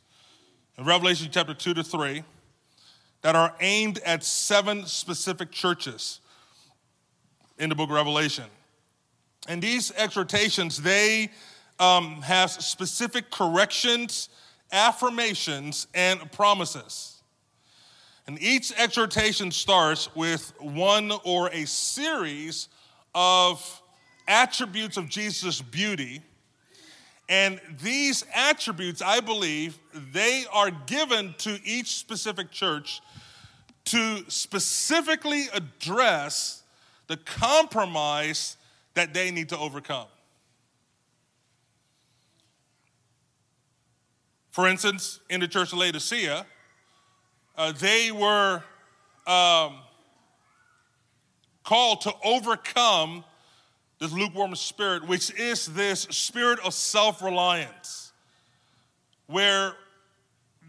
in 0.78 0.86
Revelation 0.86 1.30
chapter 1.32 1.54
2 1.54 1.76
to 1.76 1.84
3 1.84 2.24
that 3.22 3.36
are 3.36 3.56
aimed 3.62 4.00
at 4.00 4.24
seven 4.24 4.86
specific 4.86 5.52
churches 5.52 6.20
in 7.58 7.70
the 7.70 7.76
book 7.76 7.90
of 7.90 7.96
Revelation. 7.96 8.46
And 9.48 9.62
these 9.62 9.92
exhortations, 9.92 10.82
they 10.82 11.30
um, 11.80 12.22
have 12.22 12.52
specific 12.52 13.30
corrections, 13.30 14.30
affirmations, 14.72 15.88
and 15.94 16.32
promises. 16.32 17.22
And 18.26 18.42
each 18.42 18.72
exhortation 18.78 19.52
starts 19.52 20.14
with 20.16 20.54
one 20.60 21.12
or 21.26 21.50
a 21.50 21.66
series 21.66 22.70
of 23.14 23.82
attributes 24.28 24.98
of 24.98 25.10
Jesus' 25.10 25.62
beauty 25.62 26.22
and 27.30 27.60
these 27.82 28.26
attributes, 28.36 29.02
I 29.02 29.20
believe, 29.22 29.80
they 30.12 30.46
are 30.52 30.72
given 30.72 31.34
to 31.40 31.58
each 31.64 31.96
specific 31.96 32.52
church 32.52 33.02
to 33.86 34.30
specifically 34.30 35.46
address 35.54 36.64
the 37.08 37.18
compromise 37.18 38.58
that 38.94 39.14
they 39.14 39.32
need 39.32 39.50
to 39.50 39.58
overcome. 39.58 40.08
For 44.52 44.68
instance, 44.68 45.20
in 45.30 45.40
the 45.40 45.48
church 45.48 45.74
of 45.74 45.80
Laodicea, 45.80 46.46
uh, 47.58 47.72
they 47.72 48.12
were 48.12 48.62
um, 49.26 49.78
called 51.64 52.02
to 52.02 52.14
overcome 52.24 53.24
this 54.04 54.12
lukewarm 54.12 54.54
spirit, 54.54 55.08
which 55.08 55.32
is 55.40 55.66
this 55.68 56.02
spirit 56.02 56.60
of 56.60 56.74
self 56.74 57.22
reliance, 57.22 58.12
where 59.28 59.76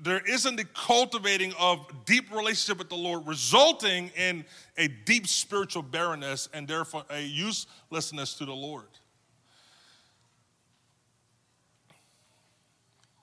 there 0.02 0.20
isn't 0.20 0.54
the 0.54 0.64
cultivating 0.64 1.52
of 1.58 1.84
deep 2.04 2.30
relationship 2.30 2.78
with 2.78 2.88
the 2.88 2.94
Lord, 2.94 3.26
resulting 3.26 4.12
in 4.16 4.44
a 4.78 4.86
deep 4.86 5.26
spiritual 5.26 5.82
barrenness 5.82 6.48
and 6.54 6.68
therefore 6.68 7.04
a 7.10 7.22
uselessness 7.22 8.34
to 8.34 8.44
the 8.44 8.52
Lord. 8.52 8.86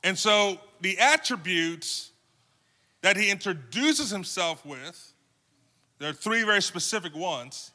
And 0.03 0.17
so 0.17 0.59
the 0.81 0.99
attributes 0.99 2.11
that 3.01 3.15
he 3.15 3.29
introduces 3.29 4.09
himself 4.09 4.65
with, 4.65 5.13
there 5.99 6.09
are 6.09 6.13
three 6.13 6.43
very 6.43 6.61
specific 6.61 7.15
ones. 7.15 7.71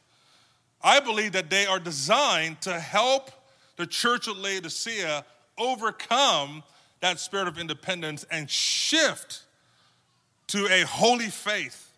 I 0.83 1.01
believe 1.01 1.33
that 1.33 1.51
they 1.51 1.67
are 1.67 1.79
designed 1.79 2.61
to 2.63 2.79
help 2.79 3.31
the 3.77 3.87
church 3.87 4.29
of 4.29 4.39
Laodicea 4.39 5.25
overcome 5.59 6.63
that 7.01 7.19
spirit 7.19 7.49
of 7.49 7.59
independence 7.59 8.25
and 8.31 8.51
shift 8.51 9.43
to 10.49 10.67
a 10.71 10.83
holy 10.83 11.29
faith 11.29 11.91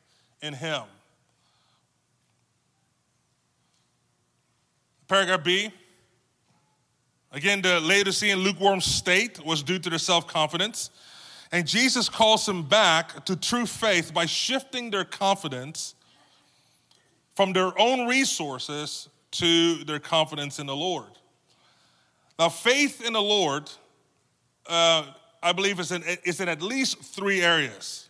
in 0.42 0.54
him. 0.54 0.82
Paragraph 5.06 5.42
B. 5.42 5.70
Again, 7.32 7.62
the 7.62 7.80
Laodicean 7.80 8.38
lukewarm 8.38 8.80
state 8.80 9.44
was 9.44 9.62
due 9.62 9.78
to 9.78 9.90
their 9.90 9.98
self 9.98 10.26
confidence. 10.26 10.90
And 11.50 11.66
Jesus 11.66 12.08
calls 12.08 12.44
them 12.44 12.62
back 12.62 13.24
to 13.24 13.34
true 13.34 13.64
faith 13.64 14.12
by 14.12 14.26
shifting 14.26 14.90
their 14.90 15.04
confidence 15.04 15.94
from 17.38 17.52
their 17.52 17.70
own 17.78 18.08
resources 18.08 19.08
to 19.30 19.84
their 19.84 20.00
confidence 20.00 20.58
in 20.58 20.66
the 20.66 20.74
Lord. 20.74 21.06
Now, 22.36 22.48
faith 22.48 23.00
in 23.06 23.12
the 23.12 23.22
Lord, 23.22 23.70
uh, 24.66 25.04
I 25.40 25.52
believe, 25.52 25.78
is 25.78 25.92
in, 25.92 26.02
is 26.24 26.40
in 26.40 26.48
at 26.48 26.62
least 26.62 26.98
three 26.98 27.40
areas. 27.40 28.08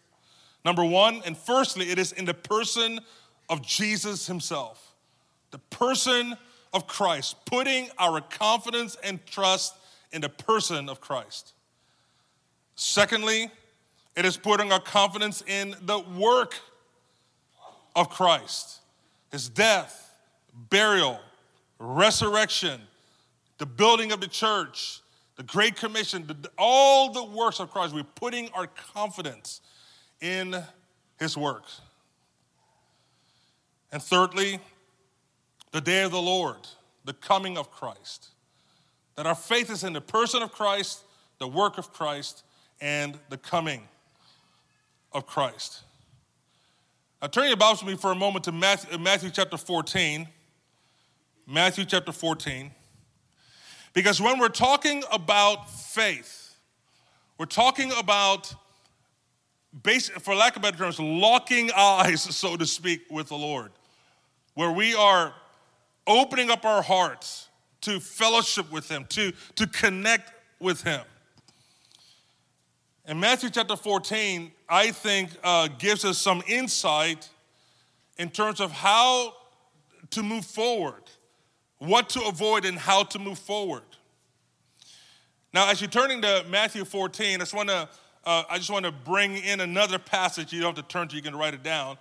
Number 0.65 0.83
one, 0.83 1.21
and 1.27 1.37
firstly, 1.37 1.91
it 1.91 1.99
is 1.99 2.13
in 2.13 2.25
the 2.25 2.33
person 2.33 3.01
of 3.51 3.61
Jesus 3.61 4.27
himself. 4.27 4.95
The 5.51 5.59
person 5.59 6.35
of 6.73 6.87
Christ, 6.87 7.37
putting 7.45 7.91
our 7.99 8.23
confidence 8.23 8.97
and 9.05 9.21
trust 9.27 9.75
in 10.11 10.23
the 10.23 10.31
person 10.31 10.89
of 10.89 11.03
Christ. 11.03 11.53
Secondly, 12.77 13.51
it 14.17 14.25
is 14.25 14.39
putting 14.39 14.73
our 14.73 14.81
confidence 14.81 15.45
in 15.47 15.77
the 15.83 15.99
work 15.99 16.55
of 17.95 18.09
Christ, 18.09 18.79
his 19.31 19.49
death, 19.49 20.15
burial, 20.71 21.21
resurrection, 21.79 22.81
the 23.59 23.67
building 23.67 24.13
of 24.13 24.21
the 24.21 24.29
church, 24.29 25.01
the 25.37 25.43
Great 25.43 25.77
Commission, 25.77 26.27
the, 26.27 26.51
all 26.59 27.13
the 27.13 27.25
works 27.25 27.61
of 27.61 27.71
Christ. 27.71 27.95
We're 27.95 28.03
putting 28.03 28.51
our 28.51 28.67
confidence 28.67 29.61
in 30.21 30.57
his 31.19 31.37
work. 31.37 31.65
And 33.93 34.03
thirdly, 34.03 34.61
the 35.73 35.81
day 35.81 36.03
of 36.03 36.11
the 36.11 36.21
Lord, 36.21 36.67
the 37.05 37.13
coming 37.13 37.57
of 37.57 37.71
Christ. 37.71 38.29
That 39.17 39.27
our 39.27 39.35
faith 39.35 39.71
is 39.71 39.85
in 39.85 39.93
the 39.93 40.01
person 40.01 40.43
of 40.43 40.53
Christ, 40.53 41.03
the 41.39 41.49
work 41.49 41.79
of 41.79 41.93
Christ, 41.93 42.45
and 42.81 43.19
the 43.31 43.39
coming 43.39 43.89
of 45.13 45.27
Christ. 45.27 45.83
Now, 47.21 47.27
turn 47.27 47.49
your 47.49 47.57
Bibles 47.57 47.83
with 47.83 47.95
me 47.95 47.99
for 47.99 48.13
a 48.13 48.15
moment 48.15 48.45
to 48.45 48.53
Matthew, 48.53 48.95
uh, 48.95 48.99
Matthew 48.99 49.31
chapter 49.31 49.57
14. 49.57 50.29
Matthew 51.49 51.85
chapter 51.85 52.13
14. 52.13 52.71
Because 53.93 54.21
when 54.21 54.39
we're 54.39 54.49
talking 54.49 55.03
about 55.11 55.69
faith, 55.69 56.55
we're 57.37 57.47
talking 57.47 57.91
about, 57.99 58.55
for 60.21 60.37
lack 60.37 60.55
of 60.55 60.63
better 60.63 60.79
terms, 60.79 61.01
locking 61.01 61.73
eyes, 61.77 62.23
so 62.23 62.57
to 62.57 62.65
speak, 62.65 63.01
with 63.11 63.31
the 63.31 63.37
Lord, 63.37 63.73
where 64.55 64.71
we 64.71 64.95
are 64.95 65.35
opening 66.07 66.51
up 66.51 66.65
our 66.65 66.83
hearts 66.83 67.49
to 67.81 67.99
fellowship 67.99 68.71
with 68.71 68.89
Him, 68.89 69.07
to, 69.07 69.33
to 69.57 69.67
connect 69.67 70.33
with 70.61 70.83
Him. 70.83 71.01
And 73.09 73.19
Matthew 73.19 73.49
chapter 73.49 73.75
14, 73.75 74.53
I 74.69 74.91
think, 74.91 75.31
uh, 75.43 75.69
gives 75.79 76.05
us 76.05 76.19
some 76.19 76.43
insight 76.47 77.27
in 78.19 78.29
terms 78.29 78.61
of 78.61 78.71
how 78.71 79.33
to 80.11 80.23
move 80.23 80.45
forward, 80.45 81.05
what 81.79 82.11
to 82.11 82.23
avoid, 82.25 82.67
and 82.67 82.79
how 82.79 83.05
to 83.05 83.19
move 83.19 83.39
forward. 83.39 83.85
Now, 85.55 85.71
as 85.71 85.81
you're 85.81 85.89
turning 85.89 86.21
to 86.21 86.45
Matthew 86.51 86.85
14, 86.85 87.37
I 87.37 87.39
just 87.39 87.55
want 87.55 87.71
to 87.71 87.89
uh, 88.27 88.43
I 88.51 88.59
just 88.59 88.69
want 88.69 88.85
to 88.85 88.93
bring 88.93 89.39
in 89.39 89.61
another 89.61 89.99
passage. 89.99 90.53
You 90.53 90.61
don't 90.61 90.77
have 90.77 90.87
to 90.87 90.93
turn 90.93 91.09
to; 91.09 91.17
you 91.17 91.23
can 91.23 91.35
write 91.35 91.55
it 91.55 91.63
down. 91.63 91.97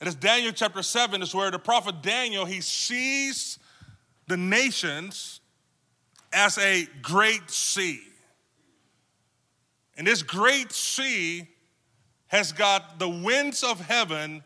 It 0.00 0.08
is 0.08 0.16
Daniel 0.16 0.50
chapter 0.50 0.82
7, 0.82 1.22
is 1.22 1.32
where 1.32 1.52
the 1.52 1.60
prophet 1.60 2.02
Daniel, 2.02 2.46
he 2.46 2.60
sees 2.60 3.60
the 4.26 4.36
nations 4.36 5.38
as 6.32 6.58
a 6.58 6.88
great 7.00 7.48
sea. 7.48 8.11
And 9.96 10.06
this 10.06 10.22
great 10.22 10.72
sea 10.72 11.48
has 12.28 12.52
got 12.52 12.98
the 12.98 13.08
winds 13.08 13.62
of 13.62 13.80
heaven 13.80 14.42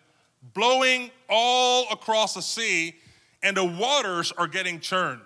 blowing 0.55 1.11
all 1.29 1.87
across 1.91 2.35
the 2.35 2.43
sea, 2.43 2.95
and 3.43 3.57
the 3.57 3.65
waters 3.65 4.33
are 4.33 4.47
getting 4.47 4.81
churned. 4.81 5.21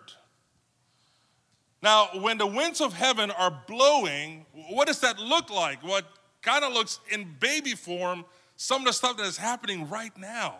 Now, 1.82 2.08
when 2.20 2.36
the 2.36 2.46
winds 2.46 2.80
of 2.80 2.92
heaven 2.92 3.30
are 3.30 3.62
blowing, 3.66 4.44
what 4.68 4.86
does 4.86 5.00
that 5.00 5.18
look 5.18 5.48
like? 5.48 5.82
What 5.82 6.04
kind 6.42 6.64
of 6.64 6.72
looks 6.72 7.00
in 7.10 7.36
baby 7.40 7.72
form 7.72 8.24
some 8.56 8.82
of 8.82 8.86
the 8.86 8.92
stuff 8.92 9.16
that 9.16 9.26
is 9.26 9.38
happening 9.38 9.88
right 9.88 10.16
now. 10.18 10.56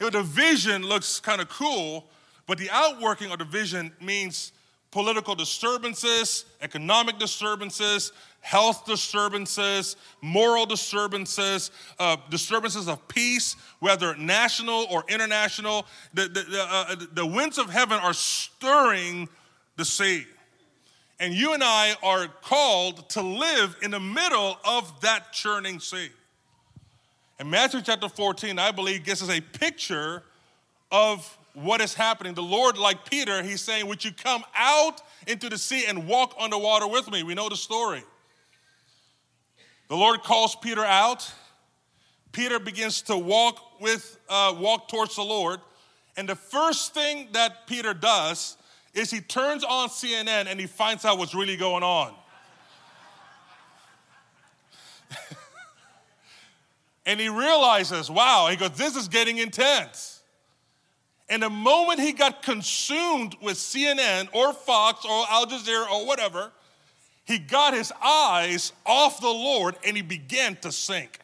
You 0.00 0.06
know, 0.06 0.10
the 0.10 0.24
vision 0.24 0.82
looks 0.82 1.20
kind 1.20 1.40
of 1.40 1.48
cool, 1.48 2.08
but 2.48 2.58
the 2.58 2.68
outworking 2.70 3.30
of 3.30 3.38
the 3.38 3.44
vision 3.44 3.92
means 4.00 4.52
political 4.92 5.34
disturbances, 5.34 6.44
economic 6.60 7.18
disturbances, 7.18 8.12
health 8.40 8.84
disturbances, 8.84 9.96
moral 10.20 10.66
disturbances, 10.66 11.70
uh, 11.98 12.16
disturbances 12.30 12.88
of 12.88 13.08
peace, 13.08 13.56
whether 13.80 14.14
national 14.16 14.86
or 14.90 15.02
international. 15.08 15.86
The, 16.12 16.28
the, 16.28 16.44
uh, 16.70 16.96
the 17.14 17.26
winds 17.26 17.58
of 17.58 17.70
heaven 17.70 17.98
are 17.98 18.12
stirring 18.12 19.28
the 19.76 19.84
sea. 19.84 20.26
And 21.18 21.32
you 21.32 21.54
and 21.54 21.64
I 21.64 21.94
are 22.02 22.28
called 22.42 23.08
to 23.10 23.22
live 23.22 23.76
in 23.82 23.92
the 23.92 24.00
middle 24.00 24.58
of 24.64 25.00
that 25.00 25.32
churning 25.32 25.80
sea. 25.80 26.10
And 27.38 27.50
Matthew 27.50 27.80
chapter 27.80 28.08
14, 28.08 28.58
I 28.58 28.72
believe, 28.72 29.04
gives 29.04 29.22
us 29.22 29.30
a 29.30 29.40
picture 29.40 30.22
of 30.90 31.38
what 31.54 31.80
is 31.80 31.94
happening. 31.94 32.34
The 32.34 32.42
Lord, 32.42 32.78
like 32.78 33.08
Peter, 33.08 33.42
he's 33.42 33.60
saying, 33.60 33.86
Would 33.86 34.04
you 34.04 34.12
come 34.12 34.44
out 34.56 35.02
into 35.26 35.48
the 35.48 35.58
sea 35.58 35.84
and 35.86 36.06
walk 36.06 36.34
on 36.38 36.50
the 36.50 36.58
water 36.58 36.86
with 36.86 37.10
me? 37.10 37.22
We 37.22 37.34
know 37.34 37.48
the 37.48 37.56
story. 37.56 38.02
The 39.88 39.96
Lord 39.96 40.22
calls 40.22 40.56
Peter 40.56 40.84
out. 40.84 41.30
Peter 42.32 42.58
begins 42.58 43.02
to 43.02 43.16
walk 43.16 43.80
with 43.80 44.18
uh, 44.28 44.54
walk 44.58 44.88
towards 44.88 45.16
the 45.16 45.22
Lord, 45.22 45.60
and 46.16 46.28
the 46.28 46.36
first 46.36 46.94
thing 46.94 47.28
that 47.32 47.66
Peter 47.66 47.92
does 47.92 48.56
is 48.94 49.10
he 49.10 49.20
turns 49.20 49.64
on 49.64 49.88
CNN 49.88 50.46
and 50.46 50.58
he 50.58 50.66
finds 50.66 51.04
out 51.04 51.18
what's 51.18 51.34
really 51.34 51.56
going 51.56 51.82
on. 51.82 52.14
And 57.04 57.18
he 57.18 57.28
realizes, 57.28 58.08
wow, 58.08 58.46
he 58.48 58.56
goes, 58.56 58.76
this 58.76 58.94
is 58.94 59.08
getting 59.08 59.38
intense. 59.38 60.11
And 61.28 61.42
the 61.42 61.50
moment 61.50 62.00
he 62.00 62.12
got 62.12 62.42
consumed 62.42 63.36
with 63.40 63.56
CNN 63.56 64.28
or 64.34 64.52
Fox 64.52 65.04
or 65.04 65.24
Al 65.30 65.46
Jazeera 65.46 65.90
or 65.90 66.06
whatever, 66.06 66.52
he 67.24 67.38
got 67.38 67.74
his 67.74 67.92
eyes 68.04 68.72
off 68.84 69.20
the 69.20 69.28
Lord 69.28 69.76
and 69.86 69.96
he 69.96 70.02
began 70.02 70.56
to 70.56 70.72
sink. 70.72 71.20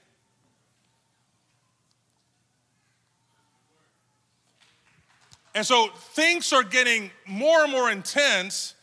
And 5.55 5.66
so 5.66 5.88
things 6.12 6.53
are 6.53 6.62
getting 6.62 7.11
more 7.26 7.64
and 7.64 7.72
more 7.72 7.90
intense 7.90 8.74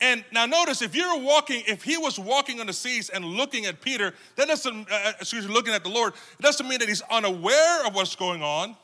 and 0.00 0.22
now 0.32 0.44
notice 0.44 0.82
if 0.82 0.94
you're 0.94 1.18
walking, 1.18 1.62
if 1.66 1.82
he 1.82 1.96
was 1.96 2.18
walking 2.18 2.60
on 2.60 2.66
the 2.66 2.74
seas 2.74 3.08
and 3.08 3.24
looking 3.24 3.64
at 3.64 3.80
Peter, 3.80 4.12
that 4.36 4.48
doesn't, 4.48 4.90
uh, 4.90 5.12
excuse 5.18 5.48
me, 5.48 5.54
looking 5.54 5.72
at 5.72 5.82
the 5.82 5.88
Lord, 5.88 6.12
it 6.38 6.42
doesn't 6.42 6.68
mean 6.68 6.78
that 6.80 6.88
he's 6.88 7.02
unaware 7.10 7.86
of 7.86 7.94
what's 7.94 8.14
going 8.14 8.42
on, 8.42 8.76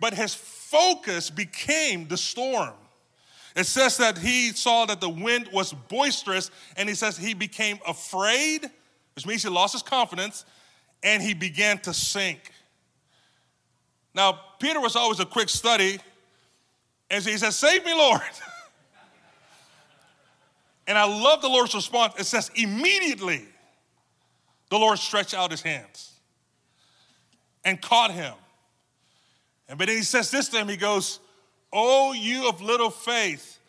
but 0.00 0.14
his 0.14 0.34
focus 0.70 1.30
became 1.30 2.06
the 2.06 2.16
storm. 2.16 2.74
It 3.56 3.64
says 3.64 3.96
that 3.96 4.16
he 4.16 4.52
saw 4.52 4.86
that 4.86 5.00
the 5.00 5.08
wind 5.08 5.48
was 5.52 5.72
boisterous, 5.72 6.50
and 6.76 6.88
he 6.88 6.94
says 6.94 7.16
he 7.16 7.34
became 7.34 7.78
afraid, 7.86 8.70
which 9.16 9.26
means 9.26 9.42
he 9.42 9.48
lost 9.48 9.72
his 9.72 9.82
confidence, 9.82 10.44
and 11.02 11.22
he 11.22 11.34
began 11.34 11.78
to 11.78 11.92
sink. 11.92 12.52
Now, 14.14 14.38
Peter 14.60 14.80
was 14.80 14.94
always 14.94 15.20
a 15.20 15.26
quick 15.26 15.48
study, 15.48 15.98
And 17.10 17.22
so 17.22 17.30
he 17.30 17.38
says, 17.38 17.56
Save 17.56 17.84
me, 17.84 17.92
Lord. 17.92 18.20
and 20.86 20.96
I 20.96 21.04
love 21.04 21.42
the 21.42 21.48
Lord's 21.48 21.74
response. 21.74 22.14
It 22.18 22.26
says, 22.26 22.50
Immediately 22.54 23.46
the 24.68 24.78
Lord 24.78 24.98
stretched 24.98 25.34
out 25.34 25.50
his 25.50 25.62
hands 25.62 26.12
and 27.64 27.80
caught 27.82 28.12
him. 28.12 28.34
And 29.70 29.78
but 29.78 29.86
then 29.86 29.96
he 29.96 30.02
says 30.02 30.32
this 30.32 30.48
to 30.48 30.58
him, 30.58 30.68
he 30.68 30.76
goes, 30.76 31.20
Oh, 31.72 32.12
you 32.12 32.48
of 32.48 32.60
little 32.60 32.90
faith, 32.90 33.60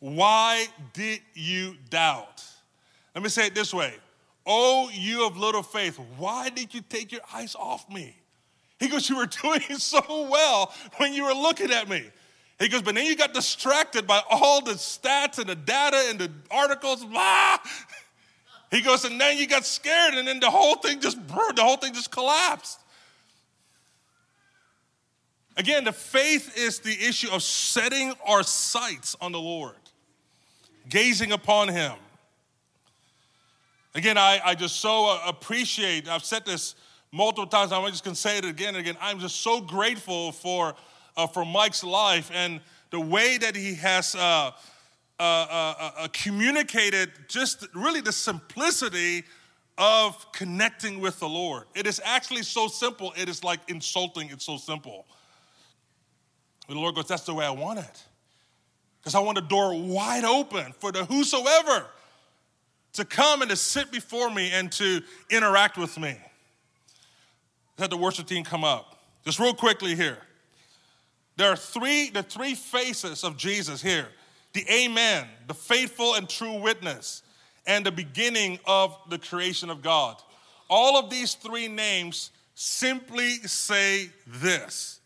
why 0.00 0.66
did 0.94 1.20
you 1.34 1.76
doubt? 1.90 2.42
Let 3.14 3.22
me 3.22 3.28
say 3.28 3.48
it 3.48 3.54
this 3.54 3.74
way. 3.74 3.92
Oh, 4.46 4.90
you 4.92 5.26
of 5.26 5.36
little 5.36 5.62
faith, 5.62 6.00
why 6.16 6.48
did 6.48 6.72
you 6.72 6.80
take 6.80 7.12
your 7.12 7.20
eyes 7.32 7.54
off 7.54 7.88
me? 7.92 8.16
He 8.80 8.88
goes, 8.88 9.10
You 9.10 9.18
were 9.18 9.26
doing 9.42 9.60
so 9.76 10.02
well 10.08 10.72
when 10.96 11.12
you 11.12 11.24
were 11.24 11.34
looking 11.34 11.70
at 11.70 11.86
me. 11.86 12.02
He 12.58 12.68
goes, 12.68 12.80
But 12.80 12.94
then 12.94 13.04
you 13.04 13.14
got 13.14 13.34
distracted 13.34 14.06
by 14.06 14.22
all 14.30 14.62
the 14.62 14.72
stats 14.72 15.38
and 15.38 15.50
the 15.50 15.54
data 15.54 16.02
and 16.08 16.18
the 16.18 16.30
articles, 16.50 17.04
blah. 17.04 17.58
He 18.70 18.80
goes, 18.80 19.04
And 19.04 19.20
then 19.20 19.36
you 19.36 19.46
got 19.46 19.66
scared, 19.66 20.14
and 20.14 20.26
then 20.26 20.40
the 20.40 20.48
whole 20.48 20.76
thing 20.76 20.98
just 20.98 21.18
the 21.28 21.62
whole 21.62 21.76
thing 21.76 21.92
just 21.92 22.10
collapsed. 22.10 22.78
Again, 25.56 25.84
the 25.84 25.92
faith 25.92 26.56
is 26.56 26.78
the 26.78 26.92
issue 26.92 27.30
of 27.30 27.42
setting 27.42 28.12
our 28.26 28.42
sights 28.42 29.16
on 29.20 29.32
the 29.32 29.40
Lord, 29.40 29.76
gazing 30.88 31.32
upon 31.32 31.68
Him. 31.68 31.92
Again, 33.94 34.16
I, 34.16 34.40
I 34.42 34.54
just 34.54 34.76
so 34.76 35.10
uh, 35.10 35.20
appreciate, 35.26 36.08
I've 36.08 36.24
said 36.24 36.46
this 36.46 36.74
multiple 37.12 37.46
times, 37.46 37.72
I'm 37.72 37.86
just 37.90 38.04
gonna 38.04 38.16
say 38.16 38.38
it 38.38 38.44
again 38.46 38.70
and 38.70 38.78
again. 38.78 38.96
I'm 39.00 39.18
just 39.18 39.42
so 39.42 39.60
grateful 39.60 40.32
for, 40.32 40.74
uh, 41.16 41.26
for 41.26 41.44
Mike's 41.44 41.84
life 41.84 42.30
and 42.32 42.60
the 42.90 43.00
way 43.00 43.36
that 43.36 43.54
he 43.54 43.74
has 43.74 44.14
uh, 44.14 44.50
uh, 45.20 45.22
uh, 45.22 45.90
uh 45.98 46.08
communicated 46.14 47.10
just 47.28 47.66
really 47.74 48.00
the 48.00 48.12
simplicity 48.12 49.24
of 49.76 50.32
connecting 50.32 51.00
with 51.00 51.18
the 51.18 51.28
Lord. 51.28 51.64
It 51.74 51.86
is 51.86 52.00
actually 52.02 52.42
so 52.42 52.68
simple, 52.68 53.12
it 53.16 53.28
is 53.28 53.44
like 53.44 53.60
insulting, 53.68 54.30
it's 54.30 54.46
so 54.46 54.56
simple. 54.56 55.06
The 56.72 56.80
Lord 56.80 56.94
goes, 56.94 57.08
That's 57.08 57.24
the 57.24 57.34
way 57.34 57.44
I 57.44 57.50
want 57.50 57.80
it. 57.80 58.04
Because 59.00 59.14
I 59.14 59.20
want 59.20 59.36
the 59.36 59.42
door 59.42 59.74
wide 59.74 60.24
open 60.24 60.72
for 60.78 60.92
the 60.92 61.04
whosoever 61.04 61.86
to 62.94 63.04
come 63.04 63.42
and 63.42 63.50
to 63.50 63.56
sit 63.56 63.90
before 63.90 64.30
me 64.30 64.50
and 64.52 64.70
to 64.72 65.02
interact 65.30 65.76
with 65.76 65.98
me. 65.98 66.16
Let 67.78 67.90
the 67.90 67.96
worship 67.96 68.26
team 68.26 68.44
come 68.44 68.64
up. 68.64 68.96
Just 69.24 69.38
real 69.38 69.54
quickly 69.54 69.94
here. 69.94 70.18
There 71.36 71.50
are 71.50 71.56
three, 71.56 72.10
the 72.10 72.22
three 72.22 72.54
faces 72.54 73.24
of 73.24 73.36
Jesus 73.36 73.82
here 73.82 74.08
the 74.52 74.64
Amen, 74.70 75.26
the 75.46 75.54
faithful 75.54 76.14
and 76.14 76.28
true 76.28 76.60
witness, 76.60 77.22
and 77.66 77.86
the 77.86 77.92
beginning 77.92 78.58
of 78.66 78.96
the 79.08 79.18
creation 79.18 79.70
of 79.70 79.82
God. 79.82 80.16
All 80.68 80.98
of 80.98 81.10
these 81.10 81.34
three 81.34 81.68
names 81.68 82.30
simply 82.54 83.36
say 83.46 84.10
this 84.26 85.00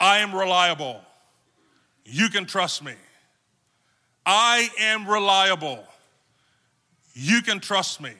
I 0.00 0.18
am 0.18 0.34
reliable. 0.34 1.00
You 2.04 2.30
can 2.30 2.46
trust 2.46 2.82
me. 2.82 2.94
I 4.24 4.68
am 4.78 5.06
reliable. 5.06 5.84
You 7.14 7.42
can 7.42 7.60
trust 7.60 8.00
me. 8.00 8.12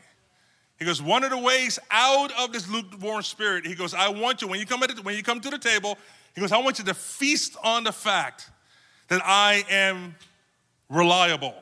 He 0.79 0.85
goes, 0.85 1.03
one 1.03 1.25
of 1.25 1.31
the 1.31 1.39
ways 1.39 1.79
out 1.91 2.33
of 2.39 2.53
this 2.53 2.69
lukewarm 2.69 3.23
spirit, 3.23 3.67
he 3.67 3.75
goes, 3.75 3.95
I 3.95 4.09
want 4.09 4.43
you, 4.43 4.49
when 4.49 4.61
you 4.61 4.67
come, 4.67 4.83
at 4.83 5.05
when 5.05 5.17
you 5.17 5.23
come 5.23 5.41
to 5.41 5.51
the 5.51 5.59
table, 5.59 5.99
he 6.35 6.41
goes, 6.41 6.53
I 6.53 6.59
want 6.59 6.79
you 6.79 6.85
to 6.87 6.95
feast 6.95 7.57
on 7.63 7.85
the 7.85 7.93
fact 7.93 8.51
that 9.09 9.21
I 9.25 9.65
am 9.69 10.15
reliable. 10.89 11.55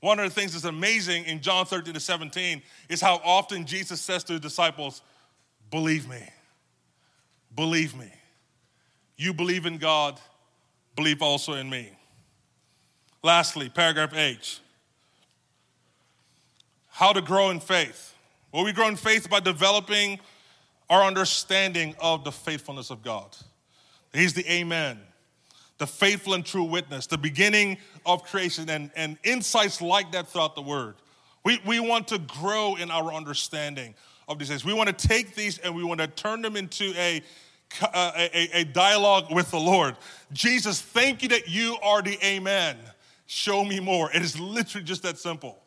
One 0.00 0.18
of 0.18 0.24
the 0.24 0.38
things 0.38 0.52
that's 0.52 0.64
amazing 0.64 1.24
in 1.24 1.40
John 1.40 1.66
13 1.66 1.94
to 1.94 2.00
17 2.00 2.62
is 2.88 3.00
how 3.00 3.20
often 3.24 3.66
Jesus 3.66 4.00
says 4.00 4.24
to 4.24 4.34
his 4.34 4.40
disciples, 4.40 5.02
Believe 5.70 6.08
me. 6.08 6.22
Believe 7.54 7.96
me. 7.96 8.10
You 9.24 9.32
believe 9.32 9.64
in 9.64 9.78
God, 9.78 10.20
believe 10.96 11.22
also 11.22 11.54
in 11.54 11.70
me. 11.70 11.88
Lastly, 13.22 13.70
paragraph 13.70 14.14
H. 14.14 14.60
How 16.88 17.14
to 17.14 17.22
grow 17.22 17.48
in 17.48 17.58
faith. 17.58 18.14
Well, 18.52 18.64
we 18.64 18.72
grow 18.72 18.86
in 18.86 18.96
faith 18.96 19.30
by 19.30 19.40
developing 19.40 20.20
our 20.90 21.02
understanding 21.02 21.94
of 22.02 22.22
the 22.22 22.32
faithfulness 22.32 22.90
of 22.90 23.02
God. 23.02 23.34
He's 24.12 24.34
the 24.34 24.46
Amen, 24.46 25.00
the 25.78 25.86
faithful 25.86 26.34
and 26.34 26.44
true 26.44 26.64
witness, 26.64 27.06
the 27.06 27.16
beginning 27.16 27.78
of 28.04 28.24
creation, 28.24 28.68
and, 28.68 28.90
and 28.94 29.16
insights 29.24 29.80
like 29.80 30.12
that 30.12 30.28
throughout 30.28 30.54
the 30.54 30.60
Word. 30.60 30.96
We, 31.46 31.62
we 31.64 31.80
want 31.80 32.08
to 32.08 32.18
grow 32.18 32.74
in 32.74 32.90
our 32.90 33.10
understanding 33.10 33.94
of 34.28 34.38
these 34.38 34.48
things. 34.48 34.66
We 34.66 34.74
want 34.74 34.90
to 34.90 35.08
take 35.08 35.34
these 35.34 35.56
and 35.56 35.74
we 35.74 35.82
want 35.82 36.00
to 36.00 36.08
turn 36.08 36.42
them 36.42 36.56
into 36.56 36.92
a 36.98 37.22
a, 37.82 38.60
a, 38.60 38.64
dialogue 38.64 39.32
with 39.32 39.50
the 39.50 39.58
Lord. 39.58 39.96
Jesus, 40.32 40.80
thank 40.80 41.22
you 41.22 41.28
that 41.30 41.48
you 41.48 41.76
are 41.82 42.02
the 42.02 42.18
Amen. 42.24 42.76
Show 43.26 43.64
me 43.64 43.80
more. 43.80 44.10
It 44.12 44.22
is 44.22 44.38
literally 44.38 44.84
just 44.84 45.02
that 45.02 45.18
simple. 45.18 45.58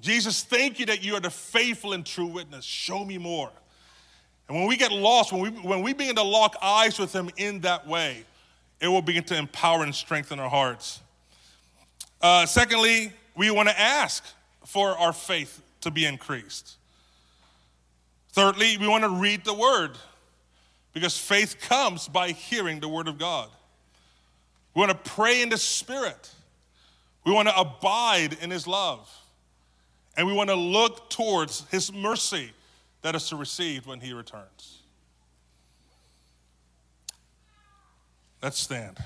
Jesus, 0.00 0.42
thank 0.42 0.80
you 0.80 0.86
that 0.86 1.04
you 1.04 1.14
are 1.14 1.20
the 1.20 1.30
faithful 1.30 1.92
and 1.92 2.04
true 2.04 2.26
witness. 2.26 2.64
Show 2.64 3.04
me 3.04 3.18
more. 3.18 3.50
And 4.48 4.56
when 4.56 4.66
we 4.66 4.76
get 4.76 4.92
lost, 4.92 5.32
when 5.32 5.42
we, 5.42 5.48
when 5.60 5.82
we 5.82 5.92
begin 5.92 6.16
to 6.16 6.22
lock 6.22 6.56
eyes 6.60 6.98
with 6.98 7.12
Him 7.12 7.30
in 7.36 7.60
that 7.60 7.86
way, 7.86 8.24
it 8.80 8.88
will 8.88 9.02
begin 9.02 9.24
to 9.24 9.36
empower 9.36 9.84
and 9.84 9.94
strengthen 9.94 10.40
our 10.40 10.50
hearts. 10.50 11.00
Uh, 12.20 12.46
secondly, 12.46 13.12
we 13.36 13.50
want 13.50 13.68
to 13.68 13.80
ask 13.80 14.24
for 14.66 14.90
our 14.98 15.12
faith 15.12 15.62
to 15.82 15.90
be 15.90 16.04
increased. 16.04 16.76
Thirdly, 18.32 18.76
we 18.78 18.88
want 18.88 19.04
to 19.04 19.10
read 19.10 19.44
the 19.44 19.54
word 19.54 19.98
because 20.92 21.16
faith 21.16 21.60
comes 21.60 22.08
by 22.08 22.30
hearing 22.30 22.80
the 22.80 22.88
word 22.88 23.08
of 23.08 23.18
God. 23.18 23.48
We 24.74 24.80
want 24.80 24.90
to 24.90 25.10
pray 25.10 25.42
in 25.42 25.48
the 25.48 25.58
spirit. 25.58 26.30
We 27.24 27.32
want 27.32 27.48
to 27.48 27.58
abide 27.58 28.36
in 28.40 28.50
his 28.50 28.66
love. 28.66 29.08
And 30.16 30.26
we 30.26 30.32
want 30.32 30.50
to 30.50 30.56
look 30.56 31.08
towards 31.08 31.64
his 31.70 31.92
mercy 31.92 32.52
that 33.02 33.14
is 33.14 33.28
to 33.30 33.36
receive 33.36 33.86
when 33.86 34.00
he 34.00 34.12
returns. 34.12 34.78
Let's 38.42 38.58
stand. 38.58 38.98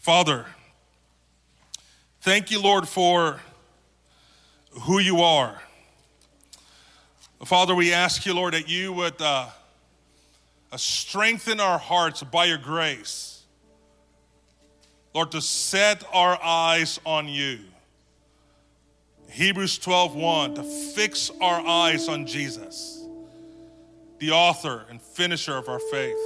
Father, 0.00 0.46
thank 2.22 2.50
you, 2.50 2.60
Lord, 2.60 2.88
for 2.88 3.40
who 4.82 4.98
you 4.98 5.20
are. 5.20 5.60
Father, 7.44 7.74
we 7.74 7.92
ask 7.92 8.26
you, 8.26 8.34
Lord, 8.34 8.54
that 8.54 8.68
you 8.68 8.92
would 8.92 9.20
uh, 9.20 9.48
strengthen 10.78 11.60
our 11.60 11.78
hearts 11.78 12.22
by 12.22 12.44
your 12.44 12.58
grace. 12.58 13.42
Lord, 15.14 15.32
to 15.32 15.40
set 15.40 16.04
our 16.12 16.38
eyes 16.42 17.00
on 17.04 17.28
you. 17.28 17.58
Hebrews 19.28 19.78
12 19.78 20.14
1, 20.14 20.54
to 20.54 20.62
fix 20.62 21.30
our 21.40 21.60
eyes 21.64 22.08
on 22.08 22.26
Jesus, 22.26 23.04
the 24.18 24.30
author 24.32 24.84
and 24.90 25.00
finisher 25.00 25.56
of 25.56 25.68
our 25.68 25.78
faith. 25.78 26.16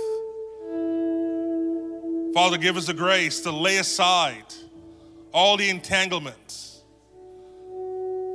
Father, 2.34 2.58
give 2.58 2.76
us 2.76 2.86
the 2.86 2.94
grace 2.94 3.40
to 3.40 3.50
lay 3.50 3.76
aside 3.76 4.54
all 5.32 5.56
the 5.56 5.68
entanglements, 5.68 6.82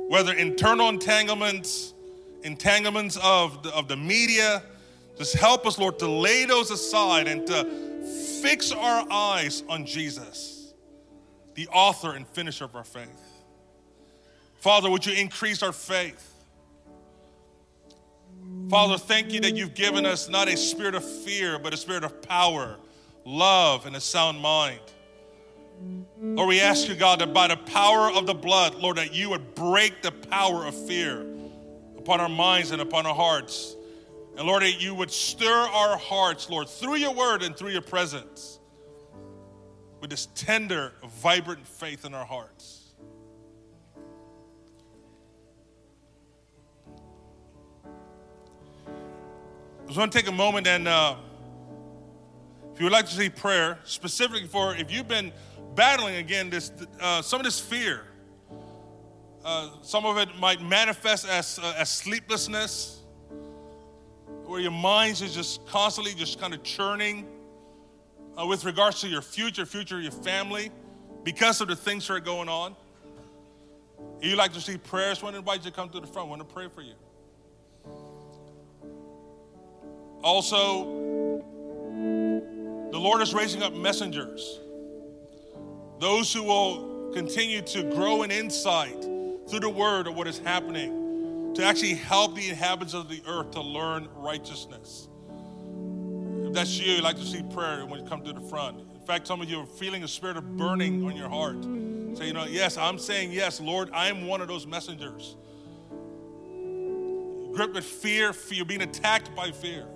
whether 0.08 0.32
internal 0.32 0.88
entanglements 0.88 1.94
entanglements 2.42 3.18
of 3.22 3.62
the, 3.62 3.70
of 3.74 3.88
the 3.88 3.96
media. 3.96 4.62
Just 5.18 5.34
help 5.34 5.66
us, 5.66 5.78
Lord, 5.78 5.98
to 5.98 6.08
lay 6.08 6.44
those 6.44 6.70
aside 6.70 7.28
and 7.28 7.46
to 7.46 7.64
fix 8.42 8.72
our 8.72 9.06
eyes 9.10 9.62
on 9.68 9.84
Jesus, 9.84 10.72
the 11.54 11.68
author 11.68 12.12
and 12.12 12.26
finisher 12.26 12.64
of 12.64 12.74
our 12.74 12.84
faith. 12.84 13.08
Father, 14.60 14.90
would 14.90 15.04
you 15.04 15.14
increase 15.14 15.62
our 15.62 15.72
faith? 15.72 16.26
Father, 18.68 18.98
thank 18.98 19.32
you 19.32 19.40
that 19.40 19.56
you've 19.56 19.74
given 19.74 20.06
us 20.06 20.28
not 20.28 20.48
a 20.48 20.56
spirit 20.56 20.94
of 20.94 21.04
fear, 21.04 21.58
but 21.58 21.74
a 21.74 21.76
spirit 21.76 22.04
of 22.04 22.22
power, 22.22 22.76
love, 23.24 23.86
and 23.86 23.96
a 23.96 24.00
sound 24.00 24.40
mind. 24.40 24.80
Lord, 26.20 26.48
we 26.48 26.60
ask 26.60 26.88
you, 26.88 26.94
God, 26.94 27.20
that 27.20 27.32
by 27.32 27.48
the 27.48 27.56
power 27.56 28.10
of 28.10 28.26
the 28.26 28.34
blood, 28.34 28.74
Lord, 28.74 28.96
that 28.98 29.14
you 29.14 29.30
would 29.30 29.54
break 29.54 30.02
the 30.02 30.12
power 30.12 30.66
of 30.66 30.86
fear 30.86 31.26
upon 31.96 32.20
our 32.20 32.28
minds 32.28 32.70
and 32.70 32.82
upon 32.82 33.06
our 33.06 33.14
hearts. 33.14 33.74
And 34.40 34.48
Lord, 34.48 34.62
that 34.62 34.80
you 34.80 34.94
would 34.94 35.10
stir 35.10 35.52
our 35.52 35.98
hearts, 35.98 36.48
Lord, 36.48 36.66
through 36.66 36.94
your 36.94 37.12
word 37.12 37.42
and 37.42 37.54
through 37.54 37.72
your 37.72 37.82
presence 37.82 38.58
with 40.00 40.08
this 40.08 40.28
tender, 40.34 40.94
vibrant 41.20 41.66
faith 41.66 42.06
in 42.06 42.14
our 42.14 42.24
hearts. 42.24 42.94
I 49.82 49.86
just 49.88 49.98
want 49.98 50.10
to 50.10 50.18
take 50.18 50.26
a 50.26 50.32
moment 50.32 50.66
and 50.66 50.88
uh, 50.88 51.16
if 52.72 52.80
you 52.80 52.86
would 52.86 52.94
like 52.94 53.04
to 53.08 53.14
see 53.14 53.28
prayer, 53.28 53.78
specifically 53.84 54.46
for 54.46 54.74
if 54.74 54.90
you've 54.90 55.06
been 55.06 55.34
battling 55.74 56.16
again 56.16 56.48
this 56.48 56.72
uh, 56.98 57.20
some 57.20 57.40
of 57.40 57.44
this 57.44 57.60
fear, 57.60 58.06
uh, 59.44 59.68
some 59.82 60.06
of 60.06 60.16
it 60.16 60.34
might 60.38 60.62
manifest 60.62 61.28
as 61.28 61.58
uh, 61.58 61.74
as 61.76 61.90
sleeplessness, 61.90 62.99
where 64.50 64.58
your 64.58 64.72
minds 64.72 65.22
is 65.22 65.32
just 65.32 65.64
constantly 65.68 66.12
just 66.12 66.40
kind 66.40 66.52
of 66.52 66.60
churning 66.64 67.24
uh, 68.36 68.44
with 68.44 68.64
regards 68.64 69.00
to 69.00 69.06
your 69.06 69.22
future, 69.22 69.64
future 69.64 70.00
your 70.00 70.10
family, 70.10 70.72
because 71.22 71.60
of 71.60 71.68
the 71.68 71.76
things 71.76 72.08
that 72.08 72.14
are 72.14 72.18
going 72.18 72.48
on. 72.48 72.74
If 74.20 74.28
you 74.28 74.34
like 74.34 74.52
to 74.54 74.60
see 74.60 74.76
prayers, 74.76 75.20
I 75.20 75.26
want 75.26 75.34
to 75.34 75.38
invite 75.38 75.64
you 75.64 75.70
to 75.70 75.76
come 75.76 75.88
to 75.90 76.00
the 76.00 76.06
front. 76.08 76.26
I 76.26 76.30
want 76.30 76.48
to 76.48 76.52
pray 76.52 76.66
for 76.66 76.82
you. 76.82 76.94
Also, 80.24 81.40
the 82.90 82.98
Lord 82.98 83.22
is 83.22 83.32
raising 83.32 83.62
up 83.62 83.72
messengers, 83.72 84.58
those 86.00 86.32
who 86.32 86.42
will 86.42 87.12
continue 87.14 87.62
to 87.62 87.84
grow 87.84 88.24
in 88.24 88.32
insight 88.32 89.00
through 89.48 89.60
the 89.60 89.70
word 89.70 90.08
of 90.08 90.16
what 90.16 90.26
is 90.26 90.40
happening, 90.40 90.99
to 91.54 91.64
actually 91.64 91.94
help 91.94 92.34
the 92.34 92.48
inhabitants 92.48 92.94
of 92.94 93.08
the 93.08 93.22
earth 93.26 93.50
to 93.52 93.60
learn 93.60 94.08
righteousness. 94.14 95.08
If 96.46 96.52
that's 96.54 96.78
you, 96.78 96.94
you'd 96.94 97.02
like 97.02 97.16
to 97.16 97.24
see 97.24 97.42
prayer 97.42 97.86
when 97.86 98.00
you 98.00 98.06
come 98.06 98.24
to 98.24 98.32
the 98.32 98.40
front. 98.40 98.80
In 98.80 99.06
fact, 99.06 99.26
some 99.26 99.40
of 99.40 99.48
you 99.48 99.60
are 99.60 99.66
feeling 99.66 100.04
a 100.04 100.08
spirit 100.08 100.36
of 100.36 100.56
burning 100.56 101.04
on 101.04 101.16
your 101.16 101.28
heart. 101.28 101.62
Say, 102.16 102.26
you 102.26 102.32
know, 102.32 102.44
yes, 102.44 102.76
I'm 102.76 102.98
saying 102.98 103.32
yes, 103.32 103.60
Lord, 103.60 103.90
I 103.92 104.08
am 104.08 104.26
one 104.26 104.40
of 104.40 104.48
those 104.48 104.66
messengers. 104.66 105.36
Gripped 107.52 107.74
with 107.74 107.84
fear, 107.84 108.32
fear, 108.32 108.64
being 108.64 108.82
attacked 108.82 109.34
by 109.34 109.50
fear. 109.50 109.86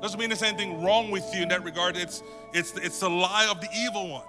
Doesn't 0.00 0.18
mean 0.18 0.30
there's 0.30 0.42
anything 0.42 0.82
wrong 0.82 1.10
with 1.12 1.24
you 1.32 1.42
in 1.42 1.48
that 1.50 1.62
regard. 1.64 1.96
It's, 1.96 2.22
it's, 2.52 2.76
it's 2.76 2.98
the 2.98 3.08
lie 3.08 3.46
of 3.48 3.60
the 3.60 3.68
evil 3.76 4.10
one. 4.10 4.24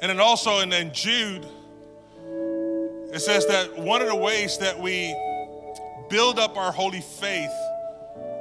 And 0.00 0.10
then 0.10 0.20
also 0.20 0.60
in, 0.60 0.72
in 0.72 0.92
Jude, 0.92 1.46
it 3.12 3.20
says 3.20 3.46
that 3.46 3.78
one 3.78 4.00
of 4.00 4.08
the 4.08 4.16
ways 4.16 4.58
that 4.58 4.78
we 4.78 5.14
build 6.08 6.38
up 6.38 6.56
our 6.56 6.72
holy 6.72 7.00
faith 7.00 7.50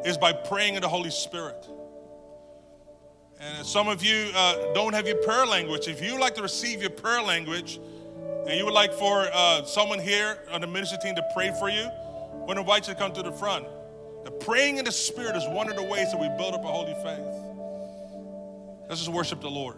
is 0.06 0.18
by 0.18 0.32
praying 0.32 0.76
in 0.76 0.82
the 0.82 0.88
Holy 0.88 1.12
Spirit. 1.12 1.68
And 3.40 3.66
some 3.66 3.88
of 3.88 4.04
you 4.04 4.32
uh, 4.36 4.74
don't 4.74 4.94
have 4.94 5.08
your 5.08 5.18
prayer 5.18 5.46
language. 5.46 5.88
If 5.88 6.02
you 6.02 6.20
like 6.20 6.36
to 6.36 6.42
receive 6.42 6.82
your 6.82 6.90
prayer 6.90 7.22
language, 7.22 7.80
and 8.48 8.58
you 8.58 8.66
would 8.66 8.74
like 8.74 8.94
for 8.94 9.28
uh, 9.32 9.64
someone 9.64 10.00
here 10.00 10.40
on 10.52 10.62
the 10.62 10.68
ministry 10.68 10.98
team 11.02 11.16
to 11.16 11.24
pray 11.34 11.54
for 11.60 11.70
you, 11.70 11.90
to 12.48 12.60
invite 12.60 12.88
you 12.88 12.94
to 12.94 13.00
come 13.00 13.14
to 13.14 13.22
the 13.22 13.32
front. 13.32 13.66
The 14.26 14.32
praying 14.32 14.78
in 14.78 14.86
the 14.86 14.92
Spirit 14.92 15.36
is 15.36 15.48
one 15.48 15.70
of 15.70 15.76
the 15.76 15.84
ways 15.84 16.12
that 16.12 16.20
we 16.20 16.28
build 16.38 16.54
up 16.54 16.64
a 16.64 16.68
holy 16.68 16.96
faith. 16.96 18.90
Let's 18.90 19.02
just 19.02 19.12
worship 19.12 19.42
the 19.42 19.50
Lord. 19.50 19.78